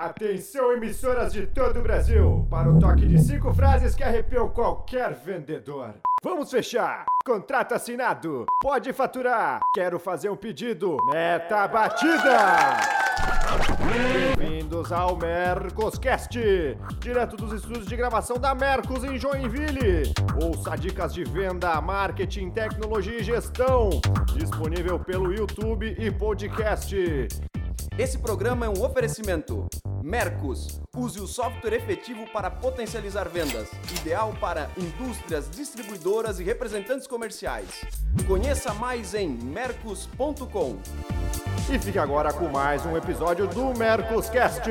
Atenção, 0.00 0.72
emissoras 0.74 1.32
de 1.32 1.44
todo 1.44 1.80
o 1.80 1.82
Brasil, 1.82 2.46
para 2.48 2.70
o 2.70 2.78
toque 2.78 3.04
de 3.04 3.18
cinco 3.18 3.52
frases 3.52 3.96
que 3.96 4.04
arrepiam 4.04 4.48
qualquer 4.48 5.12
vendedor. 5.12 5.92
Vamos 6.22 6.52
fechar. 6.52 7.04
Contrato 7.26 7.74
assinado. 7.74 8.46
Pode 8.62 8.92
faturar. 8.92 9.60
Quero 9.74 9.98
fazer 9.98 10.28
um 10.28 10.36
pedido. 10.36 10.96
Meta 11.12 11.66
batida. 11.66 12.76
Bem-vindos 14.38 14.92
ao 14.92 15.16
Mercoscast, 15.16 16.38
direto 17.00 17.36
dos 17.36 17.52
estúdios 17.54 17.88
de 17.88 17.96
gravação 17.96 18.38
da 18.38 18.54
Mercos 18.54 19.02
em 19.02 19.18
Joinville. 19.18 20.12
Ouça 20.40 20.76
dicas 20.76 21.12
de 21.12 21.24
venda, 21.24 21.80
marketing, 21.80 22.50
tecnologia 22.50 23.18
e 23.18 23.24
gestão. 23.24 23.90
Disponível 24.32 25.00
pelo 25.00 25.32
YouTube 25.32 25.96
e 25.98 26.08
podcast. 26.08 27.26
Esse 27.98 28.16
programa 28.16 28.64
é 28.64 28.68
um 28.68 28.80
oferecimento. 28.84 29.66
Mercos. 30.04 30.80
Use 30.96 31.20
o 31.20 31.26
software 31.26 31.74
efetivo 31.74 32.28
para 32.32 32.48
potencializar 32.48 33.28
vendas. 33.28 33.68
Ideal 34.00 34.32
para 34.40 34.70
indústrias, 34.78 35.50
distribuidoras 35.50 36.38
e 36.38 36.44
representantes 36.44 37.08
comerciais. 37.08 37.84
Conheça 38.28 38.72
mais 38.72 39.14
em 39.14 39.28
mercos.com. 39.28 40.78
E 41.68 41.78
fique 41.80 41.98
agora 41.98 42.32
com 42.32 42.46
mais 42.46 42.86
um 42.86 42.96
episódio 42.96 43.48
do 43.48 43.76
Mercoscast. 43.76 44.70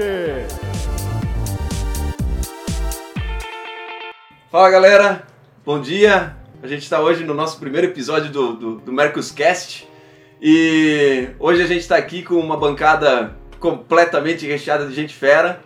Fala 4.50 4.70
galera, 4.70 5.28
bom 5.66 5.82
dia. 5.82 6.34
A 6.64 6.68
gente 6.68 6.84
está 6.84 7.02
hoje 7.02 7.26
no 7.26 7.34
nosso 7.34 7.60
primeiro 7.60 7.88
episódio 7.88 8.32
do, 8.32 8.54
do, 8.54 8.76
do 8.78 8.94
Mercoscast. 8.94 9.97
E 10.42 11.30
hoje 11.40 11.64
a 11.64 11.68
gente 11.68 11.82
está 11.82 11.98
aqui 11.98 12.22
com 12.22 12.36
uma 12.36 12.56
bancada 12.56 13.36
completamente 13.60 14.46
recheada 14.46 14.86
de 14.86 14.94
gente 14.94 15.14
fera. 15.14 15.62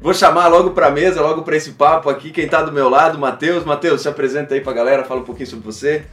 Vou 0.00 0.14
chamar 0.14 0.48
logo 0.48 0.70
para 0.70 0.88
a 0.88 0.90
mesa, 0.90 1.20
logo 1.20 1.42
para 1.42 1.56
esse 1.56 1.72
papo 1.72 2.08
aqui, 2.08 2.30
quem 2.30 2.44
está 2.44 2.62
do 2.62 2.70
meu 2.70 2.88
lado, 2.88 3.18
Matheus. 3.18 3.64
Matheus, 3.64 4.02
se 4.02 4.08
apresenta 4.08 4.54
aí 4.54 4.60
para 4.60 4.72
a 4.72 4.74
galera, 4.74 5.04
fala 5.04 5.20
um 5.20 5.24
pouquinho 5.24 5.48
sobre 5.48 5.64
você. 5.64 6.04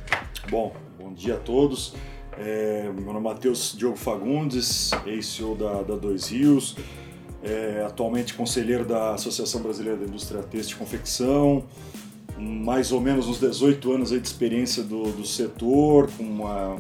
Bom, 0.50 0.74
bom 0.98 1.14
dia 1.14 1.36
a 1.36 1.38
todos. 1.38 1.94
É, 2.38 2.90
meu 2.96 3.14
nome 3.14 3.20
é 3.20 3.34
Matheus 3.34 3.76
Diogo 3.78 3.98
Fagundes, 3.98 4.92
ex-CEO 5.06 5.56
da, 5.56 5.84
da 5.84 5.96
Dois 5.96 6.30
Rios, 6.30 6.76
é, 7.44 7.84
atualmente 7.86 8.34
conselheiro 8.34 8.86
da 8.86 9.14
Associação 9.14 9.62
Brasileira 9.62 10.00
da 10.00 10.06
Indústria 10.06 10.42
Têxtil 10.42 10.78
e 10.78 10.80
Confecção, 10.80 11.66
mais 12.38 12.92
ou 12.92 13.00
menos 13.00 13.28
uns 13.28 13.40
18 13.40 13.92
anos 13.92 14.10
de 14.10 14.18
experiência 14.18 14.82
do, 14.82 15.04
do 15.12 15.26
setor, 15.26 16.10
com 16.18 16.24
uma, 16.24 16.78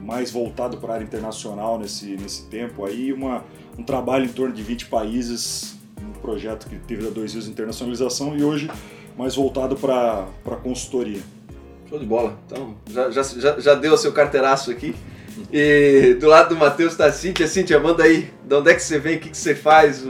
mais 0.00 0.30
voltado 0.30 0.76
para 0.78 0.92
a 0.92 0.94
área 0.96 1.04
internacional 1.04 1.78
nesse, 1.78 2.16
nesse 2.16 2.44
tempo 2.44 2.84
aí, 2.84 3.12
uma, 3.12 3.44
um 3.78 3.82
trabalho 3.82 4.24
em 4.24 4.28
torno 4.28 4.54
de 4.54 4.62
20 4.62 4.86
países, 4.86 5.76
um 6.00 6.20
projeto 6.20 6.68
que 6.68 6.78
teve 6.78 7.02
da 7.02 7.10
Dois 7.10 7.32
Rios 7.32 7.48
Internacionalização 7.48 8.36
e 8.36 8.44
hoje 8.44 8.70
mais 9.16 9.34
voltado 9.34 9.76
para 9.76 10.26
a 10.46 10.56
consultoria. 10.56 11.20
Show 11.88 11.98
de 11.98 12.06
bola. 12.06 12.38
Então, 12.46 12.74
já, 12.90 13.10
já, 13.10 13.22
já, 13.22 13.60
já 13.60 13.74
deu 13.74 13.94
o 13.94 13.96
seu 13.96 14.12
carteiraço 14.12 14.70
aqui. 14.70 14.94
E 15.52 16.16
do 16.20 16.26
lado 16.26 16.50
do 16.50 16.56
Matheus 16.56 16.92
está 16.92 17.06
a 17.06 17.12
Cíntia. 17.12 17.46
Cíntia, 17.46 17.78
manda 17.78 18.02
aí. 18.02 18.30
De 18.44 18.54
onde 18.54 18.70
é 18.70 18.74
que 18.74 18.82
você 18.82 18.98
vem? 18.98 19.16
O 19.16 19.20
que, 19.20 19.30
que 19.30 19.36
você 19.36 19.54
faz? 19.54 20.04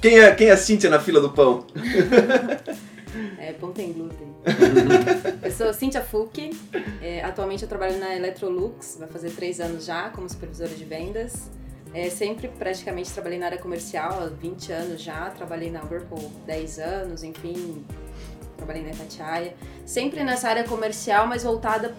Quem 0.00 0.18
é, 0.18 0.34
quem 0.34 0.48
é 0.48 0.52
a 0.52 0.56
Cíntia 0.56 0.90
na 0.90 1.00
fila 1.00 1.20
do 1.20 1.30
pão? 1.30 1.64
É, 3.38 3.52
pão 3.52 3.72
tem 3.72 3.92
glúten. 3.92 4.27
Eu 5.42 5.50
sou 5.50 5.72
Cíntia 5.72 6.02
Fuc. 6.02 6.50
É, 7.02 7.22
atualmente 7.22 7.62
eu 7.62 7.68
trabalho 7.68 7.98
na 7.98 8.14
Electrolux. 8.14 8.96
Vai 8.98 9.08
fazer 9.08 9.30
três 9.30 9.60
anos 9.60 9.84
já 9.84 10.10
como 10.10 10.28
supervisora 10.28 10.70
de 10.70 10.84
vendas. 10.84 11.50
É, 11.94 12.10
sempre 12.10 12.48
praticamente 12.48 13.10
trabalhei 13.12 13.38
na 13.38 13.46
área 13.46 13.58
comercial 13.58 14.22
há 14.22 14.26
20 14.26 14.72
anos 14.72 15.02
já. 15.02 15.30
Trabalhei 15.30 15.70
na 15.70 15.82
Whirlpool 15.82 16.30
10 16.46 16.78
anos, 16.78 17.22
enfim 17.22 17.84
trabalhei 18.58 18.82
na 18.82 18.90
Itatiaia, 18.90 19.54
sempre 19.86 20.22
nessa 20.22 20.48
área 20.48 20.64
comercial, 20.64 21.26
mas 21.26 21.44
voltada 21.44 21.94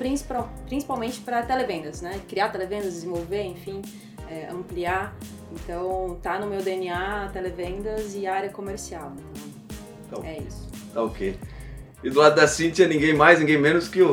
principalmente 0.67 1.21
para 1.21 1.41
televendas, 1.41 2.01
né? 2.01 2.21
Criar 2.27 2.49
televendas, 2.49 2.93
desenvolver, 2.93 3.43
enfim, 3.43 3.81
é, 4.29 4.49
ampliar. 4.51 5.15
Então, 5.51 6.19
tá 6.21 6.37
no 6.37 6.45
meu 6.45 6.61
DNA 6.61 7.29
televendas 7.33 8.13
e 8.13 8.27
área 8.27 8.49
comercial. 8.49 9.13
Então, 10.05 10.23
é 10.23 10.37
isso. 10.37 10.67
Tá 10.93 11.01
ok. 11.01 11.39
E 12.03 12.09
do 12.09 12.19
lado 12.19 12.35
da 12.35 12.47
Cintia, 12.47 12.87
ninguém 12.87 13.13
mais, 13.13 13.39
ninguém 13.39 13.57
menos 13.57 13.87
que 13.87 14.01
o 14.01 14.11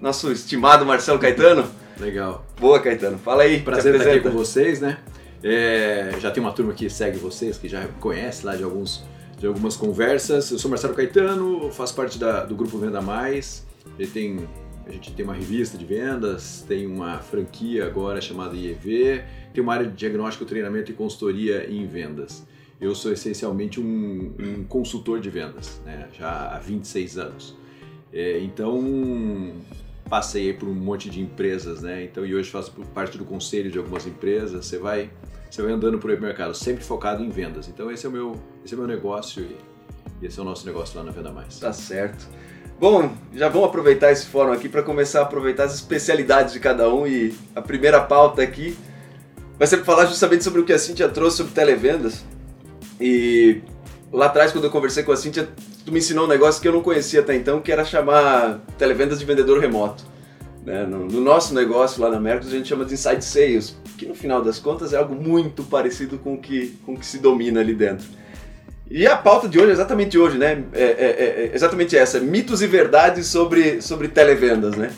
nosso 0.00 0.32
estimado 0.32 0.86
Marcelo 0.86 1.18
Caetano. 1.18 1.68
Legal. 2.00 2.46
Boa, 2.58 2.80
Caetano. 2.80 3.18
Fala 3.18 3.42
aí. 3.42 3.60
Prazer 3.60 3.94
estar 3.94 4.10
aqui 4.10 4.20
com 4.20 4.30
vocês, 4.30 4.80
né? 4.80 4.98
É, 5.42 6.14
já 6.18 6.30
tem 6.30 6.42
uma 6.42 6.52
turma 6.52 6.72
que 6.72 6.88
segue 6.88 7.18
vocês, 7.18 7.58
que 7.58 7.68
já 7.68 7.86
conhece 8.00 8.44
lá 8.44 8.56
de 8.56 8.62
alguns 8.62 9.04
de 9.38 9.46
algumas 9.46 9.76
conversas. 9.76 10.50
Eu 10.50 10.58
sou 10.58 10.70
Marcelo 10.70 10.94
Caetano, 10.94 11.70
faço 11.70 11.94
parte 11.94 12.18
da, 12.18 12.44
do 12.44 12.54
grupo 12.54 12.78
Venda 12.78 13.00
Mais. 13.00 13.66
Ele 13.98 14.08
tem, 14.08 14.48
a 14.86 14.90
gente 14.90 15.12
tem 15.12 15.24
uma 15.24 15.34
revista 15.34 15.76
de 15.76 15.84
vendas, 15.84 16.64
tem 16.66 16.86
uma 16.86 17.18
franquia 17.18 17.86
agora 17.86 18.20
chamada 18.20 18.56
IEV, 18.56 19.22
tem 19.52 19.62
uma 19.62 19.74
área 19.74 19.86
de 19.86 19.92
diagnóstico, 19.92 20.44
treinamento 20.44 20.90
e 20.90 20.94
consultoria 20.94 21.70
em 21.70 21.86
vendas. 21.86 22.46
Eu 22.80 22.94
sou 22.94 23.12
essencialmente 23.12 23.80
um, 23.80 24.34
um 24.38 24.64
consultor 24.64 25.20
de 25.20 25.30
vendas, 25.30 25.80
né? 25.84 26.08
já 26.12 26.54
há 26.54 26.58
26 26.58 27.18
anos. 27.18 27.56
É, 28.12 28.40
então, 28.40 29.54
passei 30.08 30.52
por 30.52 30.68
um 30.68 30.74
monte 30.74 31.08
de 31.08 31.20
empresas, 31.20 31.82
né? 31.82 32.04
Então, 32.04 32.24
e 32.24 32.34
hoje 32.34 32.50
faço 32.50 32.72
parte 32.94 33.16
do 33.16 33.24
conselho 33.24 33.70
de 33.70 33.78
algumas 33.78 34.06
empresas. 34.06 34.66
Você 34.66 34.78
vai 34.78 35.10
você 35.50 35.62
vai 35.62 35.72
andando 35.72 35.98
por 35.98 36.10
aí 36.10 36.20
mercado, 36.20 36.54
sempre 36.54 36.84
focado 36.84 37.22
em 37.22 37.30
vendas. 37.30 37.68
Então 37.68 37.90
esse 37.90 38.04
é 38.04 38.08
o 38.08 38.12
meu, 38.12 38.36
esse 38.64 38.74
é 38.74 38.76
o 38.76 38.80
meu 38.80 38.88
negócio 38.88 39.46
e 40.20 40.26
esse 40.26 40.38
é 40.38 40.42
o 40.42 40.44
nosso 40.44 40.66
negócio 40.66 40.98
lá 40.98 41.04
na 41.04 41.12
Venda 41.12 41.32
Mais. 41.32 41.58
Tá 41.58 41.72
certo. 41.72 42.28
Bom, 42.78 43.10
já 43.32 43.48
vamos 43.48 43.68
aproveitar 43.68 44.12
esse 44.12 44.26
fórum 44.26 44.52
aqui 44.52 44.68
para 44.68 44.82
começar 44.82 45.20
a 45.20 45.22
aproveitar 45.22 45.64
as 45.64 45.74
especialidades 45.74 46.52
de 46.52 46.60
cada 46.60 46.92
um 46.92 47.06
e 47.06 47.34
a 47.54 47.62
primeira 47.62 48.02
pauta 48.02 48.42
aqui 48.42 48.76
vai 49.58 49.66
ser 49.66 49.78
para 49.78 49.86
falar 49.86 50.06
justamente 50.06 50.44
sobre 50.44 50.60
o 50.60 50.64
que 50.64 50.74
a 50.74 50.78
Cintia 50.78 51.08
trouxe 51.08 51.38
sobre 51.38 51.52
televendas. 51.52 52.22
E 53.00 53.60
lá 54.12 54.26
atrás, 54.26 54.52
quando 54.52 54.64
eu 54.64 54.70
conversei 54.70 55.02
com 55.02 55.12
a 55.12 55.16
Cintia, 55.16 55.48
tu 55.84 55.92
me 55.92 55.98
ensinou 55.98 56.24
um 56.24 56.28
negócio 56.28 56.60
que 56.60 56.68
eu 56.68 56.72
não 56.72 56.82
conhecia 56.82 57.20
até 57.20 57.34
então, 57.34 57.60
que 57.60 57.70
era 57.70 57.84
chamar 57.84 58.60
televendas 58.78 59.18
de 59.18 59.24
vendedor 59.24 59.60
remoto. 59.60 60.04
Né? 60.64 60.84
No, 60.84 61.06
no, 61.06 61.20
nosso 61.20 61.54
negócio 61.54 62.02
lá 62.02 62.10
na 62.10 62.18
Mercos 62.18 62.48
a 62.48 62.50
gente 62.50 62.68
chama 62.68 62.84
de 62.84 62.94
inside 62.94 63.24
sales, 63.24 63.76
que 63.96 64.04
no 64.04 64.14
final 64.14 64.42
das 64.42 64.58
contas 64.58 64.92
é 64.92 64.96
algo 64.96 65.14
muito 65.14 65.62
parecido 65.62 66.18
com 66.18 66.34
o 66.34 66.38
que, 66.38 66.76
com 66.84 66.94
o 66.94 66.98
que 66.98 67.06
se 67.06 67.18
domina 67.18 67.60
ali 67.60 67.72
dentro. 67.72 68.06
E 68.90 69.06
a 69.06 69.16
pauta 69.16 69.48
de 69.48 69.58
hoje 69.58 69.70
é 69.70 69.72
exatamente 69.72 70.18
hoje, 70.18 70.38
né? 70.38 70.64
É, 70.72 70.82
é, 70.82 70.86
é, 70.88 71.44
é 71.44 71.50
exatamente 71.54 71.96
essa, 71.96 72.20
mitos 72.20 72.62
e 72.62 72.66
verdades 72.66 73.26
sobre, 73.26 73.80
sobre 73.80 74.08
televendas, 74.08 74.76
né? 74.76 74.92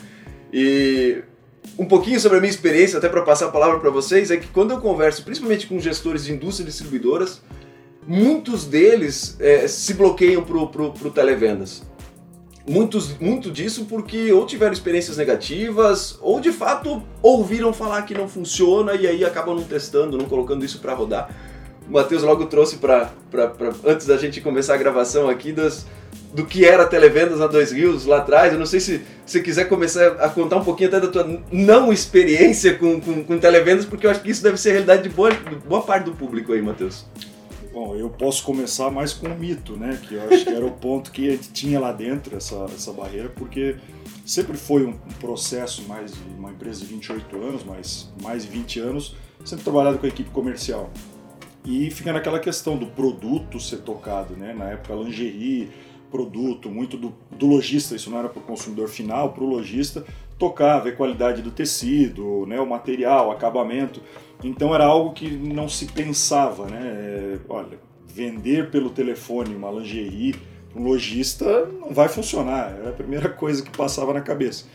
E 0.51 1.23
um 1.77 1.85
pouquinho 1.85 2.19
sobre 2.19 2.37
a 2.37 2.41
minha 2.41 2.51
experiência, 2.51 2.97
até 2.97 3.07
para 3.07 3.21
passar 3.21 3.45
a 3.45 3.49
palavra 3.49 3.79
para 3.79 3.89
vocês, 3.89 4.31
é 4.31 4.37
que 4.37 4.47
quando 4.47 4.71
eu 4.71 4.79
converso, 4.79 5.23
principalmente 5.23 5.65
com 5.67 5.79
gestores 5.79 6.25
de 6.25 6.33
indústria 6.33 6.65
distribuidoras, 6.65 7.41
muitos 8.09 8.65
deles 8.65 9.37
é, 9.39 9.67
se 9.67 9.93
bloqueiam 9.93 10.43
para 10.43 10.57
o 10.57 11.11
televendas 11.11 11.87
muitos, 12.67 13.17
muito 13.19 13.51
disso 13.51 13.85
porque 13.85 14.31
ou 14.31 14.45
tiveram 14.45 14.73
experiências 14.73 15.15
negativas 15.17 16.17
ou 16.21 16.39
de 16.39 16.51
fato 16.51 17.03
ouviram 17.21 17.71
falar 17.71 18.01
que 18.03 18.15
não 18.15 18.27
funciona 18.27 18.93
e 18.95 19.07
aí 19.07 19.23
acabam 19.23 19.55
não 19.55 19.63
testando, 19.63 20.17
não 20.17 20.25
colocando 20.25 20.65
isso 20.65 20.79
para 20.79 20.93
rodar. 20.93 21.29
O 21.87 21.93
Matheus 21.93 22.21
logo 22.21 22.45
trouxe 22.45 22.77
para 22.77 23.11
antes 23.85 24.05
da 24.05 24.17
gente 24.17 24.41
começar 24.41 24.75
a 24.75 24.77
gravação 24.77 25.27
aqui 25.27 25.51
das, 25.51 25.87
do 26.33 26.45
que 26.45 26.63
era 26.63 26.85
televendas 26.85 27.39
na 27.39 27.47
Dois 27.47 27.71
Rios 27.71 28.05
lá 28.05 28.17
atrás. 28.17 28.53
Eu 28.53 28.59
não 28.59 28.65
sei 28.67 28.79
se 28.79 29.01
você 29.25 29.39
quiser 29.39 29.65
começar 29.65 30.07
a 30.19 30.29
contar 30.29 30.57
um 30.57 30.63
pouquinho 30.63 30.89
até 30.89 30.99
da 30.99 31.07
tua 31.07 31.41
não 31.51 31.91
experiência 31.91 32.75
com, 32.75 33.01
com, 33.01 33.23
com 33.23 33.39
televendas, 33.39 33.85
porque 33.85 34.05
eu 34.05 34.11
acho 34.11 34.21
que 34.21 34.29
isso 34.29 34.43
deve 34.43 34.57
ser 34.57 34.69
a 34.69 34.73
realidade 34.73 35.03
de 35.03 35.09
boa, 35.09 35.31
boa 35.67 35.81
parte 35.81 36.03
do 36.03 36.11
público 36.11 36.53
aí, 36.53 36.61
Matheus. 36.61 37.05
Bom, 37.81 37.95
eu 37.95 38.09
posso 38.09 38.43
começar 38.43 38.91
mais 38.91 39.13
com 39.13 39.27
o 39.27 39.39
mito, 39.39 39.77
né? 39.77 39.97
Que 40.05 40.15
eu 40.15 40.23
acho 40.27 40.43
que 40.43 40.51
era 40.51 40.65
o 40.65 40.71
ponto 40.71 41.09
que 41.13 41.37
tinha 41.37 41.79
lá 41.79 41.93
dentro, 41.93 42.35
essa, 42.35 42.65
essa 42.75 42.91
barreira, 42.91 43.29
porque 43.29 43.77
sempre 44.25 44.57
foi 44.57 44.85
um, 44.85 44.97
processo 45.17 45.83
mais 45.83 46.11
de 46.11 46.19
uma 46.37 46.51
empresa 46.51 46.81
de 46.81 46.87
28 46.87 47.37
anos, 47.37 47.63
mas 47.63 48.11
mais 48.21 48.43
de 48.43 48.49
20 48.49 48.79
anos, 48.81 49.15
sempre 49.45 49.63
trabalhado 49.63 49.97
com 49.97 50.05
a 50.05 50.09
equipe 50.09 50.29
comercial. 50.29 50.91
E 51.63 51.89
fica 51.89 52.11
naquela 52.11 52.39
questão 52.39 52.77
do 52.77 52.87
produto 52.87 53.61
ser 53.61 53.77
tocado, 53.77 54.35
né? 54.35 54.53
Na 54.53 54.71
época, 54.71 54.93
lingerie, 54.95 55.71
produto, 56.11 56.69
muito 56.69 56.97
do, 56.97 57.15
do 57.31 57.45
lojista, 57.45 57.95
isso 57.95 58.09
não 58.09 58.19
era 58.19 58.27
para 58.27 58.41
o 58.41 58.43
consumidor 58.43 58.89
final, 58.89 59.31
para 59.31 59.43
o 59.45 59.47
lojista 59.47 60.05
tocar, 60.39 60.79
ver 60.79 60.95
qualidade 60.95 61.41
do 61.41 61.51
tecido, 61.51 62.45
né, 62.47 62.59
o 62.59 62.65
material, 62.65 63.29
acabamento. 63.29 64.01
Então 64.43 64.73
era 64.73 64.85
algo 64.85 65.13
que 65.13 65.29
não 65.29 65.67
se 65.67 65.85
pensava, 65.87 66.65
né? 66.67 66.79
É, 66.81 67.39
olha, 67.49 67.77
vender 68.07 68.71
pelo 68.71 68.89
telefone 68.89 69.53
uma 69.53 69.69
lingerie 69.69 70.33
para 70.71 70.81
um 70.81 70.85
lojista 70.85 71.65
não 71.79 71.93
vai 71.93 72.07
funcionar, 72.07 72.73
era 72.79 72.89
a 72.89 72.93
primeira 72.93 73.27
coisa 73.29 73.61
que 73.61 73.69
passava 73.69 74.13
na 74.13 74.21
cabeça. 74.21 74.65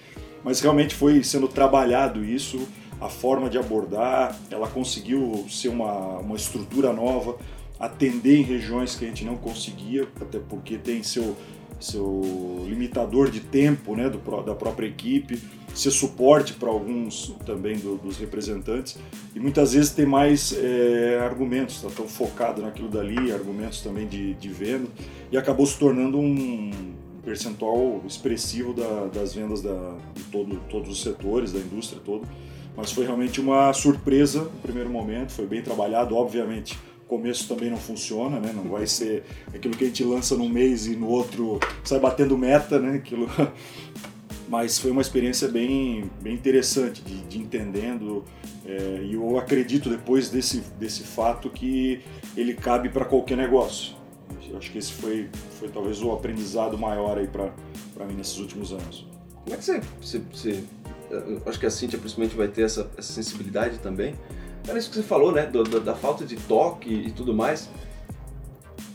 Mas 0.44 0.61
realmente 0.61 0.94
foi 0.94 1.25
sendo 1.25 1.49
trabalhado 1.49 2.22
isso, 2.22 2.69
a 3.00 3.08
forma 3.08 3.49
de 3.49 3.56
abordar, 3.56 4.38
ela 4.50 4.69
conseguiu 4.69 5.46
ser 5.49 5.69
uma, 5.69 6.19
uma 6.19 6.37
estrutura 6.37 6.93
nova, 6.93 7.38
atender 7.78 8.38
em 8.38 8.43
regiões 8.43 8.94
que 8.94 9.05
a 9.05 9.08
gente 9.08 9.25
não 9.25 9.37
conseguia, 9.37 10.06
até 10.20 10.38
porque 10.38 10.76
tem 10.76 11.02
seu, 11.02 11.34
seu 11.81 12.65
limitador 12.67 13.31
de 13.31 13.41
tempo 13.41 13.94
né, 13.94 14.09
do, 14.09 14.19
da 14.43 14.55
própria 14.55 14.87
equipe, 14.87 15.41
ser 15.75 15.91
suporte 15.91 16.53
para 16.55 16.69
alguns 16.69 17.35
também 17.44 17.76
do, 17.76 17.97
dos 17.97 18.17
representantes 18.17 18.97
e 19.35 19.41
muitas 19.41 19.73
vezes 19.73 19.91
ter 19.91 20.06
mais 20.06 20.53
é, 20.56 21.19
argumentos, 21.21 21.82
tá 21.82 21.88
tão 21.94 22.06
focado 22.06 22.62
naquilo 22.62 22.88
dali, 22.88 23.32
argumentos 23.32 23.81
também 23.81 24.06
de, 24.06 24.35
de 24.35 24.49
venda 24.49 24.88
e 25.32 25.37
acabou 25.37 25.67
se 25.67 25.76
tornando 25.79 26.19
um 26.19 26.94
percentual 27.25 28.03
expressivo 28.06 28.73
da, 28.73 29.06
das 29.06 29.35
vendas 29.35 29.62
da, 29.62 29.97
de 30.15 30.23
todo, 30.25 30.61
todos 30.71 30.91
os 30.91 31.03
setores, 31.03 31.53
da 31.53 31.59
indústria 31.59 32.00
toda. 32.05 32.26
Mas 32.76 32.93
foi 32.93 33.05
realmente 33.05 33.41
uma 33.41 33.73
surpresa 33.73 34.43
no 34.43 34.61
primeiro 34.61 34.91
momento, 34.91 35.32
foi 35.32 35.47
bem 35.47 35.62
trabalhado, 35.62 36.17
obviamente 36.17 36.76
começo 37.08 37.48
também 37.48 37.70
não 37.70 37.76
funciona, 37.76 38.40
né? 38.40 38.52
Não 38.54 38.64
vai 38.64 38.86
ser 38.86 39.24
aquilo 39.54 39.76
que 39.76 39.84
a 39.84 39.86
gente 39.86 40.04
lança 40.04 40.36
num 40.36 40.48
mês 40.48 40.86
e 40.86 40.96
no 40.96 41.08
outro 41.08 41.60
sai 41.84 41.98
batendo 41.98 42.36
meta, 42.36 42.78
né? 42.78 42.96
Aquilo... 42.96 43.28
Mas 44.46 44.78
foi 44.78 44.90
uma 44.90 45.00
experiência 45.00 45.48
bem, 45.48 46.10
bem 46.20 46.34
interessante 46.34 47.02
de, 47.02 47.22
de 47.22 47.38
entendendo 47.38 48.22
é, 48.66 49.02
e 49.02 49.14
eu 49.14 49.38
acredito 49.38 49.88
depois 49.88 50.28
desse, 50.28 50.60
desse 50.78 51.02
fato 51.02 51.48
que 51.50 52.00
ele 52.36 52.54
cabe 52.54 52.88
para 52.88 53.04
qualquer 53.04 53.36
negócio. 53.36 53.94
Eu 54.48 54.58
acho 54.58 54.70
que 54.70 54.78
esse 54.78 54.92
foi, 54.92 55.28
foi 55.58 55.68
talvez 55.68 56.02
o 56.02 56.12
aprendizado 56.12 56.78
maior 56.78 57.18
aí 57.18 57.26
para 57.26 58.06
mim 58.06 58.14
nesses 58.14 58.38
últimos 58.38 58.72
anos. 58.72 59.06
Como 59.44 59.54
é 59.54 59.58
que 59.58 59.64
você, 59.64 59.80
você, 60.00 60.22
você 60.32 60.64
acho 61.46 61.58
que 61.58 61.66
a 61.66 61.70
Cintia 61.70 61.98
principalmente 61.98 62.36
vai 62.36 62.48
ter 62.48 62.62
essa, 62.62 62.90
essa 62.96 63.12
sensibilidade 63.12 63.78
também 63.78 64.14
Era 64.66 64.78
isso 64.78 64.88
que 64.88 64.96
você 64.96 65.02
falou, 65.02 65.32
né? 65.32 65.46
Do, 65.46 65.62
do, 65.62 65.81
da 65.81 65.94
falta 65.94 66.25
de 66.25 66.37
toque 66.37 66.90
e 66.90 67.11
tudo 67.11 67.34
mais. 67.34 67.69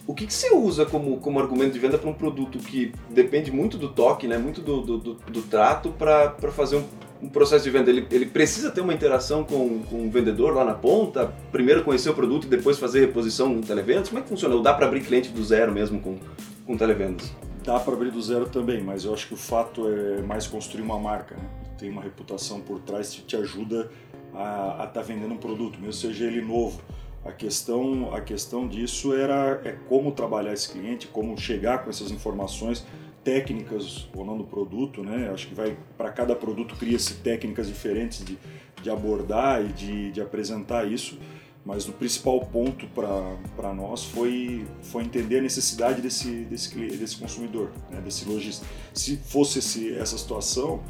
O 0.07 0.13
que, 0.15 0.25
que 0.25 0.33
você 0.33 0.51
usa 0.51 0.87
como, 0.87 1.17
como 1.17 1.39
argumento 1.39 1.73
de 1.73 1.77
venda 1.77 1.95
para 1.95 2.09
um 2.09 2.13
produto 2.13 2.57
que 2.57 2.91
depende 3.11 3.51
muito 3.51 3.77
do 3.77 3.89
toque, 3.89 4.27
né? 4.27 4.39
Muito 4.39 4.59
do, 4.59 4.81
do, 4.81 4.97
do, 4.97 5.13
do 5.13 5.41
trato 5.43 5.89
para 5.91 6.33
fazer 6.51 6.77
um, 6.77 6.83
um, 7.21 7.29
processo 7.29 7.63
de 7.63 7.69
venda? 7.69 7.91
Ele, 7.91 8.07
ele 8.09 8.25
precisa 8.25 8.71
ter 8.71 8.81
uma 8.81 8.91
interação 8.91 9.43
com, 9.43 9.83
com 9.83 10.07
o 10.07 10.09
vendedor 10.09 10.55
lá 10.55 10.65
na 10.65 10.73
ponta? 10.73 11.31
Primeiro 11.51 11.83
conhecer 11.83 12.09
o 12.09 12.15
produto 12.15 12.45
e 12.45 12.47
depois 12.47 12.79
fazer 12.79 13.01
reposição 13.01 13.51
em 13.51 13.61
televendas? 13.61 14.09
Como 14.09 14.17
é 14.17 14.23
que 14.23 14.29
funciona? 14.29 14.55
Ou 14.55 14.63
dá 14.63 14.73
para 14.73 14.87
abrir 14.87 15.01
cliente 15.01 15.29
do 15.29 15.43
zero 15.43 15.71
mesmo 15.71 15.99
com, 16.01 16.17
com 16.65 16.75
televendas? 16.75 17.31
Dá 17.63 17.79
para 17.79 17.93
abrir 17.93 18.09
do 18.09 18.19
zero 18.19 18.47
também, 18.47 18.81
mas 18.81 19.05
eu 19.05 19.13
acho 19.13 19.27
que 19.27 19.35
o 19.35 19.37
fato 19.37 19.87
é 19.87 20.23
mais 20.23 20.47
construir 20.47 20.81
uma 20.81 20.97
marca. 20.97 21.35
Né? 21.35 21.43
Tem 21.77 21.87
uma 21.87 22.01
reputação 22.01 22.59
por 22.61 22.79
trás 22.79 23.11
que 23.11 23.21
te 23.21 23.35
ajuda 23.35 23.91
a 24.33 24.85
estar 24.87 24.87
tá 24.87 25.01
vendendo 25.01 25.33
um 25.33 25.37
produto, 25.37 25.79
mesmo 25.79 25.93
seja 25.93 26.25
ele 26.25 26.41
novo. 26.41 26.81
A 27.25 27.31
questão, 27.31 28.13
a 28.13 28.21
questão 28.21 28.67
disso 28.67 29.13
era 29.13 29.61
é 29.65 29.73
como 29.87 30.11
trabalhar 30.11 30.53
esse 30.53 30.69
cliente, 30.69 31.07
como 31.07 31.37
chegar 31.37 31.83
com 31.83 31.89
essas 31.89 32.11
informações 32.11 32.85
técnicas 33.23 34.07
ou 34.15 34.25
não 34.25 34.37
do 34.37 34.43
produto, 34.43 35.03
né? 35.03 35.29
Acho 35.33 35.47
que 35.47 35.53
vai 35.53 35.77
para 35.97 36.09
cada 36.11 36.35
produto 36.35 36.75
cria-se 36.75 37.15
técnicas 37.15 37.67
diferentes 37.67 38.23
de, 38.23 38.37
de 38.81 38.89
abordar 38.89 39.63
e 39.63 39.73
de, 39.73 40.11
de 40.11 40.21
apresentar 40.21 40.89
isso, 40.89 41.19
mas 41.65 41.87
o 41.87 41.91
principal 41.91 42.39
ponto 42.45 42.87
para 42.87 43.73
nós 43.73 44.05
foi, 44.05 44.65
foi 44.81 45.03
entender 45.03 45.39
a 45.39 45.41
necessidade 45.41 46.01
desse, 46.01 46.45
desse, 46.45 46.73
desse 46.73 47.17
consumidor, 47.17 47.69
né? 47.91 47.99
desse 48.01 48.27
lojista. 48.27 48.65
Se 48.93 49.17
fosse 49.17 49.59
esse, 49.59 49.93
essa 49.93 50.17
situação, 50.17 50.81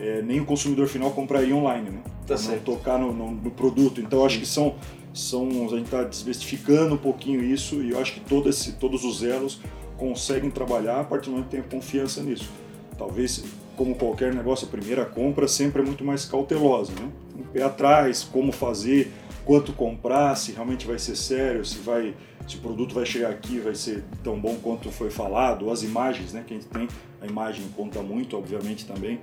é, 0.00 0.22
nem 0.22 0.40
o 0.40 0.44
consumidor 0.44 0.88
final 0.88 1.10
compraria 1.10 1.54
online, 1.54 1.90
né? 1.90 2.00
Tá 2.26 2.36
não 2.38 2.58
tocar 2.60 2.98
no, 2.98 3.12
no, 3.12 3.30
no, 3.32 3.50
produto. 3.50 4.00
Então, 4.00 4.24
acho 4.24 4.38
que 4.38 4.46
são, 4.46 4.74
são 5.12 5.46
a 5.66 5.76
gente 5.76 5.84
está 5.84 6.02
desmistificando 6.02 6.94
um 6.94 6.98
pouquinho 6.98 7.44
isso 7.44 7.82
e 7.82 7.90
eu 7.90 8.00
acho 8.00 8.14
que 8.14 8.20
todo 8.20 8.48
esse, 8.48 8.72
todos 8.72 9.04
os 9.04 9.22
elos 9.22 9.60
conseguem 9.98 10.50
trabalhar 10.50 11.00
a 11.00 11.04
partir 11.04 11.26
do 11.26 11.32
momento 11.32 11.50
que 11.50 11.56
tem 11.56 11.62
confiança 11.62 12.22
nisso. 12.22 12.50
Talvez, 12.96 13.44
como 13.76 13.94
qualquer 13.94 14.34
negócio, 14.34 14.66
a 14.66 14.70
primeira 14.70 15.04
compra 15.04 15.46
sempre 15.46 15.82
é 15.82 15.84
muito 15.84 16.04
mais 16.04 16.24
cautelosa, 16.24 16.92
né? 16.92 17.10
Um 17.38 17.42
pé 17.42 17.62
atrás, 17.62 18.22
como 18.22 18.52
fazer, 18.52 19.12
quanto 19.44 19.72
comprar, 19.72 20.34
se 20.36 20.52
realmente 20.52 20.86
vai 20.86 20.98
ser 20.98 21.16
sério, 21.16 21.64
se 21.64 21.78
vai 21.78 22.14
se 22.48 22.56
o 22.56 22.60
produto 22.60 22.94
vai 22.94 23.06
chegar 23.06 23.30
aqui 23.30 23.60
vai 23.60 23.76
ser 23.76 24.02
tão 24.24 24.38
bom 24.38 24.56
quanto 24.60 24.90
foi 24.90 25.08
falado, 25.08 25.70
as 25.70 25.84
imagens, 25.84 26.32
né, 26.32 26.42
que 26.44 26.52
a 26.52 26.56
gente 26.56 26.66
tem, 26.66 26.88
a 27.20 27.26
imagem 27.26 27.64
conta 27.76 28.02
muito, 28.02 28.36
obviamente 28.36 28.86
também. 28.86 29.20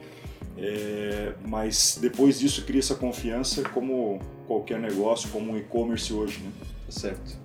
É, 0.58 1.34
mas 1.48 2.00
depois 2.02 2.40
disso 2.40 2.66
cria 2.66 2.80
essa 2.80 2.96
confiança 2.96 3.62
como 3.70 4.20
qualquer 4.48 4.80
negócio, 4.80 5.30
como 5.30 5.54
o 5.54 5.58
e-commerce 5.58 6.12
hoje, 6.12 6.40
né? 6.40 6.52
Tá 6.86 6.92
certo. 6.92 7.38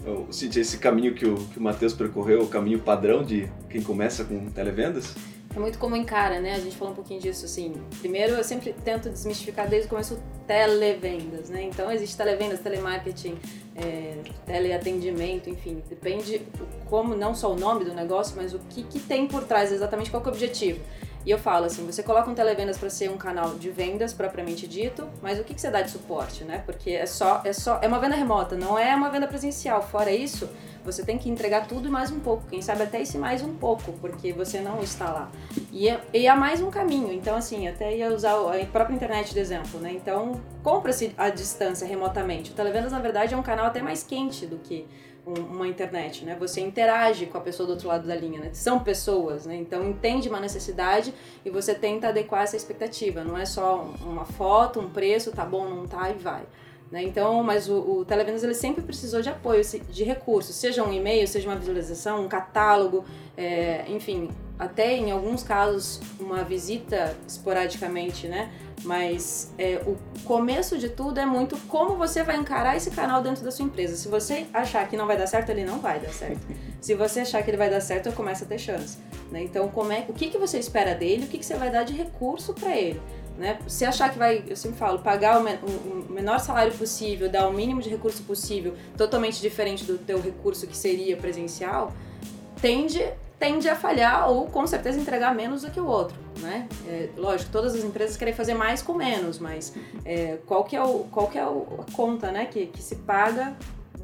Então, 0.00 0.32
Cintia, 0.32 0.62
esse 0.62 0.78
caminho 0.78 1.14
que 1.14 1.26
o, 1.26 1.34
que 1.34 1.58
o 1.58 1.62
Matheus 1.62 1.92
percorreu, 1.92 2.42
o 2.42 2.48
caminho 2.48 2.78
padrão 2.78 3.22
de 3.22 3.50
quem 3.68 3.82
começa 3.82 4.24
com 4.24 4.48
televendas? 4.50 5.14
É 5.54 5.58
muito 5.58 5.78
como 5.78 5.96
encara, 5.96 6.38
né? 6.38 6.54
A 6.54 6.60
gente 6.60 6.76
falou 6.76 6.92
um 6.92 6.96
pouquinho 6.96 7.18
disso, 7.18 7.46
assim. 7.46 7.74
Primeiro, 7.98 8.34
eu 8.34 8.44
sempre 8.44 8.74
tento 8.84 9.08
desmistificar 9.08 9.66
desde 9.66 9.86
o 9.86 9.90
começo 9.90 10.22
televendas, 10.46 11.48
né? 11.48 11.62
Então, 11.62 11.90
existe 11.90 12.14
televendas, 12.14 12.60
telemarketing, 12.60 13.36
é, 13.74 14.18
teleatendimento, 14.44 15.48
enfim. 15.48 15.82
Depende 15.88 16.42
como, 16.84 17.16
não 17.16 17.34
só 17.34 17.52
o 17.52 17.56
nome 17.58 17.86
do 17.86 17.94
negócio, 17.94 18.36
mas 18.36 18.52
o 18.52 18.58
que, 18.68 18.82
que 18.82 19.00
tem 19.00 19.26
por 19.26 19.44
trás, 19.44 19.72
exatamente 19.72 20.10
qual 20.10 20.22
é 20.22 20.26
o 20.26 20.28
objetivo. 20.28 20.78
E 21.26 21.30
eu 21.32 21.38
falo 21.38 21.64
assim, 21.66 21.84
você 21.84 22.04
coloca 22.04 22.30
um 22.30 22.34
televendas 22.36 22.78
para 22.78 22.88
ser 22.88 23.10
um 23.10 23.16
canal 23.16 23.56
de 23.56 23.68
vendas 23.68 24.14
propriamente 24.14 24.68
dito, 24.68 25.08
mas 25.20 25.40
o 25.40 25.42
que, 25.42 25.54
que 25.54 25.60
você 25.60 25.68
dá 25.68 25.82
de 25.82 25.90
suporte, 25.90 26.44
né? 26.44 26.62
Porque 26.64 26.90
é 26.90 27.04
só, 27.04 27.42
é 27.44 27.52
só, 27.52 27.80
é 27.82 27.88
uma 27.88 27.98
venda 27.98 28.14
remota, 28.14 28.54
não 28.54 28.78
é 28.78 28.94
uma 28.94 29.10
venda 29.10 29.26
presencial. 29.26 29.82
Fora 29.82 30.12
isso, 30.12 30.48
você 30.84 31.04
tem 31.04 31.18
que 31.18 31.28
entregar 31.28 31.66
tudo 31.66 31.88
e 31.88 31.90
mais 31.90 32.12
um 32.12 32.20
pouco, 32.20 32.46
quem 32.48 32.62
sabe 32.62 32.84
até 32.84 33.02
esse 33.02 33.18
mais 33.18 33.42
um 33.42 33.52
pouco, 33.56 33.92
porque 33.94 34.32
você 34.32 34.60
não 34.60 34.80
está 34.80 35.10
lá. 35.10 35.28
E, 35.72 35.88
é, 35.88 36.00
e 36.14 36.28
há 36.28 36.36
mais 36.36 36.60
um 36.60 36.70
caminho, 36.70 37.12
então 37.12 37.34
assim, 37.34 37.66
até 37.66 37.96
ia 37.96 38.14
usar 38.14 38.34
a 38.34 38.64
própria 38.66 38.94
internet 38.94 39.34
de 39.34 39.40
exemplo, 39.40 39.80
né? 39.80 39.90
Então, 39.92 40.40
compra-se 40.62 41.12
à 41.18 41.28
distância, 41.28 41.84
remotamente. 41.88 42.52
O 42.52 42.54
televendas, 42.54 42.92
na 42.92 43.00
verdade, 43.00 43.34
é 43.34 43.36
um 43.36 43.42
canal 43.42 43.66
até 43.66 43.82
mais 43.82 44.04
quente 44.04 44.46
do 44.46 44.58
que 44.58 44.86
uma 45.26 45.66
internet, 45.66 46.24
né? 46.24 46.36
Você 46.38 46.60
interage 46.60 47.26
com 47.26 47.36
a 47.36 47.40
pessoa 47.40 47.66
do 47.66 47.70
outro 47.70 47.88
lado 47.88 48.06
da 48.06 48.14
linha, 48.14 48.38
né? 48.38 48.50
São 48.52 48.78
pessoas, 48.78 49.44
né? 49.44 49.56
Então 49.56 49.84
entende 49.84 50.28
uma 50.28 50.38
necessidade 50.38 51.12
e 51.44 51.50
você 51.50 51.74
tenta 51.74 52.08
adequar 52.08 52.44
essa 52.44 52.56
expectativa. 52.56 53.24
Não 53.24 53.36
é 53.36 53.44
só 53.44 53.82
uma 54.02 54.24
foto, 54.24 54.78
um 54.78 54.88
preço, 54.88 55.32
tá 55.32 55.44
bom, 55.44 55.68
não 55.68 55.86
tá 55.86 56.10
e 56.10 56.14
vai. 56.14 56.44
Né? 56.90 57.02
Então, 57.02 57.42
mas 57.42 57.68
o, 57.68 57.78
o 57.78 58.04
Televendas 58.04 58.44
ele 58.44 58.54
sempre 58.54 58.82
precisou 58.82 59.20
de 59.20 59.28
apoio, 59.28 59.60
de 59.90 60.04
recursos, 60.04 60.54
seja 60.54 60.84
um 60.84 60.92
e-mail, 60.92 61.26
seja 61.26 61.48
uma 61.48 61.56
visualização, 61.56 62.24
um 62.24 62.28
catálogo, 62.28 63.04
é, 63.36 63.84
enfim, 63.88 64.30
até 64.56 64.96
em 64.96 65.10
alguns 65.10 65.42
casos 65.42 66.00
uma 66.20 66.44
visita 66.44 67.16
esporadicamente, 67.26 68.28
né? 68.28 68.52
Mas 68.86 69.50
é, 69.58 69.82
o 69.84 69.98
começo 70.22 70.78
de 70.78 70.88
tudo 70.88 71.18
é 71.18 71.26
muito 71.26 71.56
como 71.66 71.96
você 71.96 72.22
vai 72.22 72.36
encarar 72.36 72.76
esse 72.76 72.92
canal 72.92 73.20
dentro 73.20 73.42
da 73.42 73.50
sua 73.50 73.64
empresa. 73.64 73.96
Se 73.96 74.06
você 74.06 74.46
achar 74.54 74.88
que 74.88 74.96
não 74.96 75.08
vai 75.08 75.18
dar 75.18 75.26
certo, 75.26 75.50
ele 75.50 75.64
não 75.64 75.80
vai 75.80 75.98
dar 75.98 76.12
certo. 76.12 76.40
Se 76.80 76.94
você 76.94 77.20
achar 77.20 77.42
que 77.42 77.50
ele 77.50 77.56
vai 77.56 77.68
dar 77.68 77.80
certo, 77.80 78.12
começa 78.12 78.44
a 78.44 78.48
ter 78.48 78.60
chance. 78.60 78.98
Né? 79.32 79.42
Então, 79.42 79.68
como 79.68 79.90
é, 79.90 80.06
o 80.08 80.12
que, 80.12 80.30
que 80.30 80.38
você 80.38 80.56
espera 80.58 80.94
dele? 80.94 81.24
O 81.24 81.26
que, 81.26 81.38
que 81.38 81.44
você 81.44 81.56
vai 81.56 81.68
dar 81.68 81.82
de 81.82 81.92
recurso 81.92 82.54
para 82.54 82.76
ele? 82.76 83.02
Né? 83.36 83.58
Se 83.66 83.84
achar 83.84 84.12
que 84.12 84.18
vai, 84.18 84.44
eu 84.46 84.54
sempre 84.54 84.78
falo, 84.78 85.00
pagar 85.00 85.42
o, 85.42 85.44
o, 85.44 86.06
menor 86.08 86.38
salário 86.38 86.72
possível, 86.72 87.28
dar 87.28 87.48
o 87.48 87.52
mínimo 87.52 87.82
de 87.82 87.90
recurso 87.90 88.22
possível, 88.22 88.74
totalmente 88.96 89.40
diferente 89.40 89.84
do 89.84 89.98
teu 89.98 90.20
recurso 90.20 90.64
que 90.64 90.76
seria 90.76 91.16
presencial, 91.16 91.92
tende 92.62 93.04
tende 93.38 93.68
a 93.68 93.76
falhar 93.76 94.30
ou 94.30 94.46
com 94.46 94.66
certeza 94.66 94.98
entregar 94.98 95.34
menos 95.34 95.62
do 95.62 95.70
que 95.70 95.80
o 95.80 95.86
outro, 95.86 96.16
né? 96.38 96.68
É, 96.86 97.10
lógico, 97.16 97.50
todas 97.50 97.74
as 97.74 97.84
empresas 97.84 98.16
querem 98.16 98.34
fazer 98.34 98.54
mais 98.54 98.82
com 98.82 98.94
menos, 98.94 99.38
mas 99.38 99.74
é, 100.04 100.38
qual 100.46 100.64
que 100.64 100.74
é, 100.74 100.82
o, 100.82 101.00
qual 101.10 101.28
que 101.28 101.38
é 101.38 101.44
o, 101.44 101.80
a 101.86 101.92
conta, 101.92 102.30
né, 102.32 102.46
que, 102.46 102.66
que 102.66 102.82
se 102.82 102.96
paga 102.96 103.54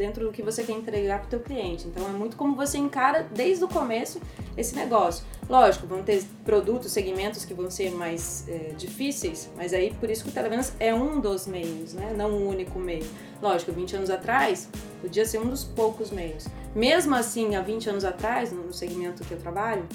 dentro 0.02 0.26
do 0.26 0.32
que 0.32 0.42
você 0.42 0.64
quer 0.64 0.72
entregar 0.72 1.20
para 1.20 1.26
o 1.26 1.30
teu 1.30 1.40
cliente. 1.40 1.86
Então 1.86 2.04
é 2.08 2.10
muito 2.10 2.36
como 2.36 2.56
você 2.56 2.76
encara 2.76 3.22
desde 3.32 3.64
o 3.64 3.68
começo 3.68 4.20
esse 4.56 4.74
negócio. 4.74 5.24
Lógico, 5.48 5.86
vão 5.86 6.02
ter 6.02 6.24
produtos, 6.44 6.90
segmentos 6.90 7.44
que 7.44 7.54
vão 7.54 7.70
ser 7.70 7.92
mais 7.92 8.44
é, 8.48 8.74
difíceis, 8.76 9.48
mas 9.56 9.72
aí 9.72 9.94
por 10.00 10.10
isso 10.10 10.24
que 10.24 10.30
o 10.30 10.32
televendas 10.32 10.72
é 10.80 10.92
um 10.92 11.20
dos 11.20 11.46
meios, 11.46 11.94
né? 11.94 12.12
não 12.16 12.30
um 12.30 12.48
único 12.48 12.78
meio. 12.80 13.06
Lógico, 13.40 13.70
20 13.70 13.96
anos 13.96 14.10
atrás 14.10 14.68
podia 15.00 15.24
ser 15.24 15.38
um 15.38 15.46
dos 15.46 15.62
poucos 15.62 16.10
meios. 16.10 16.46
Mesmo 16.74 17.14
assim, 17.14 17.54
há 17.54 17.60
20 17.60 17.90
anos 17.90 18.04
atrás, 18.04 18.50
no 18.50 18.72
segmento 18.72 19.24
que 19.24 19.32
eu 19.32 19.38
trabalho, 19.38 19.86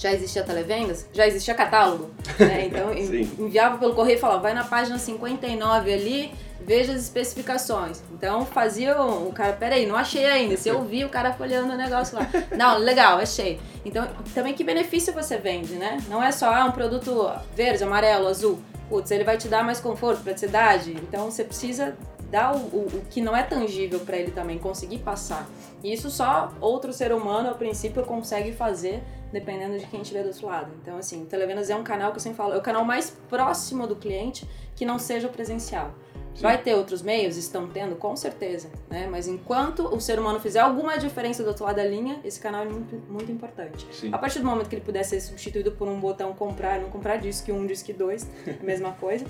já 0.00 0.12
existia 0.12 0.42
televendas, 0.42 1.06
já 1.12 1.26
existia 1.26 1.54
catálogo. 1.54 2.10
Né? 2.40 2.66
Então 2.66 2.92
enviava 2.94 3.76
pelo 3.76 3.94
correio 3.94 4.16
e 4.16 4.20
falava, 4.20 4.40
vai 4.40 4.54
na 4.54 4.64
página 4.64 4.98
59 4.98 5.92
ali, 5.92 6.32
veja 6.58 6.92
as 6.92 7.02
especificações. 7.02 8.02
Então 8.14 8.46
fazia 8.46 8.98
o 9.02 9.30
cara, 9.30 9.52
peraí, 9.52 9.84
não 9.84 9.94
achei 9.94 10.24
ainda. 10.24 10.56
Se 10.56 10.70
eu 10.70 10.82
vi 10.82 11.04
o 11.04 11.10
cara 11.10 11.34
folheando 11.34 11.74
o 11.74 11.76
negócio 11.76 12.16
lá. 12.16 12.26
Não, 12.56 12.78
legal, 12.78 13.18
achei. 13.18 13.60
Então, 13.84 14.08
também 14.34 14.54
que 14.54 14.64
benefício 14.64 15.12
você 15.12 15.36
vende, 15.36 15.74
né? 15.74 15.98
Não 16.08 16.22
é 16.22 16.32
só 16.32 16.52
ah, 16.52 16.64
um 16.64 16.72
produto 16.72 17.30
verde, 17.54 17.84
amarelo, 17.84 18.26
azul. 18.26 18.58
Putz, 18.88 19.10
ele 19.10 19.24
vai 19.24 19.36
te 19.36 19.48
dar 19.48 19.62
mais 19.62 19.80
conforto, 19.80 20.22
praticidade. 20.22 20.92
Então 20.92 21.30
você 21.30 21.44
precisa 21.44 21.94
dá 22.30 22.52
o, 22.52 22.56
o, 22.56 22.86
o 22.86 23.02
que 23.10 23.20
não 23.20 23.36
é 23.36 23.42
tangível 23.42 24.00
para 24.00 24.16
ele 24.16 24.30
também 24.30 24.58
conseguir 24.58 24.98
passar. 24.98 25.48
E 25.82 25.92
isso 25.92 26.10
só 26.10 26.52
outro 26.60 26.92
ser 26.92 27.12
humano, 27.12 27.50
a 27.50 27.54
princípio, 27.54 28.04
consegue 28.04 28.52
fazer 28.52 29.02
dependendo 29.32 29.78
de 29.78 29.86
quem 29.86 30.02
estiver 30.02 30.22
do 30.22 30.28
outro 30.28 30.46
lado. 30.46 30.72
Então, 30.82 30.96
assim, 30.96 31.22
o 31.22 31.26
Televendas 31.26 31.70
é 31.70 31.76
um 31.76 31.84
canal 31.84 32.10
que 32.10 32.16
eu 32.16 32.20
sempre 32.20 32.36
falo, 32.36 32.54
é 32.54 32.58
o 32.58 32.62
canal 32.62 32.84
mais 32.84 33.10
próximo 33.28 33.86
do 33.86 33.96
cliente 33.96 34.48
que 34.74 34.84
não 34.84 34.98
seja 34.98 35.28
o 35.28 35.30
presencial. 35.30 35.92
Sim. 36.34 36.42
Vai 36.42 36.58
ter 36.58 36.74
outros 36.74 37.02
meios? 37.02 37.36
Estão 37.36 37.68
tendo, 37.68 37.96
com 37.96 38.14
certeza. 38.16 38.70
Né? 38.88 39.08
Mas 39.10 39.26
enquanto 39.26 39.86
o 39.94 40.00
ser 40.00 40.18
humano 40.18 40.38
fizer 40.38 40.60
alguma 40.60 40.96
diferença 40.96 41.42
do 41.42 41.48
outro 41.48 41.64
lado 41.64 41.76
da 41.76 41.84
linha, 41.84 42.20
esse 42.24 42.40
canal 42.40 42.62
é 42.62 42.68
muito, 42.68 42.96
muito 43.08 43.32
importante. 43.32 43.86
Sim. 43.92 44.10
A 44.12 44.18
partir 44.18 44.38
do 44.38 44.44
momento 44.44 44.68
que 44.68 44.74
ele 44.74 44.84
puder 44.84 45.04
ser 45.04 45.20
substituído 45.20 45.72
por 45.72 45.88
um 45.88 45.98
botão 45.98 46.32
comprar, 46.32 46.80
não 46.80 46.88
comprar 46.88 47.16
disco 47.16 47.46
que 47.46 47.52
um, 47.52 47.66
disco 47.66 47.86
que 47.86 47.92
dois, 47.92 48.28
mesma 48.62 48.92
coisa. 48.92 49.26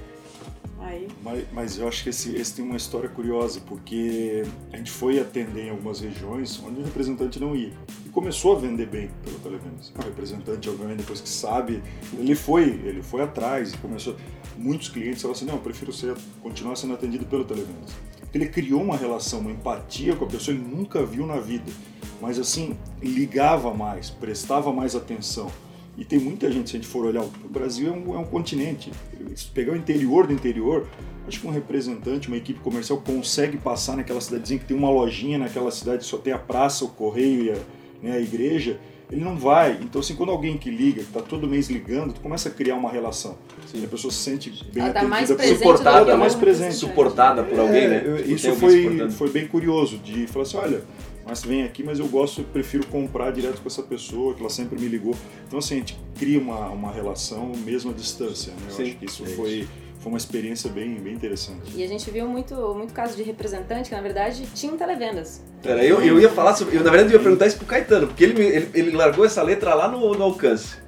Aí... 0.79 1.09
Mas, 1.23 1.45
mas, 1.53 1.79
eu 1.79 1.87
acho 1.87 2.03
que 2.03 2.09
esse, 2.09 2.35
esse 2.35 2.55
tem 2.55 2.65
uma 2.65 2.77
história 2.77 3.09
curiosa, 3.09 3.61
porque 3.67 4.45
a 4.73 4.77
gente 4.79 4.91
foi 4.91 5.21
atender 5.21 5.67
em 5.67 5.71
algumas 5.71 6.01
regiões 6.01 6.59
onde 6.65 6.81
o 6.81 6.85
representante 6.85 7.39
não 7.39 7.55
ia. 7.55 7.73
E 8.07 8.09
começou 8.09 8.57
a 8.57 8.59
vender 8.59 8.87
bem 8.87 9.11
pelo 9.23 9.39
Televendas. 9.41 9.93
O 9.95 10.03
representante, 10.03 10.71
obviamente, 10.71 10.99
depois 10.99 11.21
que 11.21 11.29
sabe, 11.29 11.83
ele 12.19 12.35
foi, 12.35 12.63
ele 12.63 13.03
foi 13.03 13.23
atrás 13.23 13.75
e 13.75 13.77
começou 13.77 14.17
muitos 14.61 14.89
clientes 14.89 15.23
falaram 15.23 15.37
assim, 15.37 15.47
não, 15.47 15.55
eu 15.55 15.61
prefiro 15.61 15.93
ser, 15.93 16.15
continuar 16.43 16.77
sendo 16.77 16.95
atendido 16.95 17.25
pelo 17.25 17.45
televendas. 17.45 17.91
Ele 18.33 18.47
criou 18.47 18.83
uma 18.83 18.97
relação, 18.97 19.41
uma 19.41 19.51
empatia 19.51 20.15
com 20.15 20.25
a 20.25 20.29
pessoa 20.29 20.57
que 20.57 20.63
nunca 20.63 21.05
viu 21.05 21.27
na 21.27 21.41
vida, 21.41 21.73
mas 22.21 22.39
assim, 22.39 22.77
ligava 23.03 23.75
mais, 23.75 24.11
prestava 24.11 24.73
mais 24.73 24.95
atenção. 24.95 25.51
E 25.97 26.05
tem 26.05 26.19
muita 26.19 26.51
gente, 26.51 26.71
se 26.71 26.77
a 26.77 26.81
gente 26.81 26.89
for 26.89 27.05
olhar, 27.05 27.23
o 27.23 27.49
Brasil 27.49 27.89
é 27.89 27.91
um, 27.93 28.15
é 28.15 28.19
um 28.19 28.25
continente. 28.25 28.91
Se 29.35 29.47
pegar 29.47 29.73
o 29.73 29.77
interior 29.77 30.27
do 30.27 30.33
interior, 30.33 30.87
acho 31.27 31.41
que 31.41 31.47
um 31.47 31.51
representante, 31.51 32.29
uma 32.29 32.37
equipe 32.37 32.61
comercial 32.61 33.01
consegue 33.01 33.57
passar 33.57 33.97
naquela 33.97 34.21
cidadezinha 34.21 34.59
que 34.61 34.67
tem 34.67 34.77
uma 34.77 34.91
lojinha 34.91 35.39
naquela 35.39 35.71
cidade, 35.71 36.05
só 36.05 36.17
tem 36.17 36.33
a 36.33 36.39
praça, 36.39 36.85
o 36.85 36.89
correio 36.89 37.45
e 37.45 37.51
a, 37.51 37.57
né, 38.03 38.13
a 38.13 38.21
igreja, 38.21 38.79
ele 39.11 39.23
não 39.23 39.37
vai. 39.37 39.79
Então, 39.83 40.01
assim, 40.01 40.15
quando 40.15 40.31
alguém 40.31 40.57
que 40.57 40.71
liga, 40.71 41.03
que 41.03 41.09
está 41.09 41.21
todo 41.21 41.47
mês 41.47 41.69
ligando, 41.69 42.15
tu 42.15 42.21
começa 42.21 42.49
a 42.49 42.53
criar 42.53 42.77
uma 42.77 42.91
relação. 42.91 43.37
Sim. 43.67 43.85
A 43.85 43.89
pessoa 43.89 44.13
se 44.13 44.19
sente 44.19 44.51
bem 44.73 44.85
Ela 44.85 44.93
tá 44.93 45.03
mais 45.03 45.29
suportada, 45.29 46.07
tá 46.07 46.17
mais 46.17 46.35
presente. 46.35 46.75
Suportada 46.75 47.43
por 47.43 47.59
alguém, 47.59 47.83
é, 47.83 47.89
né? 47.89 48.03
Eu, 48.07 48.35
isso 48.35 48.55
foi, 48.55 49.11
foi 49.11 49.31
bem 49.31 49.49
curioso, 49.49 49.99
de 49.99 50.27
falar 50.29 50.45
assim, 50.45 50.57
olha, 50.57 50.83
mas 51.31 51.45
vem 51.45 51.63
aqui, 51.63 51.85
mas 51.85 52.01
eu 52.01 52.09
gosto, 52.09 52.41
eu 52.41 52.45
prefiro 52.45 52.85
comprar 52.89 53.31
direto 53.31 53.63
com 53.63 53.69
essa 53.69 53.85
pessoa, 53.85 54.35
que 54.35 54.41
ela 54.41 54.51
sempre 54.51 54.77
me 54.79 54.89
ligou. 54.89 55.15
Então, 55.47 55.61
assim, 55.61 55.75
a 55.75 55.79
gente 55.79 55.99
cria 56.19 56.41
uma, 56.41 56.69
uma 56.71 56.91
relação 56.91 57.53
mesmo 57.65 57.93
à 57.93 57.95
distância, 57.95 58.53
né? 58.53 58.59
Eu 58.69 58.75
Sim. 58.75 58.83
acho 58.83 58.97
que 58.97 59.05
isso 59.05 59.25
é 59.25 59.29
foi... 59.29 59.51
Isso 59.51 59.91
foi 60.01 60.11
uma 60.11 60.19
experiência 60.19 60.71
bem, 60.71 60.95
bem 60.95 61.13
interessante. 61.13 61.73
E 61.77 61.85
a 61.85 61.87
gente 61.87 62.11
viu 62.11 62.27
muito, 62.27 62.55
muito 62.75 62.93
caso 62.93 63.15
de 63.15 63.23
representante 63.23 63.91
que, 63.91 63.95
na 63.95 64.01
verdade, 64.01 64.47
tinha 64.55 64.73
televendas. 64.73 65.45
Pera, 65.63 65.85
eu, 65.85 66.01
eu 66.01 66.19
ia 66.19 66.31
falar 66.31 66.55
sobre. 66.55 66.75
Eu, 66.77 66.83
na 66.83 66.91
verdade, 66.91 67.13
eu 67.13 67.19
ia 67.19 67.23
perguntar 67.23 67.47
isso 67.47 67.59
pro 67.59 67.67
Caetano, 67.67 68.07
porque 68.07 68.25
ele, 68.25 68.43
ele, 68.43 68.69
ele 68.73 68.91
largou 68.93 69.27
essa 69.27 69.43
letra 69.43 69.75
lá 69.75 69.89
no, 69.89 70.15
no 70.15 70.25
alcance. 70.25 70.79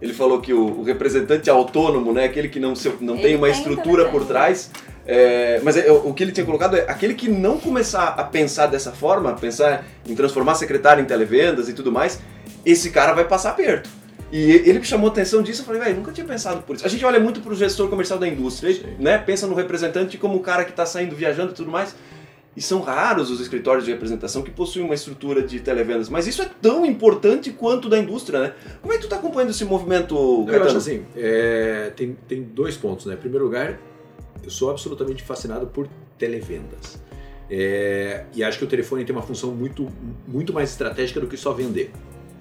Ele 0.00 0.14
falou 0.14 0.40
que 0.40 0.54
o, 0.54 0.80
o 0.80 0.82
representante 0.82 1.50
autônomo, 1.50 2.14
né, 2.14 2.24
aquele 2.24 2.48
que 2.48 2.58
não, 2.58 2.74
se, 2.74 2.88
não 3.00 3.18
tem 3.18 3.36
uma 3.36 3.48
tem 3.48 3.56
estrutura 3.58 4.08
por 4.08 4.24
trás. 4.24 4.70
É, 5.06 5.60
mas 5.62 5.76
é, 5.76 5.90
o 5.90 6.12
que 6.12 6.22
ele 6.22 6.32
tinha 6.32 6.46
colocado 6.46 6.76
é 6.76 6.82
aquele 6.88 7.14
que 7.14 7.28
não 7.28 7.58
começar 7.58 8.08
a 8.08 8.24
pensar 8.24 8.66
dessa 8.66 8.92
forma, 8.92 9.32
pensar 9.34 9.84
em 10.08 10.14
transformar 10.14 10.54
secretário 10.54 11.02
em 11.02 11.06
televendas 11.06 11.68
e 11.68 11.72
tudo 11.72 11.90
mais, 11.90 12.20
esse 12.64 12.90
cara 12.90 13.12
vai 13.12 13.24
passar 13.24 13.50
aperto. 13.50 13.90
E 14.32 14.50
ele 14.50 14.78
me 14.78 14.84
chamou 14.84 15.10
a 15.10 15.12
atenção 15.12 15.42
disso, 15.42 15.60
eu 15.60 15.66
falei, 15.66 15.82
velho, 15.82 15.96
nunca 15.96 16.10
tinha 16.10 16.26
pensado 16.26 16.62
por 16.62 16.74
isso. 16.74 16.86
A 16.86 16.88
gente 16.88 17.04
olha 17.04 17.20
muito 17.20 17.42
pro 17.42 17.54
gestor 17.54 17.88
comercial 17.90 18.18
da 18.18 18.26
indústria, 18.26 18.72
Sim. 18.72 18.96
né? 18.98 19.18
Pensa 19.18 19.46
no 19.46 19.54
representante 19.54 20.16
como 20.16 20.36
o 20.36 20.40
cara 20.40 20.64
que 20.64 20.70
está 20.70 20.86
saindo 20.86 21.14
viajando 21.14 21.52
e 21.52 21.54
tudo 21.54 21.70
mais. 21.70 21.94
E 22.56 22.60
são 22.60 22.80
raros 22.80 23.30
os 23.30 23.40
escritórios 23.40 23.84
de 23.84 23.90
representação 23.90 24.40
que 24.40 24.50
possuem 24.50 24.86
uma 24.86 24.94
estrutura 24.94 25.42
de 25.42 25.60
televendas. 25.60 26.08
Mas 26.08 26.26
isso 26.26 26.40
é 26.40 26.48
tão 26.62 26.84
importante 26.86 27.50
quanto 27.50 27.90
da 27.90 27.98
indústria, 27.98 28.40
né? 28.40 28.52
Como 28.80 28.92
é 28.92 28.96
que 28.96 29.02
tu 29.02 29.06
está 29.06 29.16
acompanhando 29.16 29.50
esse 29.50 29.66
movimento, 29.66 30.14
Caetano? 30.46 30.64
Eu 30.64 30.66
acho 30.66 30.76
assim, 30.78 31.04
é, 31.14 31.92
tem, 31.94 32.16
tem 32.26 32.42
dois 32.42 32.74
pontos, 32.74 33.04
né? 33.04 33.14
Em 33.14 33.18
primeiro 33.18 33.44
lugar, 33.44 33.78
eu 34.42 34.50
sou 34.50 34.70
absolutamente 34.70 35.22
fascinado 35.22 35.66
por 35.66 35.88
televendas. 36.18 37.00
É, 37.50 38.24
e 38.34 38.42
acho 38.42 38.58
que 38.58 38.64
o 38.64 38.68
telefone 38.68 39.04
tem 39.04 39.14
uma 39.14 39.22
função 39.22 39.50
muito, 39.52 39.88
muito 40.26 40.52
mais 40.52 40.70
estratégica 40.70 41.20
do 41.20 41.26
que 41.26 41.36
só 41.36 41.52
vender 41.52 41.92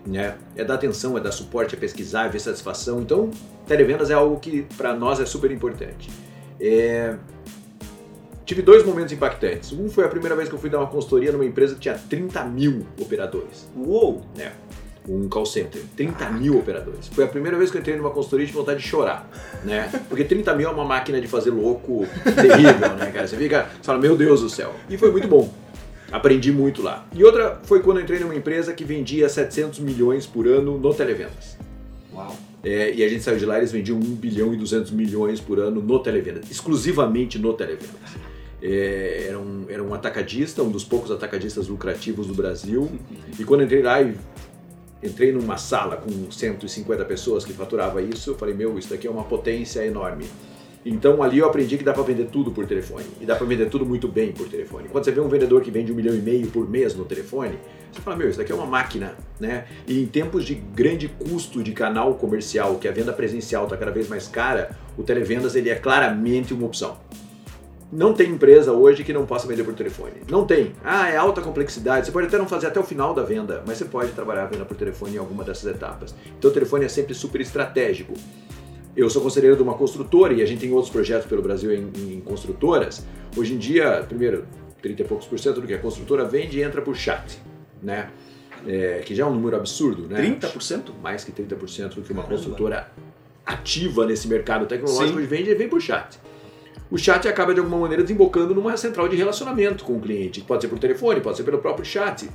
né? 0.05 0.35
É 0.55 0.63
dar 0.63 0.75
atenção, 0.75 1.17
é 1.17 1.21
dar 1.21 1.31
suporte, 1.31 1.75
é 1.75 1.77
pesquisar, 1.77 2.25
é 2.25 2.29
ver 2.29 2.39
satisfação. 2.39 3.01
Então, 3.01 3.29
televendas 3.67 4.09
é 4.09 4.13
algo 4.13 4.39
que 4.39 4.63
para 4.77 4.95
nós 4.95 5.19
é 5.19 5.25
super 5.25 5.51
importante. 5.51 6.09
É... 6.59 7.15
Tive 8.45 8.61
dois 8.61 8.83
momentos 8.83 9.13
impactantes. 9.13 9.71
Um 9.71 9.89
foi 9.89 10.05
a 10.05 10.09
primeira 10.09 10.35
vez 10.35 10.49
que 10.49 10.55
eu 10.55 10.59
fui 10.59 10.69
dar 10.69 10.79
uma 10.79 10.87
consultoria 10.87 11.31
numa 11.31 11.45
empresa 11.45 11.75
que 11.75 11.81
tinha 11.81 11.97
30 11.97 12.43
mil 12.45 12.85
operadores. 12.99 13.69
Uou! 13.75 14.21
É. 14.37 14.51
Um 15.07 15.27
call 15.27 15.45
center, 15.45 15.81
30 15.95 16.29
mil 16.31 16.59
operadores. 16.59 17.07
Foi 17.07 17.23
a 17.23 17.27
primeira 17.27 17.57
vez 17.57 17.71
que 17.71 17.77
eu 17.77 17.81
entrei 17.81 17.95
numa 17.95 18.11
consultoria 18.11 18.45
de 18.45 18.53
vontade 18.53 18.81
de 18.81 18.87
chorar, 18.87 19.27
né? 19.63 19.89
Porque 20.07 20.23
30 20.23 20.55
mil 20.55 20.69
é 20.69 20.71
uma 20.71 20.85
máquina 20.85 21.19
de 21.19 21.27
fazer 21.27 21.49
louco 21.49 22.05
terrível, 22.23 22.95
né, 22.95 23.11
cara? 23.11 23.27
Você 23.27 23.35
fica, 23.35 23.67
você 23.81 23.83
fala, 23.83 23.99
meu 23.99 24.15
Deus 24.15 24.41
do 24.41 24.49
céu. 24.49 24.73
E 24.89 24.97
foi 24.97 25.11
muito 25.11 25.27
bom. 25.27 25.51
Aprendi 26.11 26.51
muito 26.51 26.83
lá. 26.83 27.07
E 27.15 27.23
outra 27.23 27.59
foi 27.63 27.81
quando 27.81 27.97
eu 27.97 28.03
entrei 28.03 28.19
numa 28.19 28.35
empresa 28.35 28.73
que 28.73 28.83
vendia 28.83 29.27
700 29.27 29.79
milhões 29.79 30.27
por 30.27 30.45
ano 30.45 30.77
no 30.77 30.93
televendas. 30.93 31.57
Uau! 32.13 32.35
É, 32.63 32.93
e 32.93 33.03
a 33.03 33.09
gente 33.09 33.23
saiu 33.23 33.37
de 33.37 33.45
lá, 33.45 33.57
eles 33.57 33.71
vendiam 33.71 33.97
1 33.97 34.01
bilhão 34.01 34.53
e 34.53 34.57
200 34.57 34.91
milhões 34.91 35.39
por 35.39 35.59
ano 35.59 35.81
no 35.81 35.99
televendas, 35.99 36.51
exclusivamente 36.51 37.39
no 37.39 37.53
televendas. 37.53 37.95
É, 38.61 39.25
era, 39.29 39.39
um, 39.39 39.65
era 39.67 39.83
um 39.83 39.93
atacadista, 39.93 40.61
um 40.61 40.69
dos 40.69 40.83
poucos 40.83 41.09
atacadistas 41.09 41.67
lucrativos 41.67 42.27
do 42.27 42.35
Brasil. 42.35 42.91
E 43.39 43.43
quando 43.43 43.61
eu 43.61 43.65
entrei 43.65 43.81
lá 43.81 44.01
e 44.01 44.15
entrei 45.03 45.31
numa 45.31 45.57
sala 45.57 45.97
com 45.97 46.31
150 46.31 47.05
pessoas 47.05 47.43
que 47.43 47.53
faturava 47.53 48.01
isso, 48.01 48.31
eu 48.31 48.35
falei, 48.35 48.53
meu, 48.53 48.77
isso 48.77 48.89
daqui 48.89 49.07
é 49.07 49.11
uma 49.11 49.23
potência 49.23 49.85
enorme. 49.85 50.25
Então 50.83 51.21
ali 51.21 51.37
eu 51.37 51.45
aprendi 51.45 51.77
que 51.77 51.83
dá 51.83 51.93
para 51.93 52.03
vender 52.03 52.25
tudo 52.25 52.51
por 52.51 52.65
telefone. 52.65 53.05
E 53.19 53.25
dá 53.25 53.35
para 53.35 53.45
vender 53.45 53.69
tudo 53.69 53.85
muito 53.85 54.07
bem 54.07 54.31
por 54.31 54.47
telefone. 54.49 54.89
Quando 54.89 55.03
você 55.03 55.11
vê 55.11 55.21
um 55.21 55.27
vendedor 55.27 55.61
que 55.61 55.69
vende 55.69 55.91
um 55.91 55.95
milhão 55.95 56.15
e 56.15 56.19
meio 56.19 56.47
por 56.47 56.67
mês 56.67 56.95
no 56.95 57.05
telefone, 57.05 57.59
você 57.91 58.01
fala, 58.01 58.17
meu, 58.17 58.29
isso 58.29 58.39
daqui 58.39 58.51
é 58.51 58.55
uma 58.55 58.65
máquina, 58.65 59.15
né? 59.39 59.65
E 59.87 60.01
em 60.01 60.07
tempos 60.07 60.43
de 60.43 60.55
grande 60.55 61.07
custo 61.07 61.61
de 61.61 61.71
canal 61.71 62.15
comercial, 62.15 62.75
que 62.75 62.87
a 62.87 62.91
venda 62.91 63.13
presencial 63.13 63.65
está 63.65 63.77
cada 63.77 63.91
vez 63.91 64.07
mais 64.07 64.27
cara, 64.27 64.71
o 64.97 65.03
televendas 65.03 65.55
ele 65.55 65.69
é 65.69 65.75
claramente 65.75 66.53
uma 66.53 66.65
opção. 66.65 66.97
Não 67.91 68.13
tem 68.13 68.29
empresa 68.29 68.71
hoje 68.71 69.03
que 69.03 69.11
não 69.11 69.25
possa 69.25 69.45
vender 69.45 69.63
por 69.63 69.73
telefone. 69.73 70.13
Não 70.29 70.45
tem. 70.45 70.71
Ah, 70.81 71.09
é 71.09 71.17
alta 71.17 71.41
complexidade. 71.41 72.05
Você 72.05 72.11
pode 72.11 72.27
até 72.27 72.37
não 72.37 72.47
fazer 72.47 72.67
até 72.67 72.79
o 72.79 72.83
final 72.83 73.13
da 73.13 73.21
venda, 73.21 73.61
mas 73.67 73.77
você 73.77 73.85
pode 73.85 74.11
trabalhar 74.13 74.43
a 74.43 74.45
venda 74.45 74.63
por 74.63 74.77
telefone 74.77 75.15
em 75.15 75.17
alguma 75.17 75.43
dessas 75.43 75.69
etapas. 75.69 76.15
Então 76.37 76.49
o 76.49 76.53
telefone 76.53 76.85
é 76.85 76.87
sempre 76.87 77.13
super 77.13 77.41
estratégico. 77.41 78.13
Eu 78.95 79.09
sou 79.09 79.21
conselheiro 79.21 79.57
de 79.57 79.63
uma 79.63 79.73
construtora 79.73 80.33
e 80.33 80.41
a 80.41 80.45
gente 80.45 80.61
tem 80.61 80.71
outros 80.71 80.89
projetos 80.89 81.27
pelo 81.27 81.41
Brasil 81.41 81.73
em, 81.73 81.91
em 81.97 82.21
construtoras. 82.21 83.05
Hoje 83.35 83.53
em 83.53 83.57
dia, 83.57 84.05
primeiro, 84.07 84.45
30 84.81 85.01
e 85.01 85.05
poucos 85.05 85.27
por 85.27 85.37
cento 85.37 85.59
do 85.59 85.67
que 85.67 85.73
a 85.73 85.79
construtora 85.79 86.23
vende 86.23 86.61
entra 86.61 86.81
por 86.81 86.95
chat, 86.95 87.39
né? 87.81 88.09
É, 88.65 89.01
que 89.05 89.15
já 89.15 89.23
é 89.23 89.25
um 89.25 89.33
número 89.33 89.57
absurdo, 89.57 90.07
né? 90.07 90.21
30%? 90.21 90.91
Mais 91.01 91.23
que 91.23 91.31
30% 91.31 91.95
do 91.95 92.01
que 92.01 92.13
uma 92.13 92.23
construtora 92.23 92.89
ativa 93.45 94.05
nesse 94.05 94.27
mercado 94.27 94.65
tecnológico 94.65 95.19
Sim. 95.19 95.25
vende 95.25 95.53
vem 95.55 95.67
por 95.67 95.81
chat. 95.81 96.19
O 96.91 96.97
chat 96.97 97.25
acaba 97.25 97.53
de 97.53 97.61
alguma 97.61 97.79
maneira 97.79 98.03
desembocando 98.03 98.53
numa 98.53 98.75
central 98.75 99.07
de 99.07 99.15
relacionamento 99.15 99.85
com 99.85 99.93
o 99.93 100.01
cliente. 100.01 100.41
Pode 100.41 100.61
ser 100.61 100.67
por 100.67 100.77
telefone, 100.77 101.21
pode 101.21 101.37
ser 101.37 101.43
pelo 101.43 101.59
próprio 101.59 101.85
chat. 101.85 102.29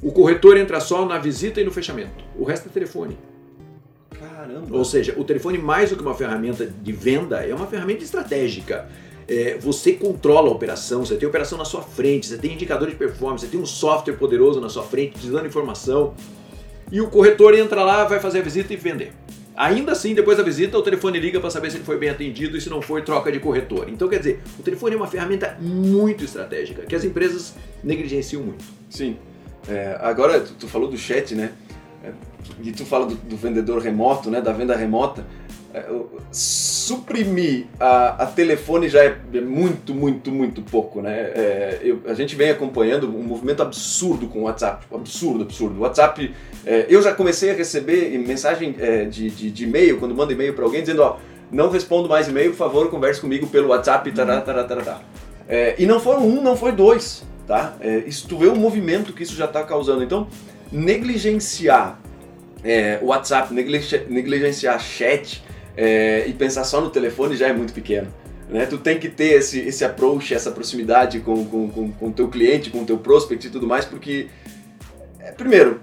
O 0.00 0.12
corretor 0.12 0.56
entra 0.56 0.78
só 0.78 1.04
na 1.04 1.18
visita 1.18 1.60
e 1.60 1.64
no 1.64 1.72
fechamento. 1.72 2.24
O 2.38 2.44
resto 2.44 2.68
é 2.68 2.72
telefone. 2.72 3.18
Caramba. 4.10 4.76
Ou 4.76 4.84
seja, 4.84 5.14
o 5.16 5.24
telefone, 5.24 5.58
mais 5.58 5.90
do 5.90 5.96
que 5.96 6.02
uma 6.02 6.14
ferramenta 6.14 6.64
de 6.66 6.92
venda, 6.92 7.44
é 7.44 7.52
uma 7.52 7.66
ferramenta 7.66 8.04
estratégica. 8.04 8.88
É, 9.26 9.58
você 9.58 9.94
controla 9.94 10.50
a 10.50 10.52
operação, 10.52 11.04
você 11.04 11.16
tem 11.16 11.26
a 11.26 11.28
operação 11.28 11.58
na 11.58 11.64
sua 11.64 11.82
frente, 11.82 12.26
você 12.26 12.38
tem 12.38 12.52
indicador 12.52 12.88
de 12.88 12.94
performance, 12.94 13.44
você 13.44 13.50
tem 13.50 13.60
um 13.60 13.66
software 13.66 14.14
poderoso 14.14 14.60
na 14.60 14.68
sua 14.68 14.84
frente, 14.84 15.18
te 15.18 15.26
dando 15.26 15.46
informação. 15.46 16.14
E 16.92 17.00
o 17.00 17.08
corretor 17.08 17.58
entra 17.58 17.82
lá, 17.82 18.04
vai 18.04 18.20
fazer 18.20 18.38
a 18.38 18.42
visita 18.42 18.72
e 18.72 18.76
vender. 18.76 19.12
Ainda 19.56 19.92
assim, 19.92 20.14
depois 20.14 20.36
da 20.36 20.42
visita, 20.42 20.76
o 20.76 20.82
telefone 20.82 21.20
liga 21.20 21.38
para 21.38 21.50
saber 21.50 21.70
se 21.70 21.76
ele 21.76 21.84
foi 21.84 21.96
bem 21.96 22.08
atendido 22.08 22.56
e 22.56 22.60
se 22.60 22.68
não 22.68 22.82
foi, 22.82 23.02
troca 23.02 23.30
de 23.30 23.38
corretor. 23.38 23.88
Então, 23.88 24.08
quer 24.08 24.18
dizer, 24.18 24.42
o 24.58 24.62
telefone 24.62 24.94
é 24.94 24.96
uma 24.96 25.06
ferramenta 25.06 25.56
muito 25.60 26.24
estratégica 26.24 26.82
que 26.82 26.94
as 26.94 27.04
empresas 27.04 27.54
negligenciam 27.82 28.42
muito. 28.42 28.64
Sim. 28.90 29.16
É, 29.68 29.96
agora, 30.00 30.40
tu, 30.40 30.54
tu 30.54 30.68
falou 30.68 30.88
do 30.88 30.96
chat, 30.96 31.34
né? 31.34 31.52
e 32.62 32.72
tu 32.72 32.84
fala 32.84 33.06
do, 33.06 33.14
do, 33.14 33.36
vendedor 33.36 33.80
remoto, 33.80 34.30
né, 34.30 34.40
da 34.40 34.52
venda 34.52 34.76
remota, 34.76 35.24
é, 35.24 35.43
suprimir 36.30 37.66
a, 37.80 38.24
a, 38.24 38.26
telefone 38.26 38.88
já 38.88 39.02
é, 39.02 39.16
é 39.32 39.40
muito, 39.40 39.94
muito, 39.94 40.30
muito 40.30 40.62
pouco, 40.62 41.00
né? 41.00 41.32
É, 41.34 41.80
eu, 41.82 42.00
a 42.06 42.14
gente 42.14 42.36
vem 42.36 42.50
acompanhando 42.50 43.08
um 43.08 43.22
movimento 43.22 43.62
absurdo 43.62 44.28
com 44.28 44.40
o 44.40 44.42
WhatsApp, 44.42 44.82
tipo, 44.82 44.96
absurdo, 44.96 45.42
absurdo. 45.42 45.78
O 45.78 45.82
WhatsApp, 45.82 46.32
é, 46.64 46.86
eu 46.88 47.02
já 47.02 47.12
comecei 47.12 47.50
a 47.50 47.54
receber 47.54 48.16
mensagem 48.18 48.74
é, 48.78 49.04
de, 49.04 49.30
de, 49.30 49.50
de 49.50 49.64
e-mail, 49.64 49.98
quando 49.98 50.14
mando 50.14 50.32
e-mail 50.32 50.54
para 50.54 50.64
alguém, 50.64 50.80
dizendo, 50.80 51.02
ó, 51.02 51.16
não 51.50 51.70
respondo 51.70 52.08
mais 52.08 52.28
e-mail, 52.28 52.50
por 52.50 52.56
favor, 52.56 52.90
converse 52.90 53.20
comigo 53.20 53.46
pelo 53.48 53.68
WhatsApp, 53.68 54.10
tará, 54.12 54.40
tará, 54.40 54.64
tará, 54.64 54.82
tará. 54.82 55.00
É, 55.48 55.74
e 55.78 55.86
não 55.86 55.98
foram 55.98 56.26
um, 56.26 56.40
não 56.40 56.56
foi 56.56 56.72
dois, 56.72 57.24
tá? 57.46 57.76
É, 57.80 57.98
isso, 58.06 58.28
tu 58.28 58.38
vê 58.38 58.46
o 58.46 58.56
movimento 58.56 59.12
que 59.12 59.22
isso 59.22 59.34
já 59.34 59.44
está 59.46 59.62
causando. 59.62 60.02
Então, 60.02 60.28
negligenciar 60.70 62.00
é, 62.62 62.98
o 63.02 63.06
WhatsApp, 63.06 63.52
negligenciar 63.52 64.80
chat 64.80 65.42
é, 65.76 66.26
e 66.26 66.32
pensar 66.32 66.64
só 66.64 66.80
no 66.80 66.90
telefone 66.90 67.36
já 67.36 67.48
é 67.48 67.52
muito 67.52 67.72
pequeno. 67.72 68.08
Né? 68.48 68.66
Tu 68.66 68.78
tem 68.78 68.98
que 68.98 69.08
ter 69.08 69.38
esse, 69.38 69.58
esse 69.60 69.84
approach, 69.84 70.34
essa 70.34 70.50
proximidade 70.50 71.20
com 71.20 71.34
o 71.34 71.46
com, 71.46 71.68
com, 71.68 71.92
com 71.92 72.12
teu 72.12 72.28
cliente, 72.28 72.70
com 72.70 72.82
o 72.82 72.84
teu 72.84 72.98
prospect 72.98 73.46
e 73.46 73.50
tudo 73.50 73.66
mais, 73.66 73.84
porque, 73.84 74.28
é, 75.18 75.32
primeiro, 75.32 75.80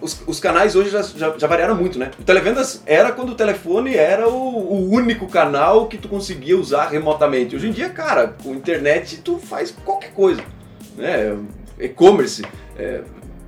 os, 0.00 0.22
os, 0.26 0.40
canais 0.40 0.74
hoje 0.74 0.90
já, 0.90 1.02
já, 1.02 1.36
já, 1.36 1.46
variaram 1.46 1.74
muito, 1.74 1.98
né? 1.98 2.10
O 2.18 2.22
televendas 2.22 2.82
era 2.86 3.12
quando 3.12 3.30
o 3.30 3.34
telefone 3.34 3.94
era 3.94 4.28
o, 4.28 4.32
o, 4.32 4.90
único 4.90 5.26
canal 5.28 5.86
que 5.86 5.98
tu 5.98 6.08
conseguia 6.08 6.56
usar 6.58 6.88
remotamente. 6.88 7.54
Hoje 7.54 7.68
em 7.68 7.72
dia, 7.72 7.90
cara, 7.90 8.34
com 8.42 8.54
internet 8.54 9.18
tu 9.18 9.38
faz 9.38 9.70
qualquer 9.70 10.12
coisa, 10.12 10.42
né? 10.96 11.36
E-commerce, 11.78 12.42
é, 12.78 13.02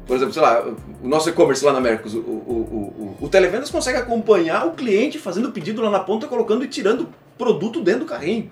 por 0.06 0.16
exemplo, 0.16 0.32
sei 0.32 0.42
lá, 0.42 0.64
o 1.02 1.08
nosso 1.08 1.28
e-commerce 1.28 1.64
lá 1.64 1.72
na 1.72 1.80
Mercos, 1.80 2.14
o, 2.14 2.18
o, 2.18 3.16
o, 3.20 3.24
o, 3.24 3.28
televendas 3.28 3.70
consegue 3.70 3.98
acompanhar 3.98 4.66
o 4.66 4.72
cliente 4.72 5.18
fazendo 5.18 5.48
o 5.48 5.52
pedido 5.52 5.82
lá 5.82 5.90
na 5.90 5.98
ponta, 5.98 6.28
colocando 6.28 6.64
e 6.64 6.68
tirando 6.68 7.08
produto 7.36 7.82
dentro 7.82 8.00
do 8.00 8.06
carrinho. 8.06 8.50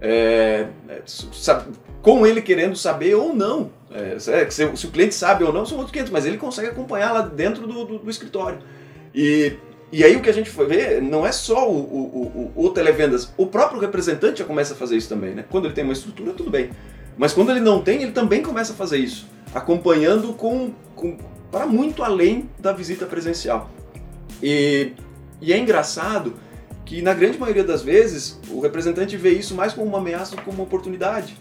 É, 0.00 0.66
é 0.88 1.02
sabe, 1.06 1.72
com 2.02 2.26
ele 2.26 2.42
querendo 2.42 2.76
saber 2.76 3.14
ou 3.14 3.34
não. 3.34 3.70
É, 3.90 4.18
se, 4.18 4.76
se, 4.76 4.86
o 4.86 4.90
cliente 4.90 5.14
sabe 5.14 5.42
ou 5.42 5.52
não, 5.52 5.64
são 5.64 5.78
outros 5.78 5.92
500, 5.92 6.12
mas 6.12 6.26
ele 6.26 6.36
consegue 6.36 6.68
acompanhar 6.68 7.12
lá 7.12 7.22
dentro 7.22 7.66
do, 7.66 7.84
do, 7.84 7.98
do 7.98 8.10
escritório. 8.10 8.58
E, 9.14 9.54
e 9.90 10.04
aí 10.04 10.14
o 10.16 10.20
que 10.20 10.28
a 10.28 10.34
gente 10.34 10.50
foi 10.50 10.66
ver 10.66 11.02
não 11.02 11.26
é 11.26 11.32
só 11.32 11.68
o, 11.68 11.76
o, 11.76 12.52
o, 12.56 12.66
o, 12.66 12.70
televendas, 12.70 13.32
o 13.36 13.46
próprio 13.46 13.80
representante 13.80 14.40
já 14.40 14.44
começa 14.44 14.74
a 14.74 14.76
fazer 14.76 14.96
isso 14.96 15.08
também, 15.08 15.34
né? 15.34 15.44
Quando 15.48 15.64
ele 15.64 15.74
tem 15.74 15.82
uma 15.82 15.92
estrutura, 15.92 16.32
tudo 16.32 16.50
bem. 16.50 16.70
Mas 17.16 17.32
quando 17.32 17.50
ele 17.50 17.60
não 17.60 17.82
tem, 17.82 18.02
ele 18.02 18.12
também 18.12 18.42
começa 18.42 18.72
a 18.72 18.76
fazer 18.76 18.98
isso, 18.98 19.26
acompanhando 19.54 20.32
com, 20.32 20.72
com 20.94 21.16
para 21.50 21.66
muito 21.66 22.02
além 22.02 22.48
da 22.58 22.72
visita 22.72 23.06
presencial. 23.06 23.70
E, 24.42 24.92
e 25.40 25.52
é 25.52 25.58
engraçado 25.58 26.34
que 26.84 27.02
na 27.02 27.14
grande 27.14 27.38
maioria 27.38 27.64
das 27.64 27.82
vezes 27.82 28.40
o 28.50 28.60
representante 28.60 29.16
vê 29.16 29.30
isso 29.30 29.54
mais 29.54 29.72
como 29.72 29.86
uma 29.86 29.98
ameaça 29.98 30.32
do 30.32 30.38
que 30.38 30.44
como 30.44 30.58
uma 30.58 30.64
oportunidade. 30.64 31.36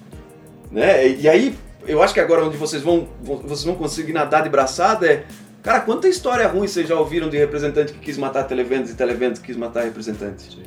Né? 0.72 1.08
E 1.08 1.28
aí, 1.28 1.56
eu 1.88 2.01
acho 2.01 2.13
que 2.13 2.20
agora 2.20 2.46
onde 2.46 2.58
vocês 2.58 2.82
vão, 2.82 3.08
vocês 3.24 3.63
vão 3.63 3.75
conseguir 3.75 4.13
nadar 4.13 4.44
de 4.44 4.50
braçada 4.50 5.08
é. 5.08 5.25
Cara, 5.62 5.82
quanta 5.82 6.08
história 6.08 6.48
ruim 6.48 6.68
vocês 6.68 6.88
já 6.88 6.98
ouviram 6.98 7.30
de 7.30 7.38
representante 7.38 7.92
que 7.92 8.00
quis 8.00 8.18
matar 8.18 8.46
televendas 8.46 8.92
e 8.92 8.96
televendas 8.96 9.39
que 9.39 9.48
quis 9.48 9.58
matar 9.58 9.84
representantes? 9.84 10.58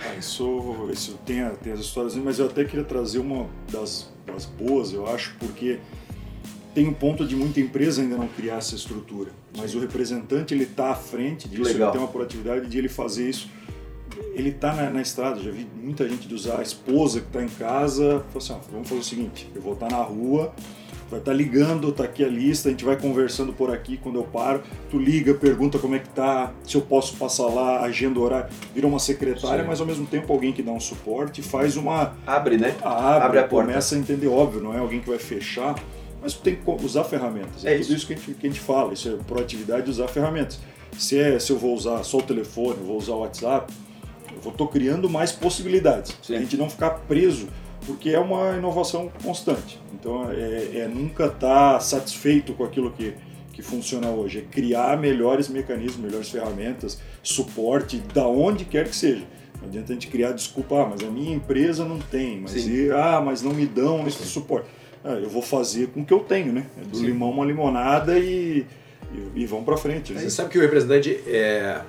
Ah, 0.00 0.14
isso, 0.18 0.88
isso 0.90 1.18
tem, 1.26 1.44
tem 1.62 1.72
as 1.72 1.80
histórias, 1.80 2.14
mas 2.14 2.38
eu 2.38 2.46
até 2.46 2.64
queria 2.64 2.84
trazer 2.84 3.18
uma 3.18 3.46
das, 3.70 4.10
das 4.26 4.46
boas, 4.46 4.92
eu 4.92 5.06
acho, 5.06 5.36
porque 5.38 5.80
tem 6.74 6.88
um 6.88 6.94
ponto 6.94 7.26
de 7.26 7.36
muita 7.36 7.60
empresa 7.60 8.02
ainda 8.02 8.16
não 8.16 8.28
criar 8.28 8.56
essa 8.56 8.74
estrutura, 8.74 9.30
mas 9.56 9.74
o 9.74 9.80
representante 9.80 10.54
ele 10.54 10.64
está 10.64 10.90
à 10.90 10.94
frente 10.94 11.48
disso, 11.48 11.64
Legal. 11.64 11.88
ele 11.88 11.92
tem 11.92 12.00
uma 12.00 12.08
proatividade 12.12 12.66
de 12.66 12.78
ele 12.78 12.88
fazer 12.88 13.28
isso 13.28 13.48
ele 14.34 14.50
está 14.50 14.74
na, 14.74 14.90
na, 14.90 15.02
estrada, 15.02 15.40
já 15.40 15.50
vi 15.50 15.66
muita 15.80 16.08
gente 16.08 16.32
usar 16.32 16.58
a 16.58 16.62
esposa 16.62 17.20
que 17.20 17.26
está 17.26 17.42
em 17.42 17.48
casa, 17.48 18.24
falou 18.32 18.38
assim, 18.38 18.52
ó, 18.52 18.58
vamos 18.70 18.88
fazer 18.88 19.00
o 19.00 19.04
seguinte, 19.04 19.50
eu 19.54 19.60
vou 19.60 19.74
estar 19.74 19.88
tá 19.88 19.96
na 19.96 20.02
rua, 20.02 20.52
vai 21.10 21.20
estar 21.20 21.32
tá 21.32 21.36
ligando, 21.36 21.90
está 21.90 22.04
aqui 22.04 22.24
a 22.24 22.28
lista, 22.28 22.68
a 22.68 22.72
gente 22.72 22.84
vai 22.84 22.96
conversando 22.96 23.52
por 23.52 23.70
aqui 23.70 23.98
quando 23.98 24.16
eu 24.16 24.24
paro, 24.24 24.62
tu 24.90 24.98
liga, 24.98 25.34
pergunta 25.34 25.78
como 25.78 25.94
é 25.94 25.98
que 25.98 26.08
tá, 26.08 26.52
se 26.64 26.76
eu 26.76 26.80
posso 26.80 27.16
passar 27.16 27.46
lá, 27.46 27.82
agenda 27.82 28.18
horário, 28.18 28.50
vira 28.74 28.86
uma 28.86 28.98
secretária, 28.98 29.62
Sim. 29.62 29.68
mas 29.68 29.80
ao 29.80 29.86
mesmo 29.86 30.06
tempo 30.06 30.32
alguém 30.32 30.52
que 30.52 30.62
dá 30.62 30.72
um 30.72 30.80
suporte, 30.80 31.42
faz 31.42 31.76
uma... 31.76 32.14
Abre, 32.26 32.56
né? 32.56 32.74
Abre, 32.82 33.26
abre 33.26 33.38
a 33.38 33.44
porta. 33.44 33.68
começa 33.68 33.94
a 33.94 33.98
entender, 33.98 34.28
óbvio, 34.28 34.62
não 34.62 34.74
é 34.74 34.78
alguém 34.78 35.00
que 35.00 35.08
vai 35.08 35.18
fechar, 35.18 35.74
mas 36.22 36.34
tem 36.34 36.54
que 36.54 36.70
usar 36.84 37.04
ferramentas. 37.04 37.64
É, 37.64 37.74
é 37.74 37.78
tudo 37.80 37.94
isso 37.94 38.06
que 38.06 38.12
a, 38.14 38.16
gente, 38.16 38.34
que 38.34 38.46
a 38.46 38.50
gente 38.50 38.60
fala, 38.60 38.92
isso 38.92 39.08
é 39.08 39.16
proatividade 39.24 39.84
de 39.84 39.90
usar 39.90 40.06
ferramentas. 40.06 40.60
Se, 40.96 41.18
é, 41.18 41.38
se 41.38 41.50
eu 41.50 41.58
vou 41.58 41.74
usar 41.74 42.02
só 42.04 42.18
o 42.18 42.22
telefone, 42.22 42.78
vou 42.84 42.96
usar 42.96 43.12
o 43.12 43.20
WhatsApp, 43.20 43.72
eu 44.44 44.50
estou 44.50 44.68
criando 44.68 45.10
mais 45.10 45.32
possibilidades. 45.32 46.16
Sim. 46.22 46.36
A 46.36 46.38
gente 46.38 46.56
não 46.56 46.70
ficar 46.70 46.90
preso, 46.90 47.48
porque 47.86 48.10
é 48.10 48.18
uma 48.20 48.56
inovação 48.56 49.10
constante. 49.22 49.80
Então 49.92 50.30
é, 50.30 50.78
é 50.78 50.88
nunca 50.88 51.26
estar 51.26 51.74
tá 51.74 51.80
satisfeito 51.80 52.52
com 52.52 52.64
aquilo 52.64 52.92
que, 52.92 53.14
que 53.52 53.62
funciona 53.62 54.08
hoje, 54.08 54.38
é 54.38 54.42
criar 54.42 54.96
melhores 54.98 55.48
mecanismos, 55.48 55.98
melhores 55.98 56.28
ferramentas, 56.28 57.00
suporte, 57.22 57.98
da 58.14 58.26
onde 58.26 58.64
quer 58.64 58.88
que 58.88 58.94
seja. 58.94 59.26
Não 59.60 59.68
adianta 59.68 59.92
a 59.92 59.94
gente 59.94 60.08
criar 60.08 60.32
desculpa, 60.32 60.82
ah, 60.82 60.88
mas 60.88 61.02
a 61.02 61.10
minha 61.10 61.34
empresa 61.34 61.84
não 61.84 61.98
tem, 61.98 62.40
mas 62.40 62.66
e, 62.66 62.90
ah, 62.90 63.22
mas 63.24 63.42
não 63.42 63.54
me 63.54 63.64
dão 63.64 64.06
esse 64.06 64.24
suporte. 64.24 64.68
Ah, 65.04 65.14
eu 65.14 65.28
vou 65.28 65.42
fazer 65.42 65.88
com 65.88 66.00
o 66.00 66.04
que 66.04 66.12
eu 66.12 66.20
tenho, 66.20 66.52
né? 66.52 66.66
É 66.80 66.84
do 66.84 66.96
Sim. 66.96 67.06
limão 67.06 67.30
uma 67.30 67.44
limonada 67.44 68.18
e, 68.18 68.66
e, 69.12 69.42
e 69.42 69.46
vamos 69.46 69.64
para 69.64 69.76
frente. 69.76 70.12
Né? 70.12 70.20
Você 70.20 70.30
sabe 70.30 70.50
que 70.50 70.58
o 70.58 70.60
representante 70.60 71.20
é 71.26 71.82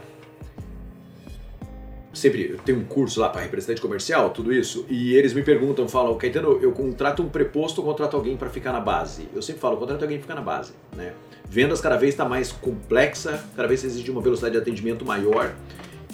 sempre 2.14 2.52
eu 2.52 2.58
tenho 2.60 2.80
um 2.80 2.86
curso 2.86 3.20
lá 3.20 3.30
para 3.30 3.42
representante 3.42 3.82
comercial, 3.82 4.30
tudo 4.30 4.54
isso, 4.54 4.86
e 4.88 5.16
eles 5.16 5.34
me 5.34 5.42
perguntam, 5.42 5.88
falam, 5.88 6.16
Caetano, 6.16 6.60
eu 6.62 6.72
contrato 6.72 7.24
um 7.24 7.30
preposto 7.30 7.80
ou 7.80 7.86
contrato 7.86 8.16
alguém 8.16 8.38
para 8.38 8.50
ficar 8.50 8.72
na 8.72 8.80
base? 8.80 9.28
Eu 9.34 9.42
sempre 9.42 9.60
falo, 9.60 9.78
contrato 9.78 10.04
alguém 10.04 10.18
para 10.18 10.28
ficar 10.28 10.36
na 10.36 10.42
base, 10.42 10.74
né? 10.96 11.14
Vendas 11.50 11.82
cada 11.82 11.98
vez 11.98 12.14
está 12.14 12.26
mais 12.26 12.52
complexa, 12.52 13.44
cada 13.56 13.68
vez 13.68 13.84
exige 13.84 14.10
uma 14.10 14.22
velocidade 14.22 14.54
de 14.54 14.62
atendimento 14.62 15.04
maior. 15.04 15.54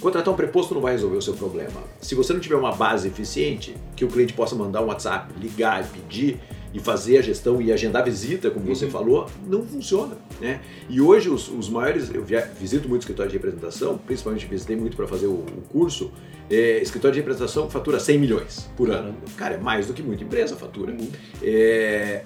Contratar 0.01 0.33
um 0.33 0.37
preposto 0.37 0.73
não 0.73 0.81
vai 0.81 0.93
resolver 0.93 1.17
o 1.17 1.21
seu 1.21 1.33
problema. 1.33 1.83
Se 1.99 2.15
você 2.15 2.31
não 2.31 2.39
tiver 2.39 2.55
uma 2.55 2.71
base 2.71 3.09
eficiente, 3.09 3.75
que 3.95 4.05
o 4.05 4.07
cliente 4.07 4.33
possa 4.33 4.55
mandar 4.55 4.81
um 4.81 4.87
WhatsApp, 4.87 5.33
ligar 5.39 5.83
e 5.83 5.87
pedir, 5.87 6.39
e 6.73 6.79
fazer 6.79 7.17
a 7.17 7.21
gestão 7.21 7.61
e 7.61 7.71
agendar 7.71 8.03
visita, 8.03 8.49
como 8.51 8.65
você 8.65 8.85
uhum. 8.85 8.91
falou, 8.91 9.29
não 9.47 9.65
funciona. 9.65 10.17
Né? 10.39 10.61
E 10.87 11.01
hoje 11.01 11.29
os, 11.29 11.49
os 11.49 11.69
maiores, 11.69 12.13
eu 12.13 12.23
via, 12.23 12.49
visito 12.59 12.87
muito 12.87 13.01
escritório 13.01 13.31
de 13.31 13.37
representação, 13.37 13.97
principalmente 13.97 14.45
visitei 14.45 14.75
muito 14.75 14.95
para 14.95 15.07
fazer 15.07 15.27
o, 15.27 15.31
o 15.33 15.63
curso, 15.69 16.11
é, 16.49 16.81
escritório 16.81 17.13
de 17.13 17.19
representação 17.19 17.69
fatura 17.69 17.99
100 17.99 18.19
milhões 18.19 18.69
por 18.75 18.89
ano. 18.89 19.15
Cara, 19.35 19.55
é 19.55 19.57
mais 19.57 19.87
do 19.87 19.93
que 19.93 20.01
muita 20.01 20.23
empresa 20.23 20.55
fatura. 20.55 20.93
Uhum. 20.93 21.07
É, 21.41 22.23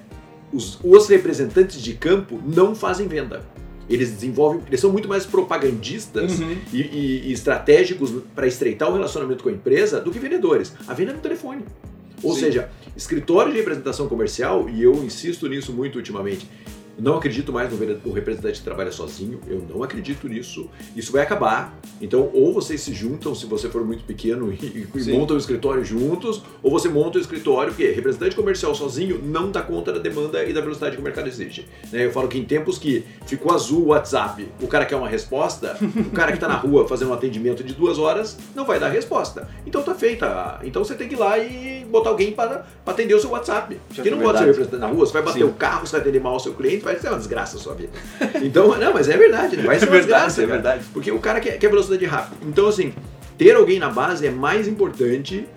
os, 0.51 0.79
os 0.83 1.07
representantes 1.07 1.81
de 1.81 1.93
campo 1.93 2.41
não 2.45 2.75
fazem 2.75 3.07
venda. 3.07 3.41
Eles 3.89 4.11
desenvolvem, 4.11 4.61
eles 4.67 4.79
são 4.79 4.91
muito 4.91 5.09
mais 5.09 5.25
propagandistas 5.25 6.39
uhum. 6.39 6.55
e, 6.71 6.81
e, 6.81 7.27
e, 7.27 7.33
estratégicos 7.33 8.11
para 8.33 8.47
estreitar 8.47 8.89
o 8.89 8.93
relacionamento 8.93 9.43
com 9.43 9.49
a 9.49 9.51
empresa 9.51 9.99
do 9.99 10.09
que 10.09 10.19
vendedores. 10.19 10.73
A 10.87 10.93
venda 10.93 11.11
é 11.11 11.15
no 11.15 11.19
telefone. 11.19 11.65
Ou 12.21 12.33
Sim. 12.33 12.41
seja, 12.41 12.69
escritório 12.95 13.51
de 13.51 13.57
representação 13.57 14.07
comercial, 14.07 14.69
e 14.69 14.83
eu 14.83 14.93
insisto 15.03 15.47
nisso 15.47 15.73
muito 15.73 15.95
ultimamente, 15.95 16.47
não 16.97 17.17
acredito 17.17 17.51
mais 17.51 17.71
no 17.71 18.11
representante 18.13 18.59
que 18.59 18.63
trabalha 18.63 18.91
sozinho, 18.91 19.39
eu 19.47 19.65
não 19.69 19.83
acredito 19.83 20.27
nisso. 20.27 20.69
Isso 20.95 21.11
vai 21.11 21.21
acabar. 21.21 21.77
Então, 22.01 22.29
ou 22.33 22.53
vocês 22.53 22.81
se 22.81 22.93
juntam, 22.93 23.33
se 23.33 23.45
você 23.45 23.69
for 23.69 23.85
muito 23.85 24.03
pequeno, 24.03 24.51
e, 24.51 24.87
e 24.95 25.11
montam 25.11 25.35
o 25.35 25.39
escritório 25.39 25.83
juntos, 25.83 26.41
ou 26.61 26.71
você 26.71 26.89
monta 26.89 27.17
o 27.17 27.21
escritório, 27.21 27.73
que 27.73 27.85
representante 27.91 28.35
comercial 28.35 28.75
sozinho 28.75 29.19
não 29.23 29.51
dá 29.51 29.61
conta 29.61 29.91
da 29.91 29.99
demanda 29.99 30.43
e 30.43 30.53
da 30.53 30.61
velocidade 30.61 30.95
que 30.95 31.01
o 31.01 31.03
mercado 31.03 31.27
exige. 31.27 31.65
Né? 31.91 32.05
Eu 32.05 32.11
falo 32.11 32.27
que 32.27 32.37
em 32.37 32.45
tempos 32.45 32.77
que 32.77 33.03
ficou 33.25 33.53
azul 33.53 33.83
o 33.83 33.87
WhatsApp, 33.87 34.47
o 34.61 34.67
cara 34.67 34.85
quer 34.85 34.95
uma 34.95 35.09
resposta, 35.09 35.77
o 35.81 36.11
cara 36.11 36.31
que 36.31 36.37
está 36.37 36.47
na 36.47 36.55
rua 36.55 36.87
fazendo 36.87 37.09
um 37.09 37.13
atendimento 37.13 37.63
de 37.63 37.73
duas 37.73 37.97
horas 37.97 38.37
não 38.55 38.65
vai 38.65 38.79
dar 38.79 38.89
resposta. 38.89 39.49
Então 39.65 39.81
tá 39.81 39.95
feita. 39.95 40.59
Então 40.63 40.83
você 40.83 40.95
tem 40.95 41.07
que 41.07 41.15
ir 41.15 41.17
lá 41.17 41.37
e 41.39 41.85
botar 41.85 42.09
alguém 42.09 42.31
para, 42.31 42.65
atender 42.85 43.15
o 43.15 43.19
seu 43.19 43.31
WhatsApp. 43.31 43.79
Que 43.93 44.09
não 44.09 44.19
pode 44.19 44.37
ser 44.39 44.45
representante 44.45 44.81
na 44.81 44.87
rua, 44.87 45.05
você 45.05 45.13
vai 45.13 45.21
bater 45.21 45.39
Sim. 45.39 45.45
o 45.45 45.53
carro, 45.53 45.87
você 45.87 45.93
vai 45.93 46.01
atender 46.01 46.19
mal 46.19 46.35
o 46.35 46.39
seu 46.39 46.53
cliente 46.53 46.82
vai 46.83 46.99
ser 46.99 47.07
uma 47.07 47.17
desgraça 47.17 47.57
a 47.57 47.59
sua 47.59 47.73
vida. 47.73 47.91
Então, 48.41 48.77
não, 48.77 48.93
mas 48.93 49.09
é 49.09 49.17
verdade, 49.17 49.57
né? 49.57 49.63
vai 49.63 49.79
ser 49.79 49.87
uma 49.87 49.95
é 49.95 49.99
verdade, 49.99 50.25
desgraça. 50.25 50.43
É 50.43 50.45
verdade. 50.45 50.85
Porque 50.93 51.11
o 51.11 51.19
cara 51.19 51.39
quer, 51.39 51.57
quer 51.57 51.69
velocidade 51.69 52.05
rápida. 52.05 52.35
Então, 52.45 52.67
assim, 52.67 52.93
ter 53.37 53.55
alguém 53.55 53.79
na 53.79 53.89
base 53.89 54.27
é 54.27 54.31
mais 54.31 54.67
importante 54.67 55.47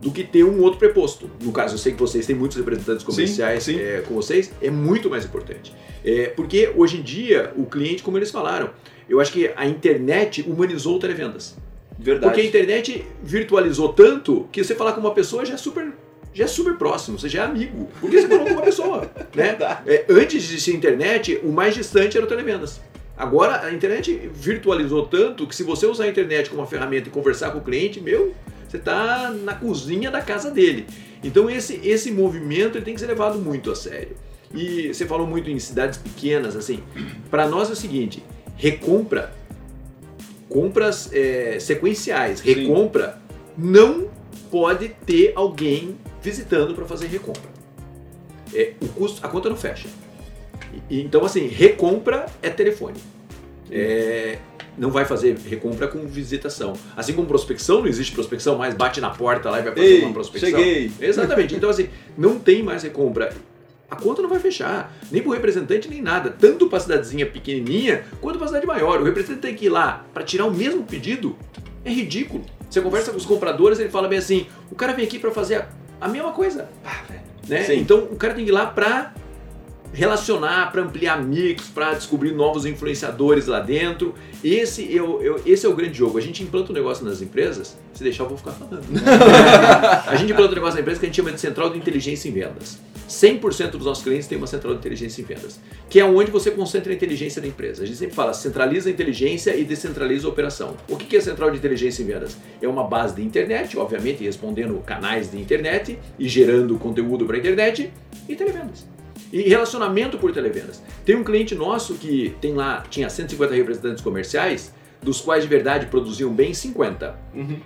do 0.00 0.10
que 0.10 0.22
ter 0.22 0.44
um 0.44 0.60
outro 0.60 0.78
preposto. 0.78 1.30
No 1.42 1.50
caso, 1.50 1.74
eu 1.74 1.78
sei 1.78 1.92
que 1.92 1.98
vocês 1.98 2.26
têm 2.26 2.36
muitos 2.36 2.56
representantes 2.56 3.04
comerciais 3.04 3.62
sim, 3.62 3.74
sim. 3.74 3.80
É, 3.80 4.02
com 4.06 4.14
vocês, 4.14 4.52
é 4.60 4.70
muito 4.70 5.08
mais 5.08 5.24
importante. 5.24 5.74
É, 6.04 6.26
porque 6.26 6.70
hoje 6.76 6.98
em 6.98 7.02
dia, 7.02 7.52
o 7.56 7.64
cliente, 7.64 8.02
como 8.02 8.18
eles 8.18 8.30
falaram, 8.30 8.70
eu 9.08 9.20
acho 9.20 9.32
que 9.32 9.50
a 9.56 9.66
internet 9.66 10.44
humanizou 10.46 10.96
o 10.96 10.98
televendas. 10.98 11.56
Verdade. 11.98 12.26
Porque 12.26 12.40
a 12.42 12.44
internet 12.44 13.04
virtualizou 13.22 13.92
tanto 13.92 14.48
que 14.52 14.62
você 14.62 14.74
falar 14.74 14.92
com 14.92 15.00
uma 15.00 15.14
pessoa 15.14 15.44
já 15.44 15.54
é 15.54 15.56
super 15.56 15.92
já 16.34 16.44
é 16.44 16.46
super 16.48 16.74
próximo, 16.76 17.18
você 17.18 17.28
já 17.28 17.42
é 17.42 17.44
amigo, 17.44 17.88
porque 18.00 18.20
você 18.20 18.28
falou 18.28 18.44
com 18.44 18.52
uma 18.52 18.62
pessoa. 18.62 19.10
né? 19.34 19.56
É, 19.86 20.04
antes 20.08 20.42
de 20.42 20.48
existir 20.48 20.74
internet, 20.74 21.40
o 21.44 21.52
mais 21.52 21.74
distante 21.74 22.16
era 22.16 22.26
o 22.26 22.28
televendas. 22.28 22.80
Agora 23.16 23.64
a 23.64 23.72
internet 23.72 24.28
virtualizou 24.34 25.06
tanto 25.06 25.46
que 25.46 25.54
se 25.54 25.62
você 25.62 25.86
usar 25.86 26.04
a 26.04 26.08
internet 26.08 26.50
como 26.50 26.62
uma 26.62 26.66
ferramenta 26.66 27.08
e 27.08 27.12
conversar 27.12 27.52
com 27.52 27.58
o 27.58 27.60
cliente, 27.60 28.00
meu, 28.00 28.34
você 28.68 28.76
está 28.76 29.30
na 29.30 29.54
cozinha 29.54 30.10
da 30.10 30.20
casa 30.20 30.50
dele. 30.50 30.86
Então 31.22 31.48
esse, 31.48 31.80
esse 31.84 32.10
movimento 32.10 32.76
ele 32.76 32.84
tem 32.84 32.94
que 32.94 33.00
ser 33.00 33.06
levado 33.06 33.38
muito 33.38 33.70
a 33.70 33.76
sério. 33.76 34.16
E 34.52 34.92
você 34.92 35.06
falou 35.06 35.26
muito 35.26 35.48
em 35.48 35.58
cidades 35.58 35.98
pequenas, 35.98 36.56
assim, 36.56 36.82
para 37.30 37.48
nós 37.48 37.70
é 37.70 37.72
o 37.72 37.76
seguinte, 37.76 38.24
recompra, 38.56 39.32
compras 40.48 41.10
é, 41.12 41.58
sequenciais, 41.60 42.40
recompra, 42.40 43.18
não 43.56 44.08
pode 44.50 44.88
ter 44.88 45.32
alguém 45.34 45.96
visitando 46.24 46.74
para 46.74 46.86
fazer 46.86 47.06
recompra. 47.06 47.50
É, 48.52 48.72
o 48.80 48.88
custo, 48.88 49.24
a 49.24 49.28
conta 49.28 49.50
não 49.50 49.56
fecha. 49.56 49.86
E- 50.90 51.02
então, 51.02 51.22
assim, 51.24 51.46
recompra 51.46 52.26
é 52.42 52.48
telefone. 52.48 52.96
É, 53.70 54.38
não 54.78 54.90
vai 54.90 55.04
fazer 55.04 55.36
recompra 55.36 55.86
com 55.86 56.06
visitação. 56.06 56.72
Assim 56.96 57.12
como 57.12 57.28
prospecção, 57.28 57.80
não 57.80 57.86
existe 57.86 58.12
prospecção 58.12 58.56
mais, 58.56 58.74
bate 58.74 59.00
na 59.00 59.10
porta 59.10 59.50
lá 59.50 59.60
e 59.60 59.62
vai 59.62 59.74
fazer 59.74 59.86
Ei, 59.86 60.02
uma 60.02 60.12
prospecção. 60.14 60.48
cheguei. 60.50 60.90
Exatamente. 61.00 61.54
Então, 61.54 61.68
assim, 61.68 61.88
não 62.16 62.38
tem 62.38 62.62
mais 62.62 62.82
recompra. 62.82 63.32
A 63.90 63.96
conta 63.96 64.22
não 64.22 64.28
vai 64.30 64.40
fechar, 64.40 64.92
nem 65.12 65.20
para 65.22 65.30
o 65.30 65.34
representante, 65.34 65.88
nem 65.88 66.00
nada. 66.00 66.30
Tanto 66.30 66.68
para 66.68 66.78
a 66.78 66.80
cidadezinha 66.80 67.26
pequenininha, 67.26 68.04
quanto 68.20 68.38
para 68.38 68.46
a 68.46 68.48
cidade 68.48 68.66
maior. 68.66 69.00
O 69.00 69.04
representante 69.04 69.42
tem 69.42 69.54
que 69.54 69.66
ir 69.66 69.68
lá 69.68 70.04
para 70.12 70.24
tirar 70.24 70.46
o 70.46 70.50
mesmo 70.50 70.82
pedido. 70.84 71.36
É 71.84 71.90
ridículo. 71.90 72.44
Você 72.68 72.80
conversa 72.80 73.10
com 73.12 73.18
os 73.18 73.26
compradores, 73.26 73.78
ele 73.78 73.90
fala 73.90 74.08
bem 74.08 74.18
assim: 74.18 74.46
o 74.70 74.74
cara 74.74 74.92
vem 74.94 75.04
aqui 75.04 75.18
para 75.18 75.30
fazer 75.30 75.56
a, 75.56 75.68
a 76.04 76.08
mesma 76.08 76.32
coisa. 76.32 76.68
Né? 77.48 77.62
Então, 77.80 77.98
o 78.04 78.16
cara 78.16 78.34
tem 78.34 78.44
que 78.44 78.50
ir 78.50 78.54
lá 78.54 78.66
para 78.66 79.12
relacionar, 79.92 80.72
para 80.72 80.82
ampliar 80.82 81.22
mix, 81.22 81.64
para 81.68 81.94
descobrir 81.94 82.32
novos 82.32 82.66
influenciadores 82.66 83.46
lá 83.46 83.60
dentro. 83.60 84.14
Esse, 84.42 84.92
eu, 84.92 85.22
eu- 85.22 85.40
esse 85.46 85.64
é 85.64 85.68
o 85.68 85.74
grande 85.74 85.96
jogo. 85.96 86.18
A 86.18 86.20
gente 86.20 86.42
implanta 86.42 86.72
um 86.72 86.74
negócio 86.74 87.04
nas 87.04 87.22
empresas, 87.22 87.76
se 87.92 88.02
deixar 88.02 88.24
eu 88.24 88.28
vou 88.28 88.36
ficar 88.38 88.50
falando. 88.52 88.82
a 90.06 90.16
gente 90.16 90.32
implanta 90.32 90.52
um 90.52 90.54
negócio 90.56 90.74
na 90.74 90.80
empresa 90.80 90.98
que 91.00 91.06
a 91.06 91.08
gente 91.08 91.16
chama 91.16 91.30
de 91.32 91.40
central 91.40 91.70
de 91.70 91.78
inteligência 91.78 92.28
em 92.28 92.32
vendas. 92.32 92.78
100% 93.08 93.70
dos 93.72 93.84
nossos 93.84 94.02
clientes 94.02 94.26
têm 94.26 94.38
uma 94.38 94.46
central 94.46 94.74
de 94.74 94.80
inteligência 94.80 95.20
em 95.20 95.24
vendas, 95.24 95.60
que 95.88 96.00
é 96.00 96.04
onde 96.04 96.30
você 96.30 96.50
concentra 96.50 96.92
a 96.92 96.94
inteligência 96.94 97.40
da 97.40 97.48
empresa. 97.48 97.82
A 97.82 97.86
gente 97.86 97.98
sempre 97.98 98.14
fala, 98.14 98.32
centraliza 98.32 98.88
a 98.88 98.92
inteligência 98.92 99.56
e 99.56 99.64
descentraliza 99.64 100.26
a 100.26 100.30
operação. 100.30 100.76
O 100.88 100.96
que 100.96 101.06
que 101.06 101.16
é 101.16 101.20
central 101.20 101.50
de 101.50 101.58
inteligência 101.58 102.02
em 102.02 102.06
vendas? 102.06 102.36
É 102.60 102.68
uma 102.68 102.84
base 102.84 103.14
de 103.14 103.22
internet, 103.22 103.76
obviamente, 103.78 104.24
respondendo 104.24 104.78
canais 104.84 105.30
de 105.30 105.40
internet 105.40 105.98
e 106.18 106.28
gerando 106.28 106.78
conteúdo 106.78 107.26
para 107.26 107.36
a 107.36 107.38
internet 107.38 107.92
e 108.28 108.34
televendas. 108.34 108.86
E 109.32 109.42
relacionamento 109.48 110.16
por 110.16 110.32
televendas. 110.32 110.82
Tem 111.04 111.16
um 111.16 111.24
cliente 111.24 111.54
nosso 111.54 111.94
que 111.94 112.34
tem 112.40 112.54
lá, 112.54 112.84
tinha 112.88 113.10
150 113.10 113.54
representantes 113.54 114.02
comerciais, 114.02 114.72
dos 115.04 115.20
quais 115.20 115.42
de 115.44 115.48
verdade 115.48 115.86
produziam 115.86 116.32
bem 116.32 116.54
50. 116.54 117.16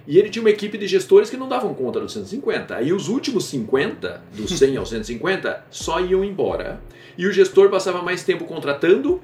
E 0.06 0.18
ele 0.18 0.28
tinha 0.28 0.42
uma 0.42 0.50
equipe 0.50 0.76
de 0.76 0.86
gestores 0.86 1.30
que 1.30 1.36
não 1.36 1.48
davam 1.48 1.72
conta 1.72 2.00
dos 2.00 2.12
150. 2.12 2.74
Aí 2.74 2.92
os 2.92 3.08
últimos 3.08 3.44
50, 3.46 4.22
dos 4.34 4.58
100 4.58 4.76
aos 4.76 4.90
150, 4.90 5.64
só 5.70 6.00
iam 6.00 6.24
embora. 6.24 6.80
E 7.16 7.26
o 7.26 7.32
gestor 7.32 7.70
passava 7.70 8.02
mais 8.02 8.24
tempo 8.24 8.44
contratando 8.44 9.20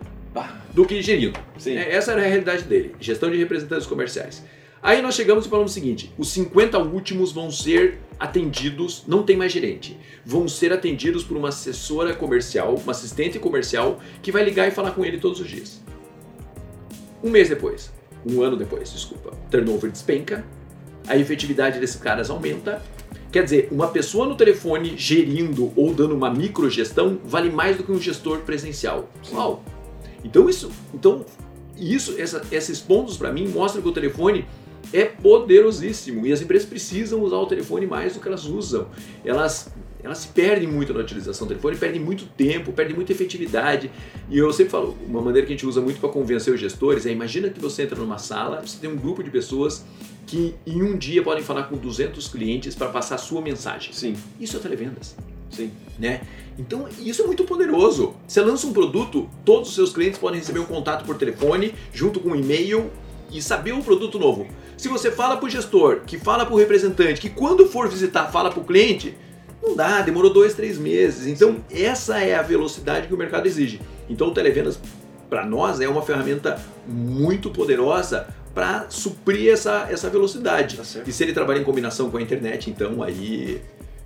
do 0.73 0.85
que 0.85 1.01
gerindo. 1.03 1.39
Sim. 1.59 1.77
É, 1.77 1.95
Essa 1.95 2.13
era 2.13 2.23
a 2.23 2.27
realidade 2.27 2.65
dele, 2.65 2.95
gestão 3.01 3.31
de 3.31 3.37
representantes 3.37 3.87
comerciais. 3.87 4.43
Aí 4.83 5.01
nós 5.01 5.15
chegamos 5.15 5.47
e 5.47 5.49
falamos 5.49 5.71
o 5.71 5.75
seguinte: 5.75 6.13
os 6.19 6.29
50 6.29 6.79
últimos 6.79 7.33
vão 7.33 7.51
ser 7.51 7.99
atendidos, 8.19 9.05
não 9.07 9.23
tem 9.23 9.37
mais 9.37 9.51
gerente, 9.51 9.97
vão 10.27 10.47
ser 10.47 10.73
atendidos 10.73 11.25
por 11.25 11.37
uma 11.37 11.49
assessora 11.49 12.15
comercial, 12.15 12.75
uma 12.75 12.93
assistente 12.93 13.39
comercial, 13.39 14.01
que 14.23 14.31
vai 14.31 14.45
ligar 14.45 14.69
e 14.69 14.71
falar 14.71 14.91
com 14.91 15.05
ele 15.05 15.19
todos 15.19 15.41
os 15.41 15.49
dias. 15.49 15.83
Um 17.23 17.31
mês 17.31 17.49
depois, 17.49 17.94
um 18.27 18.43
ano 18.43 18.57
depois, 18.57 18.93
desculpa, 18.93 19.33
turnover 19.51 19.91
despenca, 19.91 20.45
a 21.07 21.17
efetividade 21.17 21.79
desses 21.79 21.97
caras 21.97 22.31
aumenta. 22.31 22.83
Quer 23.31 23.45
dizer, 23.45 23.69
uma 23.73 23.89
pessoa 23.89 24.27
no 24.27 24.37
telefone 24.37 24.95
gerindo 24.97 25.73
ou 25.75 25.93
dando 25.93 26.15
uma 26.15 26.31
microgestão 26.31 27.19
vale 27.25 27.51
mais 27.51 27.77
do 27.77 27.83
que 27.83 27.91
um 27.93 28.01
gestor 28.01 28.39
presencial. 28.41 29.09
Uau! 29.33 29.63
Então 30.23 30.49
isso, 30.49 30.71
então 30.95 31.27
isso, 31.77 32.15
essa- 32.19 32.43
esses 32.53 32.81
pontos 32.81 33.17
para 33.17 33.33
mim 33.33 33.49
mostram 33.49 33.83
que 33.83 33.89
o 33.89 33.93
telefone 33.93 34.47
é 34.93 35.05
poderosíssimo 35.05 36.25
e 36.27 36.33
as 36.33 36.41
empresas 36.41 36.69
precisam 36.69 37.21
usar 37.23 37.37
o 37.39 37.47
telefone 37.47 37.87
mais 37.87 38.15
do 38.15 38.21
que 38.21 38.29
elas 38.29 38.45
usam. 38.45 38.87
Elas 39.25 39.73
elas 40.05 40.19
se 40.19 40.29
perdem 40.29 40.69
muito 40.69 40.93
na 40.93 41.01
utilização 41.01 41.47
do 41.47 41.51
telefone, 41.51 41.77
perdem 41.77 42.01
muito 42.01 42.27
tempo, 42.27 42.73
perdem 42.73 42.95
muita 42.95 43.13
efetividade. 43.13 43.91
E 44.29 44.39
eu 44.39 44.53
sempre 44.53 44.71
falo, 44.71 44.97
uma 45.07 45.23
maneira 45.23 45.47
que 45.47 45.53
a 45.53 45.57
gente 45.57 45.67
usa 45.67 45.81
muito 45.81 45.99
para 45.99 46.11
convencer 46.11 46.53
os 46.53 46.61
gestores 46.61 47.07
é 47.07 47.11
imagina 47.11 47.49
que 47.49 47.61
você 47.61 47.83
entra 47.83 47.99
numa 47.99 48.19
sala, 48.19 48.61
você 48.61 48.79
tem 48.79 48.91
um 48.91 48.97
grupo 48.97 49.23
de 49.23 49.31
pessoas 49.31 49.85
que 50.27 50.55
em 50.67 50.83
um 50.83 50.97
dia 50.97 51.23
podem 51.23 51.43
falar 51.43 51.65
com 51.65 51.77
200 51.77 52.29
clientes 52.29 52.75
para 52.75 52.89
passar 52.89 53.17
a 53.17 53.19
sua 53.19 53.41
mensagem. 53.41 53.93
Sim, 53.93 54.17
Isso 54.41 54.57
é 54.57 54.61
televendas 54.61 55.17
sim. 55.55 55.71
né? 55.99 56.21
Então 56.59 56.89
isso 57.01 57.23
é 57.23 57.27
muito 57.27 57.45
poderoso. 57.45 58.15
Você 58.27 58.41
lança 58.41 58.67
um 58.67 58.73
produto, 58.73 59.29
todos 59.45 59.71
os 59.71 59.75
seus 59.75 59.93
clientes 59.93 60.19
podem 60.19 60.41
receber 60.41 60.61
um 60.61 60.65
contato 60.65 61.05
por 61.05 61.17
telefone, 61.17 61.75
junto 61.93 62.21
com 62.21 62.31
um 62.31 62.37
e-mail 62.37 62.91
e 63.33 63.41
saber 63.41 63.73
o 63.73 63.83
produto 63.83 64.19
novo. 64.19 64.47
Se 64.77 64.89
você 64.89 65.11
fala 65.11 65.37
para 65.37 65.47
o 65.47 65.51
gestor, 65.51 66.01
que 66.07 66.19
fala 66.19 66.45
para 66.45 66.55
o 66.55 66.59
representante, 66.59 67.21
que 67.21 67.31
quando 67.31 67.67
for 67.67 67.89
visitar 67.89 68.31
fala 68.31 68.51
para 68.51 68.61
o 68.61 68.65
cliente, 68.65 69.17
não 69.75 69.77
dá, 69.77 70.01
demorou 70.03 70.33
dois, 70.33 70.55
três 70.55 70.79
meses. 70.79 71.27
Então 71.27 71.57
essa 71.71 72.19
é 72.21 72.35
a 72.35 72.43
velocidade 72.43 73.09
que 73.09 73.15
o 73.15 73.17
mercado 73.19 73.47
exige. 73.47 73.81
Então 74.09 74.29
o 74.29 74.31
televendas 74.35 74.79
para 75.29 75.45
nós 75.45 75.81
é 75.81 75.89
uma 75.89 76.03
ferramenta 76.03 76.61
muito 76.87 77.51
poderosa 77.51 78.27
para 78.55 78.87
suprir 78.89 79.53
essa, 79.53 79.89
essa 79.91 80.09
velocidade. 80.09 80.77
Tá 80.77 80.83
e 81.07 81.13
se 81.13 81.23
ele 81.25 81.33
trabalha 81.33 81.59
em 81.59 81.65
combinação 81.65 82.09
com 82.11 82.17
a 82.17 82.23
internet, 82.23 82.71
então 82.71 83.03
aí 83.03 83.61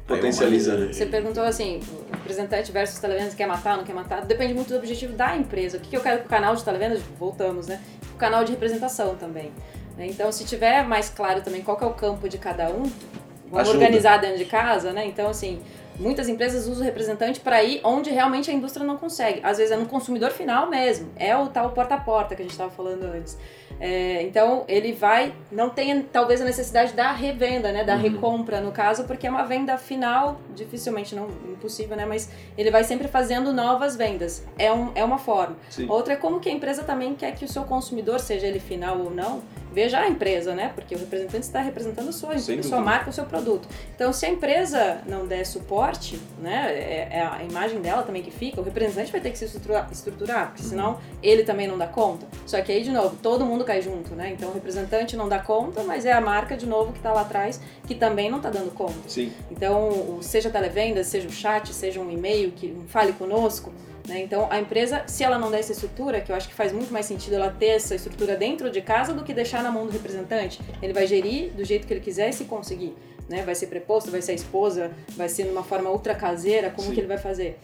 Potencializa, 0.07 0.73
aí 0.73 0.77
é 0.77 0.81
uma- 0.81 0.87
né? 0.87 0.93
Você 0.95 1.05
perguntou 1.07 1.43
assim, 1.43 1.81
o 2.11 2.17
representante 2.17 2.73
versus 2.73 2.99
televendas, 2.99 3.35
quer 3.35 3.47
matar, 3.47 3.77
não 3.77 3.85
quer 3.85 3.95
matar? 3.95 4.25
Depende 4.25 4.55
muito 4.55 4.69
do 4.69 4.77
objetivo 4.77 5.13
da 5.13 5.37
empresa. 5.37 5.77
O 5.77 5.81
que 5.81 5.95
eu 5.95 6.01
quero 6.01 6.21
com 6.21 6.25
o 6.27 6.29
canal 6.31 6.57
de 6.57 6.65
televendas? 6.65 7.01
Voltamos, 7.19 7.67
né? 7.67 7.79
O 8.15 8.17
canal 8.17 8.43
de 8.43 8.53
representação 8.53 9.17
também. 9.17 9.53
Então, 9.99 10.31
se 10.33 10.45
tiver 10.45 10.83
mais 10.85 11.11
claro 11.11 11.43
também 11.43 11.61
qual 11.61 11.77
que 11.77 11.85
é 11.85 11.87
o 11.87 11.93
campo 11.93 12.27
de 12.29 12.39
cada 12.39 12.71
um, 12.71 12.85
vamos 13.51 13.69
Ajuda. 13.69 13.79
organizar 13.85 14.19
dentro 14.19 14.39
de 14.39 14.45
casa, 14.45 14.93
né? 14.93 15.07
Então, 15.07 15.29
assim, 15.31 15.61
muitas 15.99 16.29
empresas 16.29 16.67
usam 16.67 16.83
o 16.83 16.85
representante 16.85 17.41
para 17.41 17.63
ir 17.63 17.81
onde 17.85 18.11
realmente 18.11 18.51
a 18.51 18.55
indústria 18.55 18.87
não 18.87 18.97
consegue. 18.97 19.41
Às 19.43 19.59
vezes 19.59 19.73
é 19.73 19.77
no 19.77 19.87
consumidor 19.87 20.31
final 20.31 20.69
mesmo. 20.69 21.11
É 21.17 21.37
o 21.37 21.49
tal 21.49 21.71
porta 21.71 21.95
a 21.97 22.01
porta 22.01 22.35
que 22.37 22.43
a 22.43 22.45
gente 22.45 22.53
estava 22.53 22.71
falando 22.71 23.03
antes. 23.05 23.37
É, 23.81 24.23
então 24.23 24.65
ele 24.67 24.93
vai, 24.93 25.33
não 25.53 25.71
tem 25.71 26.03
talvez 26.03 26.41
a 26.41 26.45
necessidade 26.45 26.95
da 26.95 27.13
revenda, 27.13 27.71
né, 27.71 27.85
da 27.85 27.95
Uhum. 27.95 28.01
recompra 28.01 28.61
no 28.61 28.73
caso, 28.73 29.05
porque 29.05 29.25
é 29.25 29.31
uma 29.31 29.45
venda 29.45 29.77
final, 29.79 30.41
dificilmente 30.55 31.15
não 31.15 31.29
impossível, 31.53 31.97
né, 31.97 32.05
mas 32.05 32.29
ele 32.57 32.73
vai 32.73 32.83
sempre 32.83 33.07
fazendo 33.07 33.53
novas 33.53 33.95
vendas. 33.95 34.45
É, 34.59 34.73
um, 34.73 34.91
é 34.97 35.05
uma 35.05 35.19
forma. 35.19 35.57
Sim. 35.71 35.87
Outra 35.89 36.15
é 36.15 36.17
como 36.17 36.41
que 36.41 36.49
a 36.49 36.53
empresa 36.53 36.83
também 36.83 37.15
quer 37.15 37.33
que 37.37 37.45
o 37.45 37.49
seu 37.49 37.63
consumidor, 37.63 38.19
seja 38.19 38.49
ele 38.49 38.59
final 38.59 38.99
ou 38.99 39.11
não, 39.13 39.43
veja 39.73 40.01
a 40.01 40.09
empresa, 40.09 40.55
né, 40.55 40.73
porque 40.75 40.95
o 40.95 40.99
representante 40.99 41.45
está 41.45 41.61
representando 41.61 42.09
a 42.09 42.13
sua, 42.13 42.35
a 42.35 42.63
sua 42.63 42.81
marca, 42.81 43.11
o 43.11 43.13
seu 43.13 43.25
produto. 43.25 43.69
Então 43.95 44.13
se 44.13 44.27
a 44.27 44.29
empresa 44.29 45.01
não 45.07 45.27
der 45.27 45.45
suporte, 45.45 46.21
né, 46.41 46.73
é, 46.73 47.19
é 47.19 47.23
a 47.23 47.43
imagem 47.43 47.81
dela 47.81 48.03
também 48.03 48.23
que 48.23 48.31
fica, 48.31 48.61
o 48.61 48.65
representante 48.65 49.11
vai 49.13 49.21
ter 49.21 49.31
que 49.31 49.39
se 49.39 49.45
estruturar, 49.45 49.89
estruturar 49.91 50.49
porque 50.49 50.63
senão 50.63 50.99
ele 51.23 51.43
também 51.43 51.67
não 51.67 51.79
dá 51.79 51.87
conta. 51.87 52.27
Só 52.47 52.61
que 52.61 52.73
aí, 52.73 52.83
de 52.83 52.91
novo, 52.91 53.17
todo 53.23 53.45
mundo 53.45 53.65
cai 53.65 53.83
junto, 53.83 54.15
né? 54.15 54.33
Então 54.33 54.51
o 54.51 54.55
representante 54.55 55.17
não 55.17 55.29
dá 55.29 55.39
conta, 55.39 55.83
mas 55.83 56.05
é 56.05 56.13
a 56.13 56.21
marca, 56.21 56.57
de 56.57 56.67
novo, 56.67 56.93
que 56.93 57.01
tá 57.01 57.13
lá 57.13 57.23
atrás, 57.23 57.61
que 57.87 57.95
também 57.95 58.31
não 58.31 58.41
tá 58.41 58.51
dando 58.51 58.71
conta. 58.73 59.09
Sim. 59.09 59.33
Então, 59.51 60.19
seja 60.23 60.51
televendas, 60.51 61.07
seja 61.07 61.29
um 61.29 61.33
chat, 61.33 61.73
seja 61.73 62.01
um 62.01 62.11
e-mail 62.11 62.53
que 62.53 62.77
fale 62.89 63.13
conosco, 63.13 63.73
né? 64.09 64.23
Então, 64.23 64.49
a 64.51 64.59
empresa, 64.59 65.05
se 65.07 65.23
ela 65.23 65.39
não 65.39 65.51
der 65.51 65.61
essa 65.61 65.73
estrutura, 65.73 66.21
que 66.21 66.33
eu 66.33 66.37
acho 66.37 66.49
que 66.49 66.55
faz 66.55 66.73
muito 66.73 66.91
mais 66.91 67.05
sentido 67.05 67.35
ela 67.35 67.51
ter 67.51 67.67
essa 67.67 67.95
estrutura 67.95 68.35
dentro 68.37 68.71
de 68.71 68.81
casa 68.81 69.13
do 69.13 69.23
que 69.23 69.35
deixar 69.35 69.63
na 69.63 69.71
mão 69.71 69.87
do 69.87 69.93
representante. 69.93 70.61
Ele 70.83 70.95
vai 70.95 71.07
gerir 71.07 71.53
do 71.53 71.65
jeito 71.65 71.87
que 71.87 71.93
ele 71.93 72.01
quiser 72.01 72.31
e 72.31 72.33
se 72.33 72.45
conseguir. 72.45 72.97
Né? 73.29 73.43
Vai 73.43 73.55
ser 73.55 73.67
preposto, 73.67 74.11
vai 74.11 74.23
ser 74.23 74.33
a 74.33 74.35
esposa, 74.35 74.91
vai 75.15 75.29
ser 75.29 75.45
numa 75.45 75.63
forma 75.63 75.91
ultra 75.91 76.15
caseira, 76.15 76.71
como 76.71 76.89
Sim. 76.89 76.95
que 76.95 77.01
ele 77.01 77.07
vai 77.07 77.19
fazer? 77.19 77.61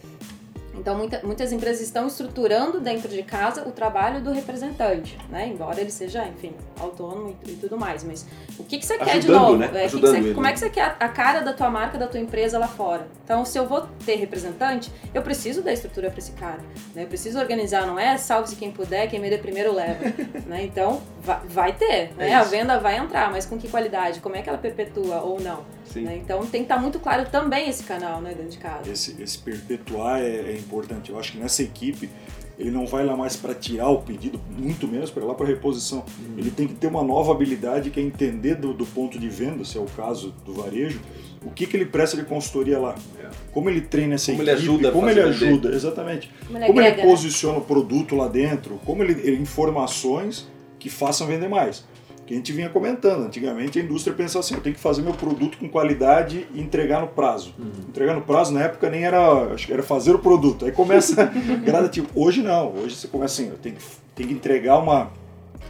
Então, 0.77 0.97
muita- 0.97 1.21
muitas 1.23 1.51
empresas 1.51 1.81
estão 1.81 2.07
estruturando 2.07 2.79
dentro 2.79 3.07
de 3.09 3.23
casa 3.23 3.67
o 3.67 3.71
trabalho 3.71 4.21
do 4.21 4.31
representante, 4.31 5.17
né? 5.29 5.47
Embora 5.47 5.79
ele 5.81 5.91
seja, 5.91 6.25
enfim, 6.27 6.53
autônomo 6.79 7.35
e, 7.45 7.51
e 7.51 7.55
tudo 7.55 7.77
mais. 7.77 8.03
Mas 8.03 8.25
o 8.59 8.63
que, 8.63 8.77
que 8.77 8.85
você 8.85 8.97
quer 8.97 9.13
de 9.19 9.29
Ajudando, 9.29 9.41
novo? 9.41 9.57
né? 9.57 9.65
É, 9.65 9.69
que 9.69 9.73
que 9.77 9.85
Ajudando 9.85 10.11
você- 10.11 10.17
ele. 10.17 10.33
como 10.33 10.47
é 10.47 10.53
que 10.53 10.59
você 10.59 10.69
quer 10.69 10.95
a 10.99 11.09
cara 11.09 11.39
da 11.41 11.53
tua 11.53 11.69
marca, 11.69 11.97
da 11.97 12.07
tua 12.07 12.19
empresa 12.19 12.57
lá 12.59 12.67
fora? 12.67 13.07
Então, 13.23 13.43
se 13.45 13.57
eu 13.57 13.65
vou 13.67 13.87
ter 14.05 14.15
representante, 14.15 14.91
eu 15.13 15.21
preciso 15.21 15.61
da 15.61 15.71
estrutura 15.73 16.09
para 16.09 16.19
esse 16.19 16.31
cara. 16.33 16.59
Né? 16.93 17.03
Eu 17.03 17.07
preciso 17.07 17.39
organizar, 17.39 17.85
não 17.87 17.97
é 17.99 18.17
salve-se 18.17 18.55
quem 18.55 18.71
puder, 18.71 19.07
quem 19.09 19.19
me 19.19 19.29
dê 19.29 19.37
primeiro 19.37 19.73
leva. 19.73 20.03
né? 20.45 20.63
Então, 20.63 21.01
va- 21.21 21.41
vai 21.47 21.73
ter, 21.73 22.13
né? 22.17 22.29
É 22.29 22.33
a 22.35 22.43
venda 22.43 22.79
vai 22.79 22.97
entrar, 22.97 23.31
mas 23.31 23.45
com 23.45 23.57
que 23.57 23.67
qualidade? 23.67 24.19
Como 24.19 24.35
é 24.35 24.41
que 24.41 24.49
ela 24.49 24.57
perpetua 24.57 25.21
ou 25.21 25.39
não? 25.39 25.63
Sim. 25.85 26.01
né? 26.01 26.17
Então, 26.17 26.39
tem 26.45 26.61
que 26.61 26.65
estar 26.65 26.77
muito 26.77 26.99
claro 26.99 27.27
também 27.29 27.69
esse 27.69 27.83
canal 27.83 28.21
né, 28.21 28.33
dentro 28.33 28.51
de 28.51 28.57
casa. 28.57 28.91
Esse, 28.91 29.21
esse 29.21 29.37
perpetuar 29.37 30.21
é, 30.21 30.51
é 30.51 30.57
importante. 30.57 31.11
Eu 31.11 31.19
acho 31.19 31.33
que 31.33 31.37
nessa 31.37 31.63
equipe 31.63 32.09
ele 32.57 32.71
não 32.71 32.85
vai 32.85 33.05
lá 33.05 33.15
mais 33.17 33.35
para 33.35 33.53
tirar 33.53 33.89
o 33.89 34.01
pedido, 34.01 34.39
muito 34.57 34.87
menos 34.87 35.11
para 35.11 35.25
lá 35.25 35.33
para 35.33 35.45
reposição. 35.45 36.05
Ele 36.37 36.49
tem 36.49 36.67
que 36.67 36.73
ter 36.73 36.87
uma 36.87 37.03
nova 37.03 37.31
habilidade 37.31 37.89
que 37.89 37.99
é 37.99 38.03
entender 38.03 38.55
do, 38.55 38.73
do 38.73 38.85
ponto 38.85 39.19
de 39.19 39.27
venda, 39.27 39.65
se 39.65 39.77
é 39.77 39.81
o 39.81 39.85
caso 39.85 40.33
do 40.45 40.53
varejo, 40.53 41.01
o 41.43 41.51
que, 41.51 41.67
que 41.67 41.75
ele 41.75 41.85
presta 41.85 42.15
de 42.15 42.23
consultoria 42.23 42.79
lá. 42.79 42.95
É. 43.19 43.29
Como 43.51 43.69
ele 43.69 43.81
treina 43.81 44.15
essa 44.15 44.31
Como 44.31 44.43
ele 44.43 44.51
equipe, 44.51 44.69
ajuda 44.69 44.89
a 44.89 44.91
como 44.91 45.09
ele 45.09 45.21
ajuda, 45.21 45.69
exatamente. 45.69 46.31
Como 46.45 46.57
ele 46.57 46.67
como 46.67 46.81
ele 46.81 46.95
né? 46.95 47.03
posiciona 47.03 47.57
o 47.57 47.61
produto 47.61 48.15
lá 48.15 48.27
dentro, 48.27 48.79
como 48.85 49.03
ele, 49.03 49.13
ele 49.21 49.41
informações 49.41 50.47
que 50.79 50.89
façam 50.89 51.27
vender 51.27 51.49
mais. 51.49 51.83
Que 52.25 52.33
a 52.33 52.37
gente 52.37 52.51
vinha 52.51 52.69
comentando. 52.69 53.25
Antigamente 53.25 53.79
a 53.79 53.83
indústria 53.83 54.15
pensava 54.15 54.39
assim, 54.39 54.55
eu 54.55 54.61
tenho 54.61 54.75
que 54.75 54.81
fazer 54.81 55.01
meu 55.01 55.13
produto 55.13 55.57
com 55.57 55.69
qualidade 55.69 56.47
e 56.53 56.59
entregar 56.59 57.01
no 57.01 57.07
prazo. 57.07 57.53
Uhum. 57.57 57.71
Entregar 57.89 58.15
no 58.15 58.21
prazo 58.21 58.53
na 58.53 58.63
época 58.63 58.89
nem 58.89 59.03
era, 59.03 59.53
acho 59.53 59.67
que 59.67 59.73
era 59.73 59.83
fazer 59.83 60.15
o 60.15 60.19
produto. 60.19 60.65
Aí 60.65 60.71
começa 60.71 61.25
gradativo. 61.63 62.07
Hoje 62.15 62.41
não, 62.41 62.73
hoje 62.75 62.95
você 62.95 63.07
começa 63.07 63.41
assim, 63.41 63.51
eu 63.51 63.57
tenho 63.57 63.75
que, 63.75 63.83
tenho 64.15 64.29
que 64.29 64.35
entregar 64.35 64.79
uma, 64.79 65.11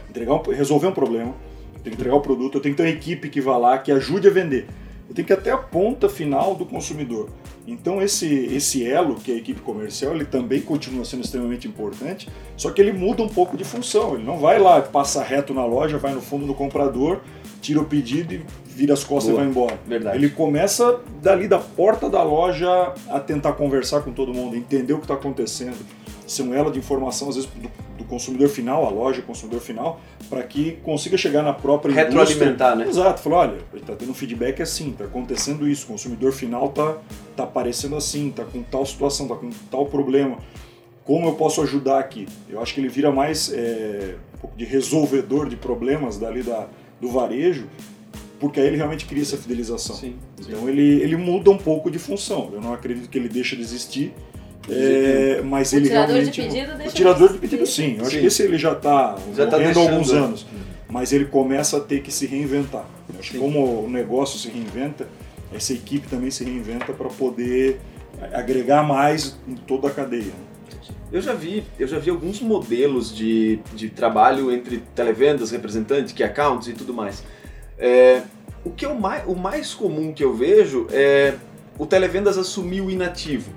entregar 0.08 0.34
um, 0.34 0.42
resolver 0.42 0.86
um 0.86 0.92
problema, 0.92 1.34
eu 1.74 1.80
tenho 1.82 1.96
que 1.96 2.00
entregar 2.00 2.16
o 2.16 2.20
produto, 2.20 2.56
eu 2.56 2.60
tenho 2.60 2.74
que 2.74 2.82
ter 2.82 2.88
uma 2.88 2.94
equipe 2.94 3.28
que 3.28 3.40
vá 3.40 3.56
lá, 3.56 3.78
que 3.78 3.92
ajude 3.92 4.28
a 4.28 4.30
vender. 4.30 4.66
Eu 5.08 5.14
tenho 5.14 5.26
que 5.26 5.32
ir 5.32 5.38
até 5.38 5.50
a 5.50 5.58
ponta 5.58 6.08
final 6.08 6.54
do 6.54 6.66
consumidor. 6.66 7.28
Então 7.66 8.00
esse, 8.00 8.26
esse 8.26 8.86
elo, 8.88 9.16
que 9.16 9.32
é 9.32 9.34
a 9.34 9.38
equipe 9.38 9.60
comercial, 9.60 10.14
ele 10.14 10.24
também 10.24 10.60
continua 10.60 11.04
sendo 11.04 11.24
extremamente 11.24 11.66
importante, 11.66 12.28
só 12.56 12.70
que 12.70 12.80
ele 12.80 12.92
muda 12.92 13.22
um 13.22 13.28
pouco 13.28 13.56
de 13.56 13.64
função. 13.64 14.14
Ele 14.14 14.24
não 14.24 14.38
vai 14.38 14.58
lá, 14.58 14.80
passa 14.80 15.22
reto 15.22 15.52
na 15.52 15.64
loja, 15.64 15.98
vai 15.98 16.14
no 16.14 16.20
fundo 16.20 16.46
do 16.46 16.54
comprador, 16.54 17.20
tira 17.60 17.80
o 17.80 17.84
pedido 17.84 18.34
e 18.34 18.44
vira 18.68 18.94
as 18.94 19.02
costas 19.02 19.32
Boa. 19.32 19.42
e 19.42 19.44
vai 19.44 19.50
embora. 19.50 19.80
Verdade. 19.86 20.16
Ele 20.16 20.28
começa 20.28 21.00
dali 21.20 21.48
da 21.48 21.58
porta 21.58 22.08
da 22.08 22.22
loja 22.22 22.94
a 23.08 23.18
tentar 23.18 23.54
conversar 23.54 24.02
com 24.02 24.12
todo 24.12 24.32
mundo, 24.32 24.54
entender 24.54 24.92
o 24.92 24.98
que 24.98 25.04
está 25.04 25.14
acontecendo, 25.14 25.78
ser 26.26 26.42
um 26.42 26.54
elo 26.54 26.70
de 26.70 26.78
informação, 26.78 27.28
às 27.28 27.34
vezes, 27.34 27.50
do, 27.50 27.62
do 27.62 27.70
consumidor 28.06 28.48
final, 28.48 28.86
a 28.86 28.90
loja, 28.90 29.20
o 29.20 29.22
consumidor 29.22 29.60
final, 29.60 30.00
para 30.28 30.42
que 30.42 30.72
consiga 30.82 31.16
chegar 31.16 31.42
na 31.42 31.52
própria 31.52 31.94
Retroalimentar, 31.94 32.74
indústria. 32.74 32.74
né? 32.76 32.88
Exato, 32.88 33.20
falar, 33.20 33.36
olha, 33.36 33.58
está 33.74 33.94
tendo 33.94 34.10
um 34.10 34.14
feedback 34.14 34.62
assim, 34.62 34.90
está 34.90 35.04
acontecendo 35.04 35.68
isso, 35.68 35.84
o 35.84 35.88
consumidor 35.88 36.32
final 36.32 36.66
está 36.66 36.96
tá 37.36 37.44
aparecendo 37.44 37.96
assim, 37.96 38.28
está 38.28 38.44
com 38.44 38.62
tal 38.62 38.84
situação, 38.86 39.26
está 39.26 39.36
com 39.36 39.50
tal 39.70 39.86
problema. 39.86 40.38
Como 41.04 41.28
eu 41.28 41.34
posso 41.34 41.62
ajudar 41.62 42.00
aqui? 42.00 42.26
Eu 42.48 42.60
acho 42.60 42.74
que 42.74 42.80
ele 42.80 42.88
vira 42.88 43.12
mais 43.12 43.52
é, 43.52 44.16
um 44.34 44.38
pouco 44.38 44.56
de 44.56 44.64
resolvedor 44.64 45.48
de 45.48 45.56
problemas 45.56 46.18
dali 46.18 46.42
da, 46.42 46.66
do 47.00 47.08
varejo, 47.08 47.66
porque 48.40 48.60
aí 48.60 48.66
ele 48.66 48.76
realmente 48.76 49.06
cria 49.06 49.22
essa 49.22 49.36
fidelização. 49.36 49.94
Sim, 49.96 50.16
sim. 50.40 50.52
Então 50.52 50.68
ele, 50.68 51.00
ele 51.00 51.16
muda 51.16 51.50
um 51.50 51.56
pouco 51.56 51.90
de 51.90 51.98
função. 51.98 52.50
Eu 52.52 52.60
não 52.60 52.74
acredito 52.74 53.08
que 53.08 53.16
ele 53.16 53.28
deixe 53.28 53.54
de 53.54 53.62
existir, 53.62 54.12
é, 54.68 55.42
mas 55.42 55.72
o 55.72 55.76
ele 55.76 55.88
realmente. 55.88 56.30
De 56.30 56.42
pedido 56.42 56.76
deixa 56.76 56.90
o 56.90 56.94
tirador 56.94 57.32
de 57.32 57.38
pedido, 57.38 57.66
sim. 57.66 57.96
Eu 57.98 58.06
acho 58.06 58.18
que 58.18 58.26
esse 58.26 58.42
ele 58.42 58.58
já 58.58 58.72
está 58.72 59.16
já 59.34 59.46
tá 59.46 59.56
alguns 59.56 60.12
anos. 60.12 60.46
Mas 60.88 61.12
ele 61.12 61.24
começa 61.24 61.78
a 61.78 61.80
ter 61.80 62.00
que 62.00 62.12
se 62.12 62.26
reinventar. 62.26 62.86
Eu 63.12 63.20
acho 63.20 63.32
que 63.32 63.38
como 63.38 63.84
o 63.84 63.90
negócio 63.90 64.38
se 64.38 64.48
reinventa, 64.48 65.08
essa 65.52 65.72
equipe 65.72 66.06
também 66.06 66.30
se 66.30 66.44
reinventa 66.44 66.92
para 66.92 67.08
poder 67.08 67.80
agregar 68.32 68.82
mais 68.82 69.36
em 69.48 69.54
toda 69.54 69.88
a 69.88 69.90
cadeia. 69.90 70.32
Eu 71.12 71.20
já 71.20 71.32
vi, 71.34 71.64
eu 71.78 71.86
já 71.86 71.98
vi 71.98 72.10
alguns 72.10 72.40
modelos 72.40 73.14
de, 73.14 73.60
de 73.74 73.88
trabalho 73.88 74.50
entre 74.50 74.78
televendas, 74.94 75.50
representantes, 75.50 76.12
que 76.12 76.22
accounts 76.22 76.68
e 76.68 76.72
tudo 76.72 76.92
mais. 76.92 77.22
É, 77.78 78.22
o 78.64 78.70
que 78.70 78.84
é 78.84 78.88
o 78.88 78.98
mais, 78.98 79.22
o 79.26 79.34
mais 79.34 79.72
comum 79.74 80.12
que 80.12 80.24
eu 80.24 80.34
vejo 80.34 80.86
é 80.90 81.34
o 81.78 81.86
televendas 81.86 82.36
assumir 82.36 82.80
o 82.80 82.90
inativo. 82.90 83.50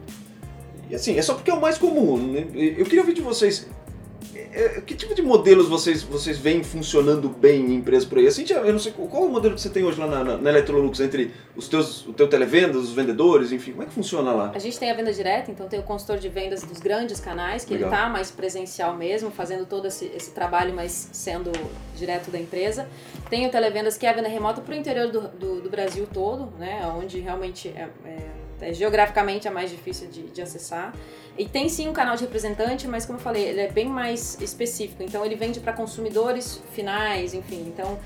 E 0.89 0.95
assim, 0.95 1.17
é 1.17 1.21
só 1.21 1.36
porque 1.36 1.52
é 1.52 1.54
o 1.54 1.62
mais 1.62 1.78
comum. 1.78 2.17
Né? 2.17 2.47
Eu 2.78 2.86
queria 2.86 3.02
ouvir 3.02 3.13
de 3.13 3.21
vocês. 3.21 3.67
É, 4.36 4.78
é, 4.78 4.82
que 4.82 4.95
tipo 4.95 5.13
de 5.13 5.21
modelos 5.21 5.67
vocês, 5.67 6.02
vocês 6.02 6.38
veem 6.38 6.63
funcionando 6.63 7.30
bem 7.30 7.62
em 7.62 7.75
empresas 7.75 8.06
por 8.06 8.17
aí? 8.17 8.28
Assim, 8.28 8.45
eu 8.49 8.71
não 8.71 8.80
sei 8.80 8.91
qual 8.91 9.23
é 9.23 9.25
o 9.28 9.30
modelo 9.30 9.56
que 9.56 9.62
você 9.62 9.69
tem 9.69 9.84
hoje 9.84 9.99
lá 9.99 10.08
na, 10.08 10.23
na, 10.23 10.38
na 10.38 10.49
Electrolux 10.49 10.99
entre 10.99 11.32
os 11.56 11.67
teus, 11.67 12.06
o 12.08 12.13
teu 12.13 12.28
televendas, 12.28 12.84
os 12.84 12.91
vendedores, 12.91 13.52
enfim, 13.52 13.71
como 13.71 13.84
é 13.84 13.86
que 13.86 13.93
funciona 13.93 14.32
lá? 14.32 14.52
A 14.54 14.60
gente 14.60 14.80
tem 14.80 14.91
a 14.91 14.93
venda 14.93 15.13
direta, 15.13 15.52
então 15.52 15.67
tem 15.67 15.80
o 15.80 15.84
consultor 15.84 16.17
de 16.17 16.30
vendas 16.30 16.63
dos 16.63 16.80
grandes 16.80 17.19
canais, 17.19 17.63
que 17.63 17.73
Legal. 17.73 17.89
ele 17.89 17.97
tá 17.97 18.10
mais 18.10 18.32
presencial 18.32 18.95
mesmo, 18.97 19.30
fazendo 19.30 19.65
todo 19.65 19.88
esse, 19.88 20.06
esse 20.06 20.32
trabalho, 20.32 20.73
mas 20.73 21.10
sendo 21.12 21.52
direto 21.95 22.32
da 22.32 22.39
empresa. 22.39 22.88
Tem 23.30 23.45
o 23.45 23.52
televendas 23.52 23.97
que 23.97 24.06
é 24.06 24.10
a 24.10 24.13
venda 24.13 24.28
remota 24.28 24.62
para 24.62 24.73
o 24.73 24.78
interior 24.78 25.12
do, 25.12 25.21
do, 25.28 25.62
do, 25.62 25.69
Brasil 25.69 26.08
todo, 26.12 26.52
né, 26.58 26.82
onde 26.97 27.19
realmente 27.19 27.69
é, 27.69 27.88
é 28.06 28.49
é, 28.62 28.74
geograficamente 28.74 29.48
é 29.48 29.52
mais 29.52 29.69
difícil 29.69 30.08
de, 30.10 30.24
de, 30.24 30.41
acessar. 30.41 30.93
E 31.38 31.48
tem 31.48 31.69
sim 31.69 31.88
um 31.88 31.93
canal 31.93 32.15
de 32.15 32.24
representante, 32.24 32.88
mas 32.88 33.06
como 33.06 33.17
eu 33.17 33.24
falei, 33.24 33.43
ele 33.43 33.62
é 33.62 33.72
bem 33.72 33.88
mais 33.88 34.39
específico. 34.41 35.02
Então 35.04 35.26
ele 35.26 35.36
vende 35.36 35.60
para 35.60 35.74
consumidores 35.74 36.62
finais, 36.74 37.34
enfim. 37.34 37.65
Então 37.67 37.98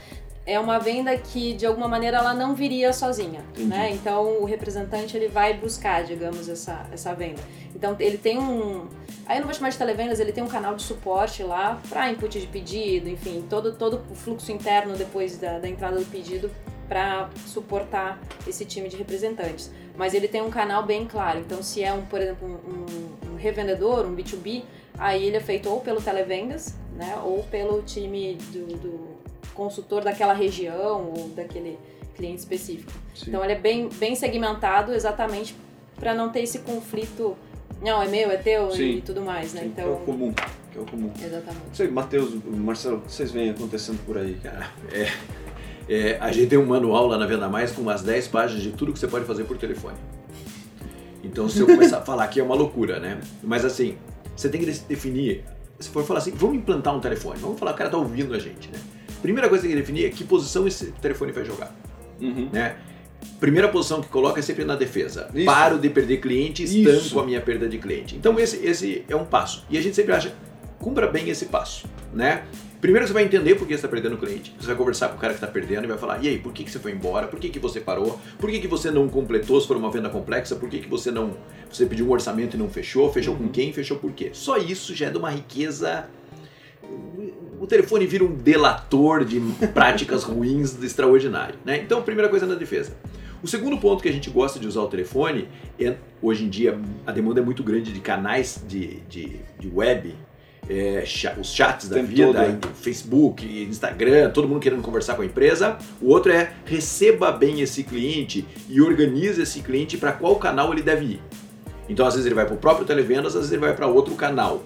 é 0.46 0.60
uma 0.60 0.78
venda 0.78 1.16
que 1.18 1.54
de 1.54 1.66
alguma 1.66 1.88
maneira 1.88 2.18
ela 2.18 2.34
não 2.34 2.54
viria 2.54 2.92
sozinha, 2.92 3.44
né? 3.58 3.92
Então 3.92 4.42
o 4.42 4.46
representante 4.46 5.16
ele 5.16 5.30
vai 5.30 5.54
buscar, 5.54 6.04
digamos, 6.04 6.50
essa, 6.50 6.86
essa 6.92 7.14
venda. 7.14 7.42
Então 7.74 7.96
ele 8.00 8.18
tem 8.18 8.38
um, 8.38 8.88
aí 9.26 9.38
eu 9.38 9.42
não 9.42 9.48
vou 9.48 9.54
chamar 9.54 9.70
de 9.70 9.78
televendas, 9.78 10.20
ele 10.20 10.34
tem 10.34 10.44
um 10.44 10.48
canal 10.48 10.76
de 10.76 10.84
suporte 10.84 11.42
lá 11.44 11.82
para 11.90 12.12
input 12.12 12.40
de 12.40 12.48
pedido, 12.48 13.10
enfim, 13.10 13.46
todo 13.50 13.74
todo 13.74 14.04
o 14.12 14.16
fluxo 14.16 14.52
interno 14.52 14.96
depois 14.96 15.38
da, 15.38 15.60
da 15.60 15.68
entrada 15.68 15.98
do 15.98 16.06
pedido 16.06 16.52
para 16.94 17.28
suportar 17.48 18.22
esse 18.48 18.66
time 18.66 18.88
de 18.88 18.96
representantes. 18.96 19.72
Mas 19.98 20.14
ele 20.14 20.28
tem 20.28 20.44
um 20.44 20.52
canal 20.52 20.86
bem 20.86 21.08
claro. 21.08 21.40
Então, 21.40 21.64
se 21.64 21.84
é 21.84 21.92
um, 21.92 22.06
por 22.06 22.22
exemplo, 22.22 22.48
um, 22.48 23.32
um 23.32 23.36
revendedor, 23.36 24.06
um 24.06 24.16
B2B, 24.16 24.62
aí 25.00 25.26
ele 25.26 25.38
é 25.38 25.40
feito 25.40 25.68
ou 25.72 25.82
pelo 25.82 26.00
televendas, 26.00 26.76
né, 26.96 27.20
ou 27.24 27.42
pelo 27.46 27.82
time 27.82 28.38
do, 28.52 28.78
do 28.78 29.08
consultor 29.56 30.04
daquela 30.04 30.34
região 30.34 31.12
ou 31.18 31.30
daquele 31.30 31.80
cliente 32.16 32.42
específico. 32.42 32.92
Sim. 33.16 33.26
Então, 33.30 33.44
ele 33.44 33.54
é 33.54 33.60
bem, 33.60 33.90
bem 33.90 34.14
segmentado 34.14 34.94
exatamente 34.94 35.56
para 35.96 36.14
não 36.14 36.30
ter 36.30 36.42
esse 36.42 36.60
conflito. 36.60 37.36
Não, 37.82 38.04
é 38.04 38.08
meu, 38.08 38.30
é 38.30 38.38
teu 38.38 38.70
Sim. 38.70 38.98
e 38.98 39.02
tudo 39.02 39.22
mais, 39.22 39.52
né? 39.52 39.62
Sim, 39.62 39.68
então, 39.70 39.90
é 39.90 39.92
o 39.94 39.98
comum. 39.98 40.32
Que 40.72 40.78
é 40.78 40.82
o 40.82 40.86
comum. 40.86 41.12
Exatamente. 41.20 41.66
Sei, 41.74 41.88
Matheus, 41.88 42.36
Marcelo, 42.46 42.98
o 42.98 43.02
que 43.02 43.12
vocês 43.12 43.32
veem 43.32 43.50
acontecendo 43.50 44.00
por 44.06 44.16
aí, 44.16 44.36
cara? 44.44 44.70
É 44.92 45.08
é, 45.88 46.18
a 46.20 46.32
gente 46.32 46.48
tem 46.48 46.58
um 46.58 46.66
manual 46.66 47.08
lá 47.08 47.18
na 47.18 47.26
Venda 47.26 47.50
Mais 47.50 47.72
com 47.72 47.82
umas 47.82 48.02
10 48.02 48.28
páginas 48.30 48.64
de 48.64 48.72
tudo 48.72 48.94
que 48.94 49.00
você 49.00 49.08
pode 49.08 49.26
fazer 49.26 49.44
por 49.44 49.58
telefone. 49.58 49.98
Então, 51.24 51.48
se 51.48 51.60
eu 51.60 51.66
começar 51.66 51.98
a 51.98 52.02
falar 52.06 52.26
aqui 52.26 52.40
é 52.40 52.44
uma 52.44 52.56
loucura, 52.56 53.00
né? 53.00 53.20
Mas 53.42 53.64
assim, 53.64 53.98
você 54.36 54.50
tem 54.50 54.62
que 54.62 54.72
definir. 54.72 55.44
Se 55.80 55.90
for 55.90 56.04
falar 56.04 56.20
assim, 56.20 56.32
vamos 56.32 56.58
implantar 56.58 56.96
um 56.96 57.00
telefone, 57.00 57.40
vamos 57.40 57.60
falar, 57.60 57.72
o 57.72 57.76
cara 57.76 57.90
tá 57.90 57.98
ouvindo 57.98 58.34
a 58.34 58.40
gente, 58.40 58.70
né? 58.70 58.80
Primeira 59.22 59.48
coisa 59.48 59.62
que 59.62 59.70
tem 59.70 59.78
que 59.78 59.82
definir 59.82 60.06
é 60.06 60.10
que 60.10 60.24
posição 60.24 60.68
esse 60.68 60.88
telefone 61.02 61.32
vai 61.32 61.46
jogar. 61.46 61.74
Uhum. 62.20 62.50
Né? 62.52 62.76
Primeira 63.40 63.70
posição 63.70 64.02
que 64.02 64.10
coloca 64.10 64.40
é 64.40 64.44
sempre 64.44 64.66
na 64.66 64.76
defesa. 64.76 65.30
Isso. 65.34 65.46
Paro 65.46 65.80
de 65.80 65.90
perder 65.90 66.18
cliente, 66.18 66.64
estanco 66.64 67.20
a 67.22 67.26
minha 67.26 67.40
perda 67.40 67.68
de 67.68 67.78
cliente. 67.78 68.16
Então 68.16 68.38
esse, 68.38 68.58
esse 68.66 69.06
é 69.08 69.16
um 69.16 69.26
passo. 69.26 69.66
E 69.70 69.78
a 69.78 69.82
gente 69.82 69.96
sempre 69.96 70.14
acha, 70.14 70.34
cumpra 70.80 71.08
bem 71.08 71.30
esse 71.30 71.46
passo, 71.46 71.88
né? 72.14 72.44
Primeiro 72.84 73.08
você 73.08 73.14
vai 73.14 73.24
entender 73.24 73.56
por 73.56 73.66
que 73.66 73.72
você 73.72 73.76
está 73.76 73.88
perdendo 73.88 74.16
o 74.16 74.18
cliente. 74.18 74.54
Você 74.60 74.68
vai 74.68 74.76
conversar 74.76 75.08
com 75.08 75.16
o 75.16 75.18
cara 75.18 75.32
que 75.32 75.38
está 75.38 75.48
perdendo 75.48 75.86
e 75.86 75.88
vai 75.88 75.98
falar, 75.98 76.22
e 76.22 76.28
aí, 76.28 76.38
por 76.38 76.52
que, 76.52 76.66
que 76.66 76.70
você 76.70 76.80
foi 76.80 76.92
embora? 76.92 77.28
Por 77.28 77.40
que, 77.40 77.48
que 77.48 77.58
você 77.58 77.80
parou? 77.80 78.20
Por 78.38 78.52
que, 78.52 78.60
que 78.60 78.68
você 78.68 78.92
não 78.92 79.08
completou 79.08 79.62
se 79.62 79.66
for 79.66 79.78
uma 79.78 79.90
venda 79.90 80.10
complexa? 80.10 80.54
Por 80.58 80.68
que, 80.68 80.80
que 80.80 80.90
você 80.90 81.10
não. 81.10 81.38
Você 81.72 81.86
pediu 81.86 82.06
um 82.06 82.12
orçamento 82.12 82.58
e 82.58 82.60
não 82.60 82.68
fechou? 82.68 83.10
Fechou 83.10 83.36
uhum. 83.36 83.44
com 83.44 83.48
quem? 83.48 83.72
Fechou 83.72 83.98
por 84.00 84.12
quê? 84.12 84.32
Só 84.34 84.58
isso 84.58 84.94
já 84.94 85.06
é 85.06 85.10
de 85.10 85.18
uma 85.18 85.30
riqueza. 85.30 86.10
O 87.58 87.66
telefone 87.66 88.06
vira 88.06 88.26
um 88.26 88.36
delator 88.36 89.24
de 89.24 89.40
práticas 89.68 90.24
ruins 90.28 90.74
do 90.74 90.86
extraordinário. 90.86 91.56
Né? 91.64 91.78
Então, 91.78 92.02
primeira 92.02 92.28
coisa 92.28 92.46
na 92.46 92.56
defesa. 92.56 92.98
O 93.42 93.48
segundo 93.48 93.78
ponto 93.78 94.04
que 94.04 94.10
a 94.10 94.12
gente 94.14 94.30
gosta 94.30 94.60
de 94.60 94.68
usar 94.68 94.82
o 94.82 94.88
telefone 94.88 95.48
é, 95.80 95.96
hoje 96.22 96.44
em 96.44 96.50
dia, 96.50 96.78
a 97.08 97.14
demanda 97.14 97.40
é 97.40 97.44
muito 97.46 97.64
grande 97.64 97.94
de 97.94 98.02
canais 98.02 98.62
de, 98.68 99.00
de, 99.08 99.38
de 99.58 99.72
web 99.74 100.14
é, 100.70 101.04
os 101.40 101.54
chats 101.54 101.90
da 101.90 102.02
vida, 102.02 102.58
todo, 102.60 102.74
Facebook, 102.76 103.64
Instagram, 103.64 104.30
todo 104.32 104.48
mundo 104.48 104.60
querendo 104.60 104.82
conversar 104.82 105.16
com 105.16 105.22
a 105.22 105.26
empresa. 105.26 105.78
O 106.02 106.10
outro 106.10 106.32
é 106.32 106.54
receba 106.66 107.32
bem 107.32 107.62
esse 107.62 107.84
cliente 107.84 108.46
e 108.70 108.82
organize 108.82 109.42
esse 109.42 109.62
cliente 109.62 109.98
para 109.98 110.12
qual 110.12 110.36
canal 110.38 110.72
ele 110.72 110.82
deve 110.82 111.06
ir. 111.06 111.22
Então, 111.90 112.06
às 112.06 112.14
vezes 112.14 112.26
ele 112.26 112.36
vai 112.36 112.46
para 112.46 112.56
o 112.56 112.58
próprio 112.58 112.86
televendas, 112.86 113.28
às 113.28 113.42
vezes 113.42 113.52
ele 113.52 113.62
vai 113.62 113.76
para 113.76 113.88
outro 113.88 114.16
canal. 114.16 114.64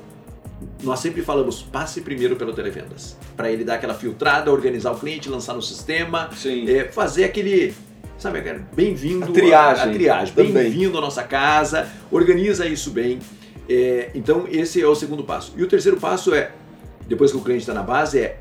Nós 0.84 1.00
sempre 1.00 1.22
falamos, 1.22 1.62
passe 1.62 2.02
primeiro 2.02 2.36
pelo 2.36 2.54
televendas, 2.54 3.18
para 3.36 3.52
ele 3.52 3.64
dar 3.64 3.76
aquela 3.76 3.94
filtrada, 3.94 4.52
organizar 4.52 4.92
o 4.92 4.96
cliente, 5.00 5.30
lançar 5.30 5.54
no 5.54 5.62
sistema, 5.62 6.30
é, 6.68 6.86
fazer 6.86 7.26
aquele 7.26 7.74
sabe, 8.18 8.42
bem-vindo 8.74 9.26
a 9.26 9.28
triagem, 9.28 9.84
a, 9.84 9.88
a 9.88 9.94
triagem. 9.94 10.34
bem-vindo 10.34 10.98
à 10.98 11.02
nossa 11.02 11.24
casa, 11.24 11.88
organiza 12.12 12.68
isso 12.68 12.90
bem. 12.90 13.20
É, 13.70 14.12
então 14.16 14.48
esse 14.50 14.82
é 14.82 14.88
o 14.88 14.96
segundo 14.96 15.24
passo. 15.24 15.54
E 15.58 15.64
o 15.64 15.68
terceiro 15.68 15.98
passo 15.98 16.34
é, 16.34 16.52
depois 17.08 17.32
que 17.32 17.38
o 17.38 17.42
cliente 17.42 17.62
está 17.62 17.74
na 17.74 17.84
base, 17.84 18.20
é 18.20 18.40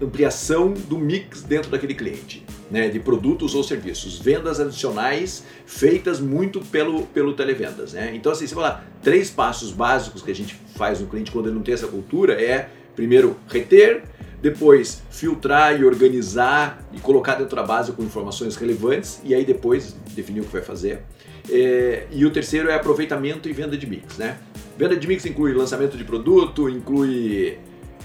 ampliação 0.00 0.72
do 0.72 0.98
mix 0.98 1.42
dentro 1.42 1.70
daquele 1.70 1.94
cliente, 1.94 2.44
né, 2.70 2.88
de 2.88 2.98
produtos 2.98 3.54
ou 3.54 3.62
serviços, 3.62 4.18
vendas 4.18 4.58
adicionais 4.58 5.44
feitas 5.64 6.18
muito 6.18 6.60
pelo, 6.60 7.02
pelo 7.06 7.34
televendas. 7.34 7.92
Né? 7.92 8.12
Então 8.14 8.32
assim, 8.32 8.46
você 8.46 8.54
fala, 8.54 8.84
três 9.02 9.30
passos 9.30 9.70
básicos 9.70 10.22
que 10.22 10.30
a 10.30 10.34
gente 10.34 10.58
faz 10.74 11.00
no 11.00 11.06
cliente 11.06 11.30
quando 11.30 11.46
ele 11.46 11.54
não 11.54 11.62
tem 11.62 11.74
essa 11.74 11.86
cultura 11.86 12.34
é, 12.40 12.68
primeiro, 12.94 13.36
reter, 13.48 14.02
depois 14.42 15.02
filtrar 15.08 15.80
e 15.80 15.84
organizar 15.84 16.82
e 16.92 16.98
colocar 16.98 17.36
dentro 17.36 17.54
da 17.54 17.62
base 17.62 17.92
com 17.92 18.02
informações 18.02 18.56
relevantes 18.56 19.20
e 19.24 19.34
aí 19.34 19.44
depois 19.44 19.96
definir 20.10 20.40
o 20.40 20.44
que 20.44 20.52
vai 20.52 20.62
fazer. 20.62 21.02
É, 21.48 22.06
e 22.10 22.26
o 22.26 22.30
terceiro 22.30 22.68
é 22.68 22.74
aproveitamento 22.74 23.48
e 23.48 23.52
venda 23.52 23.78
de 23.78 23.86
mix, 23.86 24.18
né? 24.18 24.38
Venda 24.76 24.96
de 24.96 25.06
mix 25.06 25.24
inclui 25.24 25.52
lançamento 25.54 25.96
de 25.96 26.02
produto, 26.04 26.68
inclui 26.68 27.56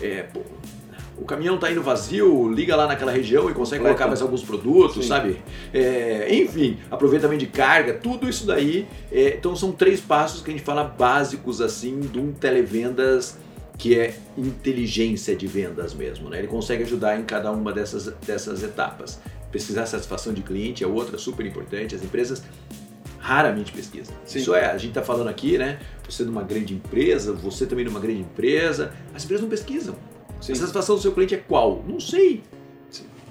é, 0.01 0.23
pô, 0.23 0.41
o 1.17 1.25
caminhão 1.25 1.57
tá 1.57 1.71
indo 1.71 1.81
vazio, 1.81 2.47
liga 2.51 2.75
lá 2.75 2.85
naquela 2.85 3.11
região 3.11 3.49
e 3.49 3.53
consegue 3.53 3.81
Coleta. 3.81 3.97
colocar 3.97 4.07
mais 4.07 4.21
alguns 4.21 4.43
produtos, 4.43 5.03
Sim. 5.03 5.09
sabe? 5.09 5.37
É, 5.73 6.27
enfim, 6.31 6.77
aproveitamento 6.91 7.39
de 7.39 7.47
carga, 7.47 7.95
tudo 7.95 8.29
isso 8.29 8.45
daí. 8.45 8.87
é, 9.11 9.29
então 9.29 9.55
são 9.55 9.71
três 9.71 9.99
passos 9.99 10.41
que 10.41 10.51
a 10.51 10.53
gente 10.53 10.63
fala 10.63 10.83
básicos 10.83 11.61
assim 11.61 11.99
de 11.99 12.19
um 12.19 12.31
televendas 12.31 13.39
que 13.77 13.97
é 13.99 14.17
inteligência 14.37 15.35
de 15.35 15.45
vendas 15.47 15.93
mesmo, 15.93 16.29
né? 16.29 16.39
Ele 16.39 16.47
consegue 16.47 16.83
ajudar 16.83 17.19
em 17.19 17.23
cada 17.23 17.51
uma 17.51 17.71
dessas, 17.71 18.07
dessas 18.25 18.63
etapas. 18.63 19.19
Pesquisar 19.51 19.83
a 19.83 19.85
satisfação 19.85 20.33
de 20.33 20.41
cliente 20.41 20.83
é 20.83 20.87
outra 20.87 21.17
super 21.17 21.45
importante. 21.45 21.93
As 21.95 22.03
empresas 22.03 22.43
raramente 23.19 23.71
pesquisam. 23.71 24.15
Sim. 24.25 24.39
Isso 24.39 24.55
é, 24.55 24.65
a 24.65 24.77
gente 24.77 24.89
está 24.89 25.01
falando 25.03 25.27
aqui, 25.27 25.57
né? 25.57 25.79
Você 26.07 26.23
numa 26.23 26.43
grande 26.43 26.73
empresa, 26.73 27.33
você 27.33 27.65
também 27.65 27.85
numa 27.85 27.99
grande 27.99 28.21
empresa, 28.21 28.93
as 29.13 29.23
empresas 29.23 29.43
não 29.43 29.49
pesquisam. 29.49 29.95
Sim. 30.41 30.53
A 30.53 30.55
satisfação 30.55 30.95
do 30.95 31.01
seu 31.01 31.11
cliente 31.11 31.35
é 31.35 31.37
qual? 31.37 31.83
Não 31.87 31.99
sei. 31.99 32.43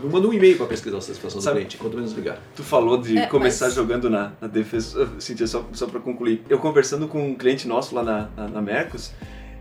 Não 0.03 0.11
manda 0.11 0.29
um 0.29 0.33
e-mail 0.33 0.59
para 0.59 0.67
pesquisar 0.67 0.99
a 0.99 1.01
satisfação 1.01 1.41
Sabe- 1.41 1.55
do 1.55 1.59
cliente, 1.61 1.77
quanto 1.79 1.97
menos 1.97 2.13
ligar. 2.13 2.39
Tu 2.55 2.63
falou 2.63 2.99
de 3.01 3.17
É, 3.17 3.27
começar 3.27 3.67
mas- 3.67 3.75
jogando 3.75 4.11
na, 4.11 4.33
na 4.41 4.47
defesa. 4.47 5.09
Cíntia, 5.19 5.47
só, 5.47 5.67
só 5.73 5.87
pra 5.87 6.01
concluir. 6.01 6.43
Eu 6.51 6.59
conversando 6.59 7.09
com 7.09 7.31
um 7.31 7.35
cliente 7.35 7.67
nosso 7.67 7.95
lá 7.95 8.03
na, 8.03 8.29
na, 8.37 8.49
na 8.49 8.61
Mercos, 8.63 9.13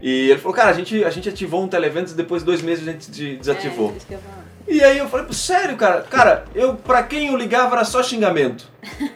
e 0.02 0.30
ele 0.32 0.40
falou, 0.40 0.54
cara, 0.56 0.70
a 0.70 0.74
gente, 0.74 1.04
a 1.04 1.10
gente 1.10 1.28
ativou 1.30 1.64
um 1.64 1.68
televendas 1.68 2.12
e 2.12 2.16
depois 2.16 2.42
de 2.42 2.46
dois 2.46 2.62
meses 2.62 2.88
a 2.88 2.92
gente 2.92 3.10
de- 3.12 3.38
desativou. 3.38 3.92
É, 3.94 3.98
isso 3.98 4.06
que 4.08 4.14
eu 4.14 4.18
ia 4.18 4.24
falar. 4.24 4.46
E 4.68 4.84
aí 4.84 4.98
eu 4.98 5.08
falei, 5.08 5.26
sério, 5.32 5.76
cara? 5.78 6.02
Cara, 6.02 6.46
eu, 6.56 6.74
pra 6.76 7.04
quem 7.04 7.28
eu 7.28 7.38
ligava 7.38 7.76
era 7.76 7.86
só 7.86 8.02
xingamento. 8.02 8.68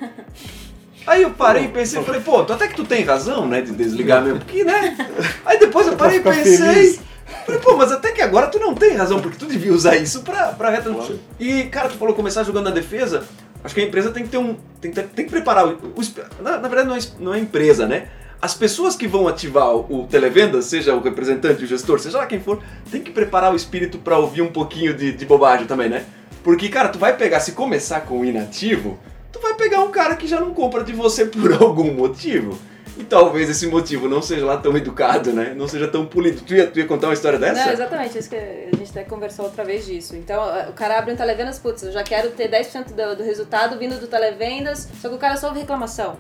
Aí 1.08 1.24
eu 1.24 1.32
parei 1.32 1.63
e 1.65 1.68
pensei, 1.70 2.04
falei, 2.04 2.22
pô, 2.22 2.42
até 2.42 2.68
que 2.68 2.76
tu 2.76 2.84
tem 2.86 3.04
razão, 3.04 3.48
né, 3.48 3.62
de 3.62 3.72
desligar 3.72 4.22
mesmo, 4.24 4.39
porque, 4.39 4.63
né? 4.63 4.96
Aí 5.44 5.58
depois 5.58 5.88
eu 5.88 5.96
parei 5.98 6.20
e 6.20 6.22
pensei, 6.22 6.58
feliz. 6.58 7.00
falei, 7.48 7.62
pô, 7.62 7.76
mas 7.78 7.92
até 7.92 8.12
que 8.12 8.22
agora 8.22 8.46
tu 8.48 8.60
não 8.60 8.76
tem 8.76 8.96
razão, 8.96 9.20
porque 9.20 9.38
tu 9.38 9.48
devia 9.48 9.74
usar 9.74 9.96
isso 9.96 10.22
pra, 10.22 10.50
pra 10.50 10.70
reta. 10.70 10.92
Claro. 10.92 11.20
E, 11.39 11.63
cara, 11.63 11.89
tu 11.89 11.96
falou 11.98 12.13
começar 12.13 12.44
jogando 12.44 12.65
na 12.65 12.72
defesa, 12.72 13.24
acho 13.63 13.74
que 13.74 13.82
a 13.82 13.86
empresa 13.86 14.12
tem 14.12 14.22
que 14.24 14.30
ter 14.30 14.38
um. 14.38 14.56
tem 14.80 14.92
que, 14.92 15.02
ter- 15.02 15.08
tem 15.08 15.26
que 15.26 15.32
preparar. 15.32 15.65
O, 15.68 15.72
o 15.72 16.44
na, 16.44 16.58
na 16.60 16.68
verdade, 16.68 16.88
não 16.88 16.96
é, 16.96 17.00
não 17.20 17.34
é 17.34 17.39
empresa, 17.39 17.88
né? 17.88 18.10
As 18.41 18.54
pessoas 18.54 18.95
que 18.95 19.06
vão 19.06 19.28
ativar 19.28 19.75
o, 19.75 20.08
televendas, 20.10 20.65
seja 20.65 20.95
o 20.95 21.02
representante, 21.02 21.63
o 21.63 21.67
gestor, 21.67 21.99
seja 21.99 22.17
lá 22.17 22.25
quem 22.25 22.39
for, 22.39 22.63
tem 22.89 23.02
que 23.02 23.12
preparar 23.12 23.52
o 23.52 23.56
espírito 23.56 23.97
pra 23.97 24.17
ouvir 24.17 24.41
um 24.41 24.52
pouquinho 24.52 24.93
de, 24.93 25.12
de 25.12 25.25
bobagem 25.25 25.67
também, 25.67 25.89
né? 25.89 26.06
Porque, 26.41 26.69
cara, 26.69 26.88
tu 26.88 26.97
vai 26.97 27.17
pegar, 27.17 27.41
se 27.41 27.52
começar 27.52 28.02
com 28.02 28.21
o 28.21 28.25
inativo, 28.25 28.97
tu 29.30 29.41
vai 29.41 29.56
pegar 29.56 29.82
um 29.82 29.91
cara 29.91 30.15
que 30.15 30.25
já 30.25 30.39
não 30.39 30.54
compra 30.54 30.86
de 30.86 30.93
você 30.93 31.25
por 31.25 31.52
algum 31.62 31.93
motivo. 31.93 32.58
E 32.97 33.04
talvez 33.04 33.49
esse 33.49 33.67
motivo 33.67 34.10
não 34.10 34.21
seja 34.21 34.45
lá 34.45 34.58
tão 34.58 34.75
educado, 34.75 35.32
né? 35.32 35.54
Não 35.56 35.67
seja 35.67 35.88
tão 35.88 36.06
polido. 36.06 36.41
Tu 36.41 36.56
ia, 36.56 36.67
tu 36.67 36.80
ia 36.80 36.86
contar 36.86 37.08
uma 37.08 37.13
história 37.13 37.39
dessa? 37.39 37.65
Não, 37.65 37.71
exatamente, 37.71 38.17
isso 38.17 38.30
que 38.30 38.36
a 38.36 38.75
gente 38.75 38.89
até 38.91 39.04
conversou 39.04 39.45
outra 39.45 39.63
vez 39.63 39.86
disso. 39.86 40.15
Então, 40.15 40.41
o 40.69 40.73
cara 40.73 40.97
abre 40.97 41.13
um 41.13 41.15
televendas, 41.15 41.60
putz, 41.60 41.84
eu 41.84 41.91
já 41.91 42.04
quero 42.04 42.32
ter 42.32 42.49
10% 42.49 42.93
do, 42.93 43.17
do 43.17 43.23
resultado 43.23 43.78
vindo 43.78 43.97
do 43.99 44.08
televendas, 44.08 44.89
só 45.02 45.08
que 45.08 45.15
o 45.15 45.17
cara 45.17 45.38
só 45.38 45.47
ouve 45.47 45.60
reclamação. 45.60 46.17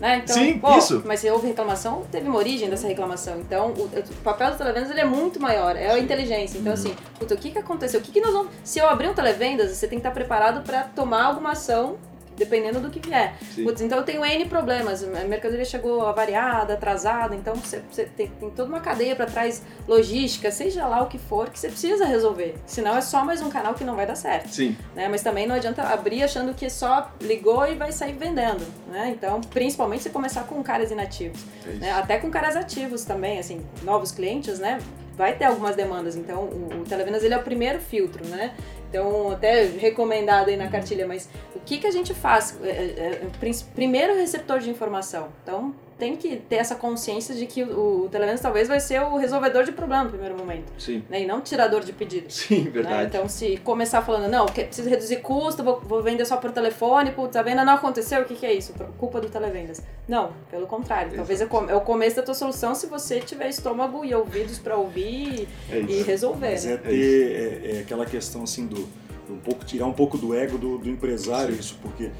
Né? 0.00 0.22
Então, 0.24 0.34
Sim, 0.34 0.58
pô, 0.58 0.78
isso. 0.78 1.02
Mas 1.04 1.20
se 1.20 1.30
houve 1.30 1.48
reclamação, 1.48 2.04
teve 2.10 2.26
uma 2.26 2.38
origem 2.38 2.70
dessa 2.70 2.88
reclamação. 2.88 3.38
Então, 3.38 3.68
o, 3.72 3.84
o 3.84 4.14
papel 4.24 4.50
do 4.50 4.56
televendas 4.56 4.90
ele 4.90 5.00
é 5.00 5.04
muito 5.04 5.38
maior, 5.38 5.76
é 5.76 5.90
a 5.90 5.98
inteligência. 5.98 6.58
Então, 6.58 6.72
assim, 6.72 6.96
puta, 7.18 7.34
o 7.34 7.36
que, 7.36 7.50
que 7.50 7.58
aconteceu? 7.58 8.00
O 8.00 8.02
que, 8.02 8.10
que 8.10 8.20
nós 8.20 8.32
vamos. 8.32 8.50
Se 8.64 8.78
eu 8.78 8.88
abrir 8.88 9.08
um 9.08 9.14
televendas, 9.14 9.70
você 9.70 9.86
tem 9.86 10.00
que 10.00 10.06
estar 10.06 10.12
preparado 10.12 10.62
para 10.64 10.84
tomar 10.84 11.24
alguma 11.24 11.52
ação. 11.52 11.98
Dependendo 12.40 12.80
do 12.80 12.88
que 12.88 13.06
vier. 13.06 13.34
Putz, 13.62 13.82
então 13.82 13.98
eu 13.98 14.04
tenho 14.04 14.24
N 14.24 14.46
problemas. 14.46 15.04
A 15.04 15.24
mercadoria 15.24 15.64
chegou 15.64 16.06
avariada, 16.06 16.72
atrasada, 16.72 17.36
então 17.36 17.54
você, 17.54 17.82
você 17.90 18.06
tem, 18.06 18.28
tem 18.28 18.50
toda 18.50 18.66
uma 18.66 18.80
cadeia 18.80 19.14
para 19.14 19.26
trás, 19.26 19.62
logística, 19.86 20.50
seja 20.50 20.86
lá 20.86 21.02
o 21.02 21.06
que 21.06 21.18
for, 21.18 21.50
que 21.50 21.58
você 21.58 21.68
precisa 21.68 22.06
resolver. 22.06 22.54
Senão 22.64 22.96
é 22.96 23.02
só 23.02 23.22
mais 23.22 23.42
um 23.42 23.50
canal 23.50 23.74
que 23.74 23.84
não 23.84 23.94
vai 23.94 24.06
dar 24.06 24.14
certo. 24.14 24.48
Sim. 24.48 24.74
Né? 24.94 25.06
Mas 25.06 25.22
também 25.22 25.46
não 25.46 25.54
adianta 25.54 25.82
abrir 25.82 26.22
achando 26.22 26.54
que 26.54 26.70
só 26.70 27.12
ligou 27.20 27.66
e 27.66 27.74
vai 27.74 27.92
sair 27.92 28.14
vendendo. 28.14 28.64
Né? 28.88 29.10
Então, 29.14 29.42
principalmente 29.42 30.04
se 30.04 30.10
começar 30.10 30.44
com 30.44 30.62
caras 30.62 30.90
inativos. 30.90 31.38
É 31.66 31.70
né? 31.74 31.92
Até 31.92 32.16
com 32.16 32.30
caras 32.30 32.56
ativos 32.56 33.04
também, 33.04 33.38
assim, 33.38 33.60
novos 33.82 34.12
clientes, 34.12 34.58
né? 34.58 34.78
Vai 35.14 35.36
ter 35.36 35.44
algumas 35.44 35.76
demandas. 35.76 36.16
Então, 36.16 36.44
o, 36.44 36.80
o 36.80 36.84
Televendas 36.84 37.22
ele 37.22 37.34
é 37.34 37.36
o 37.36 37.42
primeiro 37.42 37.78
filtro, 37.80 38.26
né? 38.26 38.54
Então, 38.90 39.30
até 39.30 39.66
recomendado 39.66 40.48
aí 40.48 40.56
na 40.56 40.66
cartilha, 40.66 41.06
mas 41.06 41.28
o 41.54 41.60
que, 41.60 41.78
que 41.78 41.86
a 41.86 41.92
gente 41.92 42.12
faz? 42.12 42.58
É, 42.60 42.68
é, 42.68 43.22
é, 43.22 43.50
primeiro 43.72 44.16
receptor 44.16 44.58
de 44.58 44.68
informação. 44.68 45.28
Então, 45.44 45.72
tem 46.00 46.16
que 46.16 46.36
ter 46.36 46.56
essa 46.56 46.74
consciência 46.74 47.34
de 47.34 47.46
que 47.46 47.62
o, 47.62 48.04
o 48.04 48.08
Televendas 48.08 48.40
talvez 48.40 48.66
vai 48.66 48.80
ser 48.80 49.00
o 49.02 49.16
resolvedor 49.18 49.64
de 49.64 49.72
problema 49.72 50.04
no 50.04 50.10
primeiro 50.10 50.36
momento, 50.36 50.72
Sim. 50.78 51.04
né? 51.08 51.22
E 51.22 51.26
não 51.26 51.42
tirador 51.42 51.84
de 51.84 51.92
pedidos. 51.92 52.34
Sim, 52.34 52.64
né? 52.64 52.70
verdade. 52.70 53.06
Então, 53.06 53.28
se 53.28 53.58
começar 53.58 54.00
falando, 54.02 54.28
não, 54.30 54.46
preciso 54.46 54.88
reduzir 54.88 55.16
custo, 55.16 55.62
vou, 55.62 55.80
vou 55.80 56.02
vender 56.02 56.24
só 56.24 56.38
por 56.38 56.50
telefone, 56.50 57.12
putz, 57.12 57.36
a 57.36 57.42
venda 57.42 57.64
não 57.64 57.74
aconteceu, 57.74 58.22
o 58.22 58.24
que, 58.24 58.34
que 58.34 58.46
é 58.46 58.52
isso? 58.54 58.72
Culpa 58.98 59.20
do 59.20 59.28
televendas. 59.28 59.82
Não, 60.08 60.32
pelo 60.50 60.66
contrário. 60.66 61.12
Talvez 61.14 61.40
é 61.40 61.48
é 61.68 61.74
o 61.74 61.80
começo 61.82 62.16
da 62.16 62.22
tua 62.22 62.34
solução 62.34 62.74
se 62.74 62.86
você 62.86 63.20
tiver 63.20 63.48
estômago 63.48 64.04
e 64.04 64.14
ouvidos 64.14 64.58
pra 64.58 64.76
ouvir 64.76 65.46
É 65.70 65.80
e 65.80 66.02
resolver. 66.02 66.50
Mas 66.50 66.64
né? 66.64 66.72
é 66.72 66.76
ter 66.78 67.32
é, 67.64 67.76
é 67.76 67.80
aquela 67.80 68.06
questão 68.06 68.44
assim 68.44 68.66
do 68.66 68.88
um 69.28 69.38
pouco 69.38 69.64
tirar 69.64 69.86
um 69.86 69.92
pouco 69.92 70.18
do 70.18 70.34
ego 70.34 70.58
do, 70.58 70.78
do 70.78 70.88
empresário 70.88 71.54
isso, 71.54 71.78
porque 71.80 72.10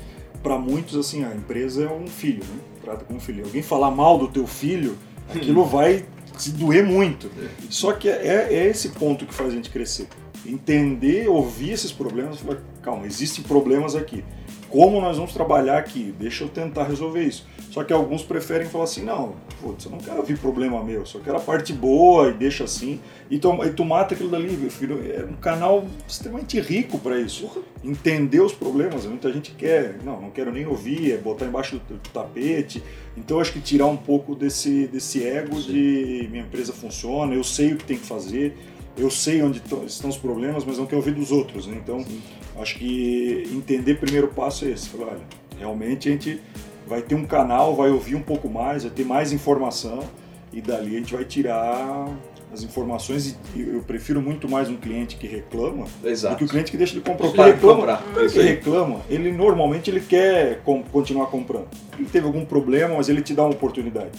para 0.43 0.59
muitos 0.59 0.97
assim 0.97 1.25
a 1.25 1.35
empresa 1.35 1.85
é 1.85 1.89
um 1.93 2.07
filho, 2.07 2.45
né? 2.45 2.61
Trata 2.83 3.05
como 3.05 3.19
um 3.19 3.21
filho. 3.21 3.45
Alguém 3.45 3.63
falar 3.63 3.91
mal 3.91 4.19
do 4.19 4.29
teu 4.29 4.47
filho, 4.47 4.97
aquilo 5.29 5.65
vai 5.67 6.05
se 6.37 6.51
doer 6.53 6.85
muito. 6.85 7.31
Só 7.69 7.93
que 7.93 8.09
é, 8.09 8.49
é 8.51 8.67
esse 8.67 8.91
ponto 8.91 9.27
que 9.27 9.35
faz 9.35 9.51
a 9.51 9.57
gente 9.57 9.71
crescer. 9.71 10.09
Entender, 10.47 11.29
ouvir 11.29 11.73
esses 11.73 11.93
problemas, 11.93 12.41
falar, 12.41 12.63
calma, 12.83 13.07
existem 13.07 13.45
problemas 13.45 13.95
aqui. 13.95 14.25
Como 14.71 15.01
nós 15.01 15.17
vamos 15.17 15.33
trabalhar 15.33 15.79
aqui? 15.79 16.15
Deixa 16.17 16.45
eu 16.45 16.49
tentar 16.49 16.85
resolver 16.85 17.25
isso. 17.25 17.45
Só 17.73 17.83
que 17.83 17.93
alguns 17.93 18.23
preferem 18.23 18.69
falar 18.69 18.85
assim, 18.85 19.05
não, 19.05 19.35
putz, 19.61 19.85
eu 19.85 19.91
não 19.91 19.99
quero 19.99 20.19
ouvir 20.19 20.39
problema 20.39 20.83
meu, 20.83 21.05
só 21.05 21.19
quero 21.19 21.37
a 21.37 21.41
parte 21.41 21.73
boa 21.73 22.31
e 22.31 22.35
deixa 22.35 22.65
assim. 22.65 23.01
E 23.29 23.39
tu, 23.39 23.53
e 23.65 23.71
tu 23.71 23.85
mata 23.85 24.15
aquilo 24.15 24.29
dali, 24.29 24.53
meu 24.53 24.71
filho. 24.71 25.01
É 25.13 25.25
um 25.25 25.37
canal 25.37 25.85
extremamente 26.07 26.61
rico 26.61 26.99
para 26.99 27.19
isso. 27.19 27.65
Entender 27.83 28.41
os 28.41 28.53
problemas, 28.53 29.07
muita 29.07 29.33
gente 29.33 29.53
quer, 29.53 29.99
não, 30.05 30.21
não 30.21 30.31
quero 30.31 30.53
nem 30.53 30.67
ouvir, 30.67 31.13
é 31.13 31.17
botar 31.17 31.47
embaixo 31.47 31.81
do, 31.89 31.95
do 31.95 32.09
tapete. 32.11 32.83
Então 33.17 33.37
eu 33.37 33.41
acho 33.41 33.53
que 33.53 33.61
tirar 33.61 33.87
um 33.87 33.97
pouco 33.97 34.35
desse, 34.35 34.87
desse 34.87 35.25
ego 35.25 35.61
de 35.61 36.29
minha 36.31 36.43
empresa 36.43 36.73
funciona, 36.73 37.35
eu 37.35 37.43
sei 37.43 37.73
o 37.73 37.77
que 37.77 37.85
tem 37.85 37.99
que 37.99 38.07
fazer, 38.07 38.57
eu 39.01 39.11
sei 39.11 39.43
onde 39.43 39.63
estão 39.87 40.11
os 40.11 40.17
problemas, 40.17 40.65
mas 40.65 40.79
não 40.79 40.87
quero 40.87 40.99
ouvir 40.99 41.13
dos 41.15 41.31
outros. 41.33 41.67
Né? 41.67 41.81
Então 41.83 42.05
acho 42.61 42.77
que 42.79 43.45
entender 43.53 43.95
primeiro 43.99 44.29
passo 44.29 44.65
é 44.65 44.71
esse. 44.71 44.89
Falar, 44.89 45.13
olha, 45.13 45.21
realmente 45.59 46.09
a 46.09 46.13
gente 46.13 46.41
vai 46.87 47.03
ter 47.03 47.15
um 47.15 47.25
canal, 47.25 47.75
vai 47.75 47.91
ouvir 47.91 48.15
um 48.15 48.23
pouco 48.23 48.49
mais, 48.49 48.83
vai 48.83 48.93
ter 48.93 49.05
mais 49.05 49.33
informação 49.33 50.01
e 50.53 50.61
dali 50.61 50.97
a 50.97 50.99
gente 50.99 51.15
vai 51.15 51.25
tirar 51.25 52.09
as 52.53 52.65
informações 52.65 53.39
e 53.55 53.61
eu 53.61 53.81
prefiro 53.83 54.21
muito 54.21 54.49
mais 54.49 54.69
um 54.69 54.77
cliente 54.77 55.15
que 55.17 55.25
reclama 55.29 55.87
do 56.03 56.09
Exato. 56.09 56.35
que 56.37 56.45
o 56.45 56.49
cliente 56.49 56.73
que 56.73 56.77
deixa 56.77 56.95
de 56.95 57.01
comprar. 57.01 57.29
O 57.29 57.31
que 57.31 57.37
Para 57.37 57.47
de 57.47 57.53
reclama, 57.53 57.77
comprar. 57.77 58.03
o 58.17 58.25
Isso 58.25 58.35
que 58.35 58.41
aí. 58.41 58.47
reclama, 58.49 59.01
ele 59.09 59.31
normalmente 59.31 59.89
ele 59.89 60.01
quer 60.01 60.61
continuar 60.91 61.27
comprando. 61.27 61.69
Ele 61.97 62.09
teve 62.09 62.27
algum 62.27 62.45
problema, 62.45 62.97
mas 62.97 63.09
ele 63.09 63.23
te 63.23 63.35
dá 63.35 63.45
uma 63.45 63.53
oportunidade. 63.53 64.11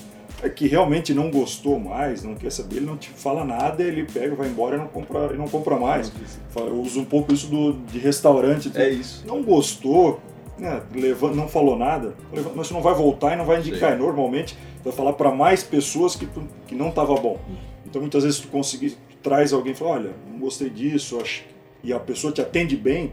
É 0.43 0.49
que 0.49 0.67
realmente 0.67 1.13
não 1.13 1.29
gostou 1.29 1.79
mais, 1.79 2.23
não 2.23 2.33
quer 2.33 2.51
saber, 2.51 2.77
ele 2.77 2.85
não 2.87 2.97
te 2.97 3.09
fala 3.09 3.45
nada, 3.45 3.83
ele 3.83 4.03
pega, 4.11 4.33
vai 4.35 4.47
embora 4.47 4.75
e 4.75 4.79
não 4.79 4.87
compra, 4.87 5.31
e 5.33 5.37
não 5.37 5.47
compra 5.47 5.77
mais. 5.77 6.11
Eu 6.55 6.81
uso 6.81 6.99
um 6.99 7.05
pouco 7.05 7.31
isso 7.31 7.47
do, 7.47 7.73
de 7.73 7.99
restaurante. 7.99 8.71
É 8.75 8.89
isso. 8.89 9.23
Não 9.27 9.43
gostou, 9.43 10.19
né, 10.57 10.81
leva- 10.95 11.31
não 11.31 11.47
falou 11.47 11.77
nada, 11.77 12.15
mas 12.33 12.67
você 12.67 12.73
não 12.73 12.81
vai 12.81 12.95
voltar 12.95 13.33
e 13.33 13.35
não 13.35 13.45
vai 13.45 13.59
indicar. 13.59 13.91
Sim. 13.91 13.95
E 13.97 13.99
Normalmente 13.99 14.57
vai 14.83 14.91
falar 14.91 15.13
para 15.13 15.29
mais 15.31 15.61
pessoas 15.63 16.15
que, 16.15 16.25
tu- 16.25 16.47
que 16.65 16.73
não 16.73 16.89
estava 16.89 17.13
bom. 17.15 17.37
Então 17.85 18.01
muitas 18.01 18.23
vezes 18.23 18.39
tu 18.39 18.47
conseguir, 18.47 18.91
tu 18.91 19.17
traz 19.21 19.53
alguém 19.53 19.73
e 19.73 19.75
fala, 19.75 19.91
olha, 19.91 20.09
não 20.31 20.39
gostei 20.39 20.69
disso, 20.71 21.19
acho, 21.21 21.43
e 21.83 21.93
a 21.93 21.99
pessoa 21.99 22.33
te 22.33 22.41
atende 22.41 22.75
bem, 22.75 23.11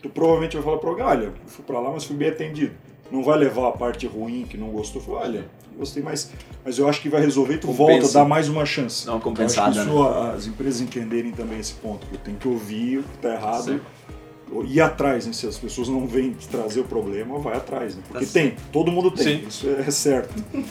tu 0.00 0.08
provavelmente 0.08 0.54
vai 0.56 0.64
falar 0.64 0.78
para 0.78 0.88
alguém, 0.88 1.04
olha, 1.04 1.32
fui 1.46 1.62
para 1.64 1.78
lá, 1.78 1.90
mas 1.90 2.04
fui 2.04 2.16
bem 2.16 2.28
atendido. 2.30 2.72
Não 3.10 3.22
vai 3.22 3.36
levar 3.38 3.68
a 3.68 3.72
parte 3.72 4.06
ruim 4.06 4.46
que 4.48 4.56
não 4.56 4.68
gostou, 4.68 5.02
fala, 5.02 5.20
olha, 5.22 5.44
gostei 5.78 6.02
mais, 6.02 6.30
mas 6.64 6.78
eu 6.78 6.88
acho 6.88 7.00
que 7.00 7.08
vai 7.08 7.20
resolver 7.20 7.58
tu 7.58 7.66
Compensa. 7.68 8.00
volta, 8.00 8.12
dá 8.12 8.24
mais 8.24 8.48
uma 8.48 8.64
chance. 8.66 9.06
Dá 9.06 9.12
uma 9.12 9.16
Eu 9.16 9.18
acho 9.18 9.24
que 9.24 9.30
compensada, 9.40 9.70
né? 9.74 9.82
isso, 9.90 10.02
a- 10.02 10.32
as 10.32 10.46
empresas 10.46 10.80
entenderem 10.80 11.32
também 11.32 11.58
esse 11.58 11.72
ponto, 11.74 12.06
que 12.06 12.18
tem 12.18 12.34
que 12.34 12.46
ouvir 12.48 12.98
o 12.98 13.02
que 13.02 13.16
está 13.16 13.32
errado, 13.34 13.62
Sim. 13.64 13.80
ir 14.66 14.80
atrás, 14.80 15.26
né? 15.26 15.32
Se 15.32 15.46
as 15.46 15.56
pessoas 15.56 15.88
não 15.88 16.06
vêm 16.06 16.32
te 16.32 16.48
trazer 16.48 16.80
o 16.80 16.84
problema, 16.84 17.38
vai 17.38 17.56
atrás, 17.56 17.94
né? 17.96 18.02
Porque 18.08 18.26
Tá 18.26 18.32
tem, 18.32 18.56
todo 18.72 18.90
mundo 18.90 19.10
tem, 19.10 19.40
Sim. 19.40 19.44
isso 19.48 19.68
é 19.68 19.90
certo. 19.90 20.34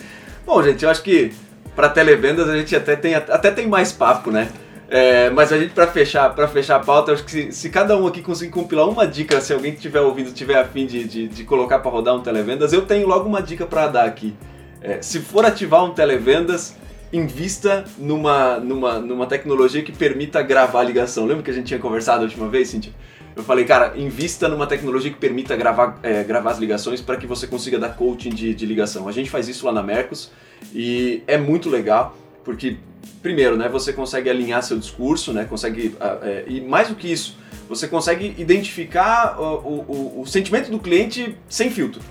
Bom, 0.45 0.62
gente, 0.64 0.84
eu 0.84 0.89
acho 0.89 1.02
que 1.04 1.32
para 1.76 1.89
televendas 1.89 2.50
a 2.50 2.58
gente 2.58 2.76
até 2.76 2.95
tem, 2.95 3.16
até 3.16 3.52
tem 3.52 3.68
mais 3.68 3.91
papo, 3.91 4.32
né? 4.32 4.50
É, 4.91 5.30
mas 5.30 5.54
a 5.54 5.58
gente, 5.60 5.72
para 5.72 5.86
fechar, 5.86 6.34
pra 6.34 6.47
fechar 6.47 6.78
a 6.78 6.80
pauta, 6.80 7.12
eu 7.12 7.16
acho 7.16 7.24
que 7.24 7.30
se, 7.30 7.52
se 7.52 7.70
cada 7.70 7.95
um 7.95 8.08
aqui 8.08 8.24
conseguir 8.24 8.52
compilar 8.52 8.89
uma 8.89 9.06
dica, 9.06 9.39
se 9.39 9.54
alguém 9.54 9.72
que 9.72 9.78
estiver 9.78 10.02
ouvindo 10.02 10.32
tiver 10.34 10.58
afim 10.58 10.88
de, 10.88 11.04
de, 11.08 11.28
de 11.28 11.43
colocar 11.43 11.78
para 11.78 11.91
rodar 11.91 12.16
um 12.16 12.22
televendas, 12.22 12.74
eu 12.74 12.82
tenho 12.82 13.08
logo 13.08 13.30
uma 13.30 13.39
dica 13.41 13.68
para 13.68 13.88
dar 13.88 14.06
aqui. 14.06 14.34
É, 14.82 15.01
se 15.01 15.19
for 15.19 15.45
ativar 15.45 15.84
um 15.84 15.93
televendas, 15.93 16.75
invista 17.11 17.86
numa, 17.97 18.59
numa, 18.59 18.99
numa 18.99 19.25
tecnologia 19.25 19.82
que 19.82 19.91
permita 19.91 20.41
gravar 20.41 20.82
a 20.82 20.84
ligação. 20.84 21.25
Lembra 21.25 21.43
que 21.43 21.51
a 21.51 21.53
gente 21.53 21.67
tinha 21.67 21.80
conversado 21.80 22.21
a 22.21 22.23
última 22.23 22.47
vez, 22.47 22.69
Cintia? 22.69 22.93
Eu 23.36 23.43
falei, 23.43 23.63
cara, 23.63 23.93
invista 23.97 24.47
numa 24.49 24.67
tecnologia 24.67 25.11
que 25.11 25.17
permita 25.17 25.55
gravar, 25.55 25.97
é, 26.03 26.23
gravar 26.23 26.51
as 26.51 26.59
ligações 26.59 26.99
para 27.01 27.15
que 27.15 27.25
você 27.25 27.47
consiga 27.47 27.80
dar 27.80 27.89
coaching 27.89 28.32
de, 28.32 28.53
de 28.53 28.65
ligação. 28.65 29.07
A 29.07 29.11
gente 29.11 29.30
faz 29.30 29.47
isso 29.47 29.65
lá 29.65 29.71
na 29.71 29.82
Mercos 29.82 30.32
e 30.73 31.23
é 31.25 31.38
muito 31.38 31.69
legal, 31.69 32.17
porque, 32.43 32.77
primeiro, 33.21 33.55
né, 33.55 33.69
você 33.69 33.93
consegue 33.93 34.30
alinhar 34.30 34.61
seu 34.61 34.77
discurso, 34.77 35.32
né, 35.32 35.45
consegue, 35.45 35.95
é, 36.21 36.43
e 36.47 36.59
mais 36.59 36.89
do 36.89 36.95
que 36.95 37.11
isso, 37.11 37.38
você 37.67 37.88
consegue 37.88 38.36
identificar 38.38 39.39
o, 39.39 39.86
o, 39.88 40.21
o 40.21 40.25
sentimento 40.25 40.69
do 40.69 40.80
cliente 40.80 41.38
sem 41.47 41.69
filtro. 41.69 42.01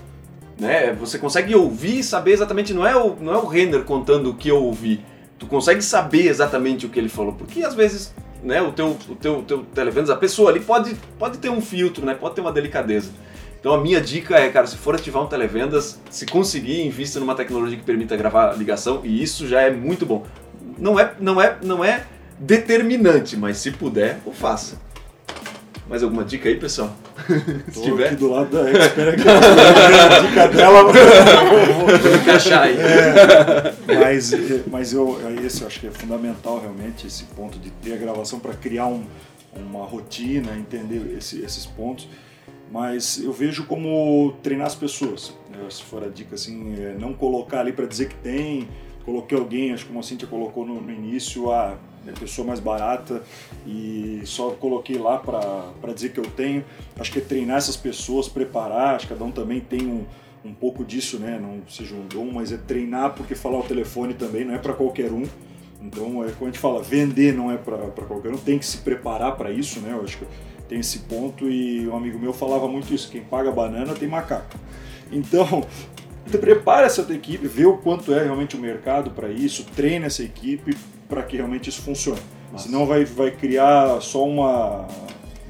Né? 0.59 0.93
Você 0.93 1.17
consegue 1.17 1.55
ouvir 1.55 1.99
e 1.99 2.03
saber 2.03 2.33
exatamente, 2.33 2.73
não 2.73 2.85
é 2.85 2.95
o, 2.95 3.15
não 3.15 3.33
é 3.33 3.37
o 3.37 3.45
render 3.45 3.83
contando 3.83 4.29
o 4.29 4.33
que 4.33 4.49
eu 4.49 4.61
ouvi, 4.61 5.03
tu 5.37 5.47
consegue 5.47 5.81
saber 5.81 6.27
exatamente 6.27 6.85
o 6.85 6.89
que 6.89 6.99
ele 6.99 7.07
falou, 7.07 7.33
porque 7.33 7.63
às 7.63 7.73
vezes 7.73 8.13
né, 8.43 8.61
o 8.61 8.71
teu, 8.71 8.97
o 9.07 9.15
teu, 9.15 9.41
teu 9.43 9.63
televendas, 9.63 10.09
a 10.09 10.15
pessoa 10.15 10.49
ali 10.49 10.59
pode, 10.59 10.95
pode 11.17 11.37
ter 11.37 11.49
um 11.49 11.61
filtro, 11.61 12.05
né, 12.05 12.13
pode 12.13 12.35
ter 12.35 12.41
uma 12.41 12.51
delicadeza. 12.51 13.09
Então 13.59 13.73
a 13.73 13.79
minha 13.79 13.99
dica 13.99 14.35
é, 14.37 14.49
cara, 14.49 14.65
se 14.67 14.77
for 14.77 14.95
ativar 14.95 15.23
um 15.23 15.27
televendas, 15.27 15.99
se 16.09 16.25
conseguir, 16.25 16.85
invista 16.85 17.19
numa 17.19 17.35
tecnologia 17.35 17.77
que 17.77 17.83
permita 17.83 18.15
gravar 18.15 18.57
ligação 18.57 19.01
e 19.03 19.21
isso 19.21 19.47
já 19.47 19.61
é 19.61 19.69
muito 19.69 20.05
bom. 20.05 20.25
Não 20.77 20.97
é, 20.99 21.13
não 21.19 21.41
é, 21.41 21.57
não 21.61 21.83
é 21.83 22.05
determinante, 22.39 23.35
mas 23.35 23.57
se 23.57 23.71
puder, 23.71 24.19
o 24.25 24.31
faça. 24.31 24.77
Mais 25.89 26.03
alguma 26.03 26.23
dica 26.23 26.47
aí, 26.47 26.55
pessoal? 26.55 26.95
Se 27.73 27.81
tiver. 27.81 28.05
aqui 28.05 28.15
do 28.15 28.29
lado 28.29 28.51
da 28.51 28.69
Expert 28.69 29.09
aqui. 29.09 29.23
a 29.27 30.19
dica 30.21 30.47
dela. 30.49 30.83
Vou 30.83 32.15
encaixar 32.15 32.63
aí. 32.65 32.77
É, 32.77 33.95
mas 33.99 34.31
mas 34.67 34.93
eu, 34.93 35.19
esse 35.43 35.61
eu 35.61 35.67
acho 35.67 35.79
que 35.79 35.87
é 35.87 35.91
fundamental 35.91 36.59
realmente, 36.61 37.07
esse 37.07 37.23
ponto 37.23 37.57
de 37.57 37.71
ter 37.71 37.93
a 37.93 37.97
gravação 37.97 38.39
para 38.39 38.53
criar 38.53 38.85
um, 38.85 39.03
uma 39.55 39.83
rotina, 39.83 40.55
entender 40.55 41.15
esse, 41.17 41.41
esses 41.41 41.65
pontos. 41.65 42.07
Mas 42.71 43.19
eu 43.23 43.33
vejo 43.33 43.65
como 43.65 44.37
treinar 44.43 44.67
as 44.67 44.75
pessoas. 44.75 45.33
Né? 45.49 45.57
Se 45.71 45.81
for 45.81 46.03
a 46.03 46.07
dica 46.07 46.35
assim, 46.35 46.75
é 46.79 46.95
não 46.99 47.13
colocar 47.13 47.61
ali 47.61 47.73
para 47.73 47.87
dizer 47.87 48.09
que 48.09 48.15
tem. 48.17 48.67
Coloquei 49.03 49.35
alguém, 49.35 49.73
acho 49.73 49.85
que 49.85 49.87
como 49.87 50.01
a 50.01 50.03
Cintia 50.03 50.27
colocou 50.27 50.63
no, 50.63 50.79
no 50.79 50.91
início, 50.91 51.51
a 51.51 51.79
é 52.07 52.11
pessoa 52.11 52.47
mais 52.47 52.59
barata 52.59 53.21
e 53.65 54.21
só 54.25 54.51
coloquei 54.51 54.97
lá 54.97 55.17
para 55.17 55.93
dizer 55.93 56.13
que 56.13 56.19
eu 56.19 56.25
tenho. 56.25 56.63
Acho 56.97 57.11
que 57.11 57.19
é 57.19 57.21
treinar 57.21 57.57
essas 57.57 57.77
pessoas, 57.77 58.27
preparar, 58.27 58.95
acho 58.95 59.07
que 59.07 59.13
cada 59.13 59.25
um 59.25 59.31
também 59.31 59.59
tem 59.59 59.85
um, 59.85 60.05
um 60.43 60.53
pouco 60.53 60.83
disso, 60.83 61.19
né? 61.19 61.39
Não 61.39 61.61
seja 61.67 61.95
um 61.95 62.07
dom, 62.07 62.31
mas 62.31 62.51
é 62.51 62.57
treinar 62.57 63.13
porque 63.13 63.35
falar 63.35 63.59
o 63.59 63.63
telefone 63.63 64.13
também 64.13 64.45
não 64.45 64.53
é 64.53 64.57
para 64.57 64.73
qualquer 64.73 65.11
um. 65.11 65.25
Então, 65.81 66.23
é 66.23 66.31
como 66.31 66.43
a 66.43 66.45
gente 66.45 66.59
fala, 66.59 66.81
vender 66.81 67.33
não 67.33 67.51
é 67.51 67.57
para 67.57 68.05
qualquer 68.05 68.31
um, 68.33 68.37
tem 68.37 68.59
que 68.59 68.65
se 68.65 68.79
preparar 68.79 69.37
para 69.37 69.51
isso, 69.51 69.79
né? 69.79 69.93
Eu 69.93 70.03
acho 70.03 70.17
que 70.17 70.25
tem 70.67 70.79
esse 70.79 70.99
ponto 70.99 71.49
e 71.49 71.87
um 71.87 71.95
amigo 71.95 72.19
meu 72.19 72.33
falava 72.33 72.67
muito 72.67 72.93
isso, 72.93 73.09
quem 73.09 73.21
paga 73.21 73.51
banana 73.51 73.93
tem 73.93 74.07
macaco. 74.07 74.57
Então, 75.11 75.65
prepara 76.39 76.85
essa 76.85 77.03
tua 77.03 77.15
equipe, 77.15 77.47
vê 77.47 77.65
o 77.65 77.77
quanto 77.77 78.13
é 78.13 78.23
realmente 78.23 78.55
o 78.55 78.59
mercado 78.59 79.11
para 79.11 79.29
isso, 79.29 79.65
treina 79.75 80.05
essa 80.05 80.21
equipe, 80.21 80.77
para 81.09 81.23
que 81.23 81.35
realmente 81.35 81.69
isso 81.69 81.81
funcione. 81.81 82.21
Nossa. 82.51 82.65
Senão 82.65 82.85
vai, 82.85 83.03
vai 83.03 83.31
criar 83.31 83.99
só 83.99 84.23
uma, 84.23 84.87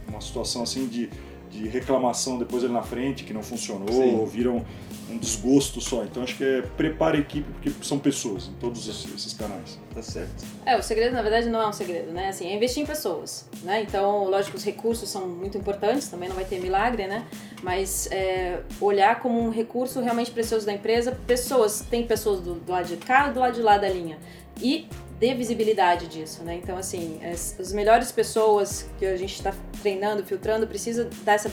uma 0.08 0.22
situação 0.22 0.64
assim 0.64 0.88
de, 0.88 1.10
de 1.52 1.68
reclamação 1.68 2.40
depois 2.40 2.64
ali 2.64 2.74
na 2.74 2.82
frente 2.82 3.26
que 3.26 3.34
não 3.34 3.44
funcionou, 3.44 3.90
Sim. 3.90 4.16
ou 4.16 4.26
viram 4.26 4.66
um 5.10 5.18
desgosto 5.18 5.82
só. 5.82 6.04
Então 6.04 6.24
acho 6.24 6.38
que 6.38 6.44
é 6.44 6.62
prepara 6.62 7.18
a 7.18 7.20
equipe 7.20 7.52
porque 7.52 7.72
são 7.84 8.00
pessoas 8.00 8.48
em 8.48 8.54
todos 8.54 8.88
esses 8.88 9.34
canais. 9.34 9.78
Tá 9.94 10.02
certo. 10.02 10.46
É, 10.66 10.78
o 10.78 10.84
segredo 10.84 11.14
na 11.14 11.22
verdade 11.22 11.50
não 11.50 11.62
é 11.62 11.68
um 11.68 11.74
segredo, 11.74 12.12
né? 12.12 12.30
Assim, 12.30 12.48
é 12.48 12.56
investir 12.56 12.84
em 12.84 12.86
pessoas, 12.86 13.50
né? 13.64 13.82
Então, 13.82 14.30
lógico, 14.30 14.56
os 14.56 14.64
recursos 14.64 15.10
são 15.10 15.28
muito 15.28 15.58
importantes, 15.58 16.08
também 16.08 16.30
não 16.30 16.36
vai 16.36 16.46
ter 16.46 16.60
milagre, 16.60 17.08
né? 17.08 17.26
Mas 17.64 18.08
é, 18.12 18.62
olhar 18.80 19.20
como 19.20 19.40
um 19.42 19.50
recurso 19.50 20.00
realmente 20.00 20.32
precioso 20.32 20.66
da 20.66 20.74
empresa, 20.74 21.18
pessoas, 21.28 21.82
tem 21.90 22.06
pessoas 22.06 22.40
do, 22.40 22.56
do 22.56 22.72
lado 22.72 22.88
de 22.88 22.98
cá 22.98 23.30
e 23.30 23.34
do 23.34 23.40
lado 23.40 23.56
de 23.56 23.62
lá 23.62 23.78
da 23.78 23.90
linha. 23.90 24.18
E 24.62 24.88
dê 25.20 25.34
visibilidade 25.34 26.08
disso, 26.08 26.44
né? 26.44 26.56
Então, 26.56 26.78
assim, 26.78 27.20
as, 27.24 27.60
as 27.60 27.74
melhores 27.74 28.12
pessoas 28.12 28.90
que 28.98 29.06
a 29.06 29.18
gente 29.18 29.36
está 29.36 29.54
treinando, 29.82 30.24
filtrando, 30.24 30.66
precisa 30.66 31.10
dar 31.24 31.34
essa 31.34 31.52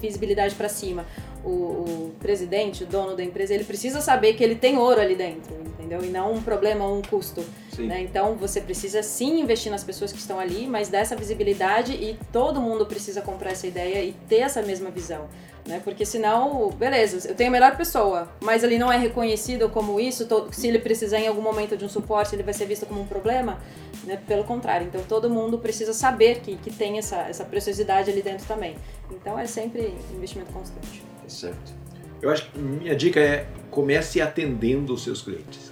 visibilidade 0.00 0.54
para 0.54 0.68
cima. 0.68 1.04
O, 1.44 1.48
o, 1.48 2.14
presidente, 2.20 2.84
o 2.84 2.86
dono 2.86 3.16
da 3.16 3.24
empresa, 3.24 3.54
ele 3.54 3.64
precisa 3.64 4.00
saber 4.00 4.34
que 4.34 4.44
ele 4.44 4.54
tem 4.54 4.78
ouro 4.78 5.00
ali 5.00 5.16
dentro, 5.16 5.54
entendeu? 5.60 6.04
E 6.04 6.08
não 6.08 6.34
um 6.34 6.42
problema 6.42 6.84
ou 6.84 6.98
um 6.98 7.02
custo. 7.02 7.44
Né? 7.86 8.02
Então, 8.02 8.34
você 8.34 8.60
precisa 8.60 9.02
sim 9.02 9.40
investir 9.40 9.70
nas 9.70 9.84
pessoas 9.84 10.12
que 10.12 10.18
estão 10.18 10.38
ali, 10.38 10.66
mas 10.66 10.88
dessa 10.88 11.14
visibilidade 11.14 11.92
e 11.92 12.18
todo 12.32 12.60
mundo 12.60 12.86
precisa 12.86 13.20
comprar 13.20 13.52
essa 13.52 13.66
ideia 13.66 14.02
e 14.04 14.12
ter 14.28 14.38
essa 14.38 14.62
mesma 14.62 14.90
visão 14.90 15.28
né? 15.68 15.80
Porque 15.84 16.04
senão, 16.04 16.70
beleza, 16.70 17.28
eu 17.28 17.34
tenho 17.34 17.50
a 17.50 17.52
melhor 17.52 17.76
pessoa, 17.76 18.28
mas 18.40 18.64
ele 18.64 18.78
não 18.78 18.90
é 18.90 18.96
reconhecido 18.96 19.68
como 19.68 20.00
isso, 20.00 20.26
se 20.50 20.66
ele 20.66 20.78
precisar 20.78 21.18
em 21.18 21.28
algum 21.28 21.42
momento 21.42 21.76
de 21.76 21.84
um 21.84 21.88
suporte, 21.88 22.34
ele 22.34 22.42
vai 22.42 22.54
ser 22.54 22.64
visto 22.64 22.86
como 22.86 23.02
um 23.02 23.06
problema, 23.06 23.60
né? 24.04 24.18
Pelo 24.26 24.44
contrário, 24.44 24.86
então 24.86 25.02
todo 25.06 25.28
mundo 25.28 25.58
precisa 25.58 25.92
saber 25.92 26.40
que, 26.40 26.56
que 26.56 26.72
tem 26.72 26.98
essa, 26.98 27.16
essa 27.16 27.44
preciosidade 27.44 28.10
ali 28.10 28.22
dentro 28.22 28.46
também. 28.46 28.76
Então 29.10 29.38
é 29.38 29.46
sempre 29.46 29.94
investimento 30.12 30.50
constante. 30.52 31.02
Tá 31.22 31.28
certo. 31.28 31.74
Eu 32.20 32.30
acho 32.30 32.50
que 32.50 32.58
minha 32.58 32.96
dica 32.96 33.20
é 33.20 33.46
comece 33.70 34.20
atendendo 34.20 34.94
os 34.94 35.04
seus 35.04 35.22
clientes. 35.22 35.70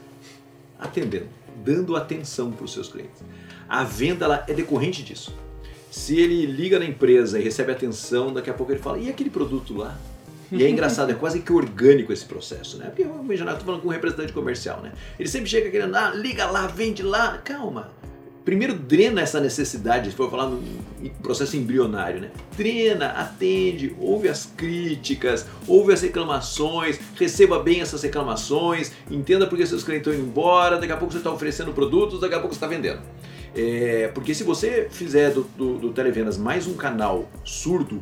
Atendendo, 0.79 1.29
dando 1.67 1.97
atenção 1.97 2.53
para 2.53 2.65
os 2.65 2.73
seus 2.73 2.89
clientes. 2.89 3.25
A 3.69 3.83
venda 3.83 4.25
ela 4.25 4.45
é 4.47 4.55
decorrente 4.55 5.03
disso. 5.03 5.35
Se 5.91 6.17
ele 6.19 6.47
liga 6.47 6.79
na 6.79 6.85
empresa 6.85 7.41
e 7.41 7.43
recebe 7.43 7.73
atenção, 7.73 8.33
daqui 8.33 8.49
a 8.49 8.55
pouco 8.55 8.71
ele 8.71 8.81
fala, 8.81 8.99
e 8.99 9.11
aquele 9.11 9.31
produto 9.31 9.77
lá? 9.77 9.99
E 10.53 10.63
é 10.63 10.71
engraçado, 10.71 11.11
é 11.11 11.15
quase 11.19 11.41
que 11.41 11.53
orgânico 11.53 12.13
esse 12.13 12.25
processo, 12.25 12.79
né? 12.79 12.87
Porque 12.87 13.03
eu 13.03 13.09
eu 13.09 13.59
tô 13.59 13.65
falando 13.65 13.81
com 13.83 13.89
um 13.89 13.91
representante 13.91 14.33
comercial, 14.33 14.81
né? 14.81 14.93
Ele 15.19 15.29
sempre 15.29 15.51
chega 15.51 15.69
querendo, 15.69 15.97
ah, 15.97 16.13
liga 16.15 16.49
lá, 16.49 16.69
vende 16.69 17.03
lá, 17.03 17.39
calma. 17.39 17.91
Primeiro 18.47 18.75
drena 18.75 19.23
essa 19.23 19.41
necessidade, 19.41 20.11
se 20.11 20.17
for 20.17 20.31
falar 20.31 20.47
no 20.47 20.63
processo 21.21 21.57
embrionário, 21.57 22.21
né? 22.21 22.31
Drena, 22.57 23.09
atende, 23.09 23.97
ouve 23.99 24.29
as 24.29 24.47
críticas, 24.47 25.45
ouve 25.67 25.93
as 25.93 26.01
reclamações, 26.01 26.97
receba 27.17 27.59
bem 27.59 27.81
essas 27.81 28.05
reclamações, 28.05 28.93
entenda 29.11 29.49
porque 29.49 29.67
seus 29.67 29.83
clientes 29.83 30.07
estão 30.07 30.23
indo 30.23 30.31
embora, 30.31 30.79
daqui 30.79 30.93
a 30.93 30.97
pouco 30.97 31.13
você 31.13 31.19
está 31.19 31.33
oferecendo 31.33 31.73
produtos, 31.73 32.21
daqui 32.21 32.37
a 32.37 32.39
pouco 32.39 32.55
você 32.55 32.65
está 32.65 32.69
vendendo. 32.69 33.01
É, 33.53 34.13
porque 34.15 34.33
se 34.33 34.45
você 34.45 34.87
fizer 34.93 35.33
do, 35.33 35.43
do, 35.59 35.79
do, 35.79 35.93
Televendas 35.93 36.39
mais 36.39 36.69
um 36.69 36.75
canal 36.75 37.29
surdo, 37.43 38.01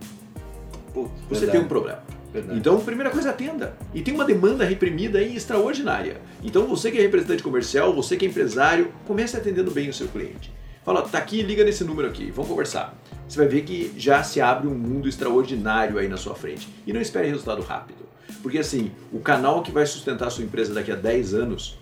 você 1.27 1.41
Verdade. 1.41 1.53
tem 1.53 1.61
um 1.63 1.69
problema. 1.69 2.03
Verdade. 2.35 2.59
Então, 2.59 2.81
primeira 2.81 3.11
coisa, 3.11 3.31
atenda. 3.31 3.77
E 3.95 4.03
tem 4.03 4.13
uma 4.13 4.25
demanda 4.25 4.65
reprimida 4.65 5.21
aí 5.21 5.37
extraordinária. 5.37 6.21
Então, 6.43 6.67
você 6.67 6.91
que 6.91 6.99
é 6.99 7.03
representante 7.03 7.45
comercial, 7.45 7.95
você 7.95 8.17
que 8.17 8.27
é 8.27 8.29
empresário, 8.29 8.93
comece 9.07 9.37
atendendo 9.37 9.71
bem 9.71 9.89
o 9.89 9.95
seu 9.95 10.09
cliente. 10.09 10.53
Fala, 10.85 11.03
tá 11.03 11.17
aqui, 11.17 11.43
liga 11.43 11.65
nesse 11.65 11.85
número 11.85 12.09
aqui, 12.09 12.33
vamos 12.33 12.51
conversar. 12.51 12.93
Você 13.29 13.39
vai 13.39 13.47
ver 13.47 13.63
que 13.63 13.95
já 13.97 14.25
se 14.25 14.41
abre 14.41 14.67
um 14.67 14.75
mundo 14.75 15.09
extraordinário 15.09 15.97
aí 15.97 16.09
na 16.09 16.17
sua 16.17 16.35
frente. 16.35 16.69
E 16.85 16.93
não 16.93 17.01
espere 17.01 17.29
resultado 17.29 17.63
rápido. 17.63 18.05
Porque 18.43 18.59
assim, 18.59 18.91
o 19.13 19.21
canal 19.21 19.63
que 19.63 19.71
vai 19.71 19.87
sustentar 19.87 20.27
a 20.27 20.31
sua 20.31 20.45
empresa 20.45 20.75
daqui 20.75 20.91
a 20.91 20.97
10 20.97 21.35
anos 21.35 21.79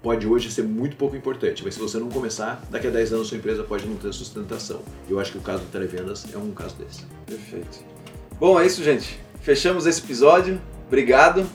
pode 0.00 0.24
hoje 0.24 0.52
ser 0.52 0.62
muito 0.62 0.96
pouco 0.96 1.16
importante, 1.16 1.64
mas 1.64 1.74
se 1.74 1.80
você 1.80 1.98
não 1.98 2.08
começar, 2.08 2.64
daqui 2.70 2.86
a 2.86 2.90
10 2.90 3.12
anos 3.12 3.26
sua 3.26 3.36
empresa 3.36 3.64
pode 3.64 3.86
não 3.86 3.96
ter 3.96 4.12
sustentação. 4.14 4.80
Eu 5.10 5.18
acho 5.18 5.32
que 5.32 5.38
o 5.38 5.40
caso 5.40 5.64
do 5.64 5.70
Televendas 5.70 6.32
é 6.32 6.38
um 6.38 6.52
caso 6.52 6.76
desse. 6.76 7.04
Perfeito. 7.26 7.95
Bom, 8.38 8.60
é 8.60 8.66
isso, 8.66 8.82
gente. 8.84 9.18
Fechamos 9.40 9.86
esse 9.86 10.00
episódio. 10.00 10.60
Obrigado. 10.86 11.48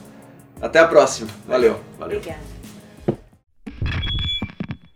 Até 0.60 0.80
a 0.80 0.88
próxima. 0.88 1.30
Valeu. 1.46 1.80
Valeu. 1.98 2.18
Obrigada. 2.18 2.52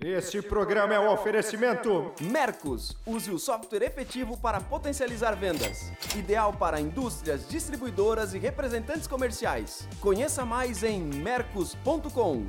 Este 0.01 0.41
programa 0.41 0.95
é 0.95 1.01
um 1.01 1.13
oferecimento 1.13 2.13
Mercos. 2.21 2.97
Use 3.05 3.31
o 3.31 3.39
software 3.39 3.85
efetivo 3.85 4.37
para 4.37 4.61
potencializar 4.61 5.35
vendas. 5.35 5.91
Ideal 6.15 6.53
para 6.53 6.81
indústrias, 6.81 7.49
distribuidoras 7.49 8.33
e 8.33 8.39
representantes 8.39 9.09
comerciais. 9.09 9.89
Conheça 10.01 10.45
mais 10.45 10.85
em 10.85 11.03
mercos.com. 11.03 12.47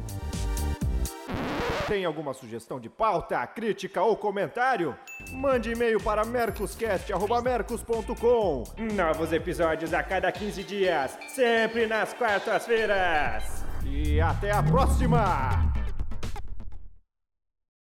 Tem 1.88 2.04
alguma 2.04 2.34
sugestão 2.34 2.80
de 2.80 2.90
pauta, 2.90 3.46
crítica 3.48 4.02
ou 4.02 4.18
comentário? 4.18 4.98
Mande 5.32 5.72
e-mail 5.72 6.02
para 6.02 6.26
mercoscast.mercos.com. 6.26 8.64
Novos 8.94 9.32
episódios 9.32 9.94
a 9.94 10.04
cada 10.04 10.30
15 10.32 10.64
dias, 10.64 11.18
sempre 11.30 11.88
nas 11.88 12.14
quartas-feiras. 12.14 13.64
E 13.86 14.20
até 14.20 14.52
a 14.52 14.62
próxima! 14.62 15.87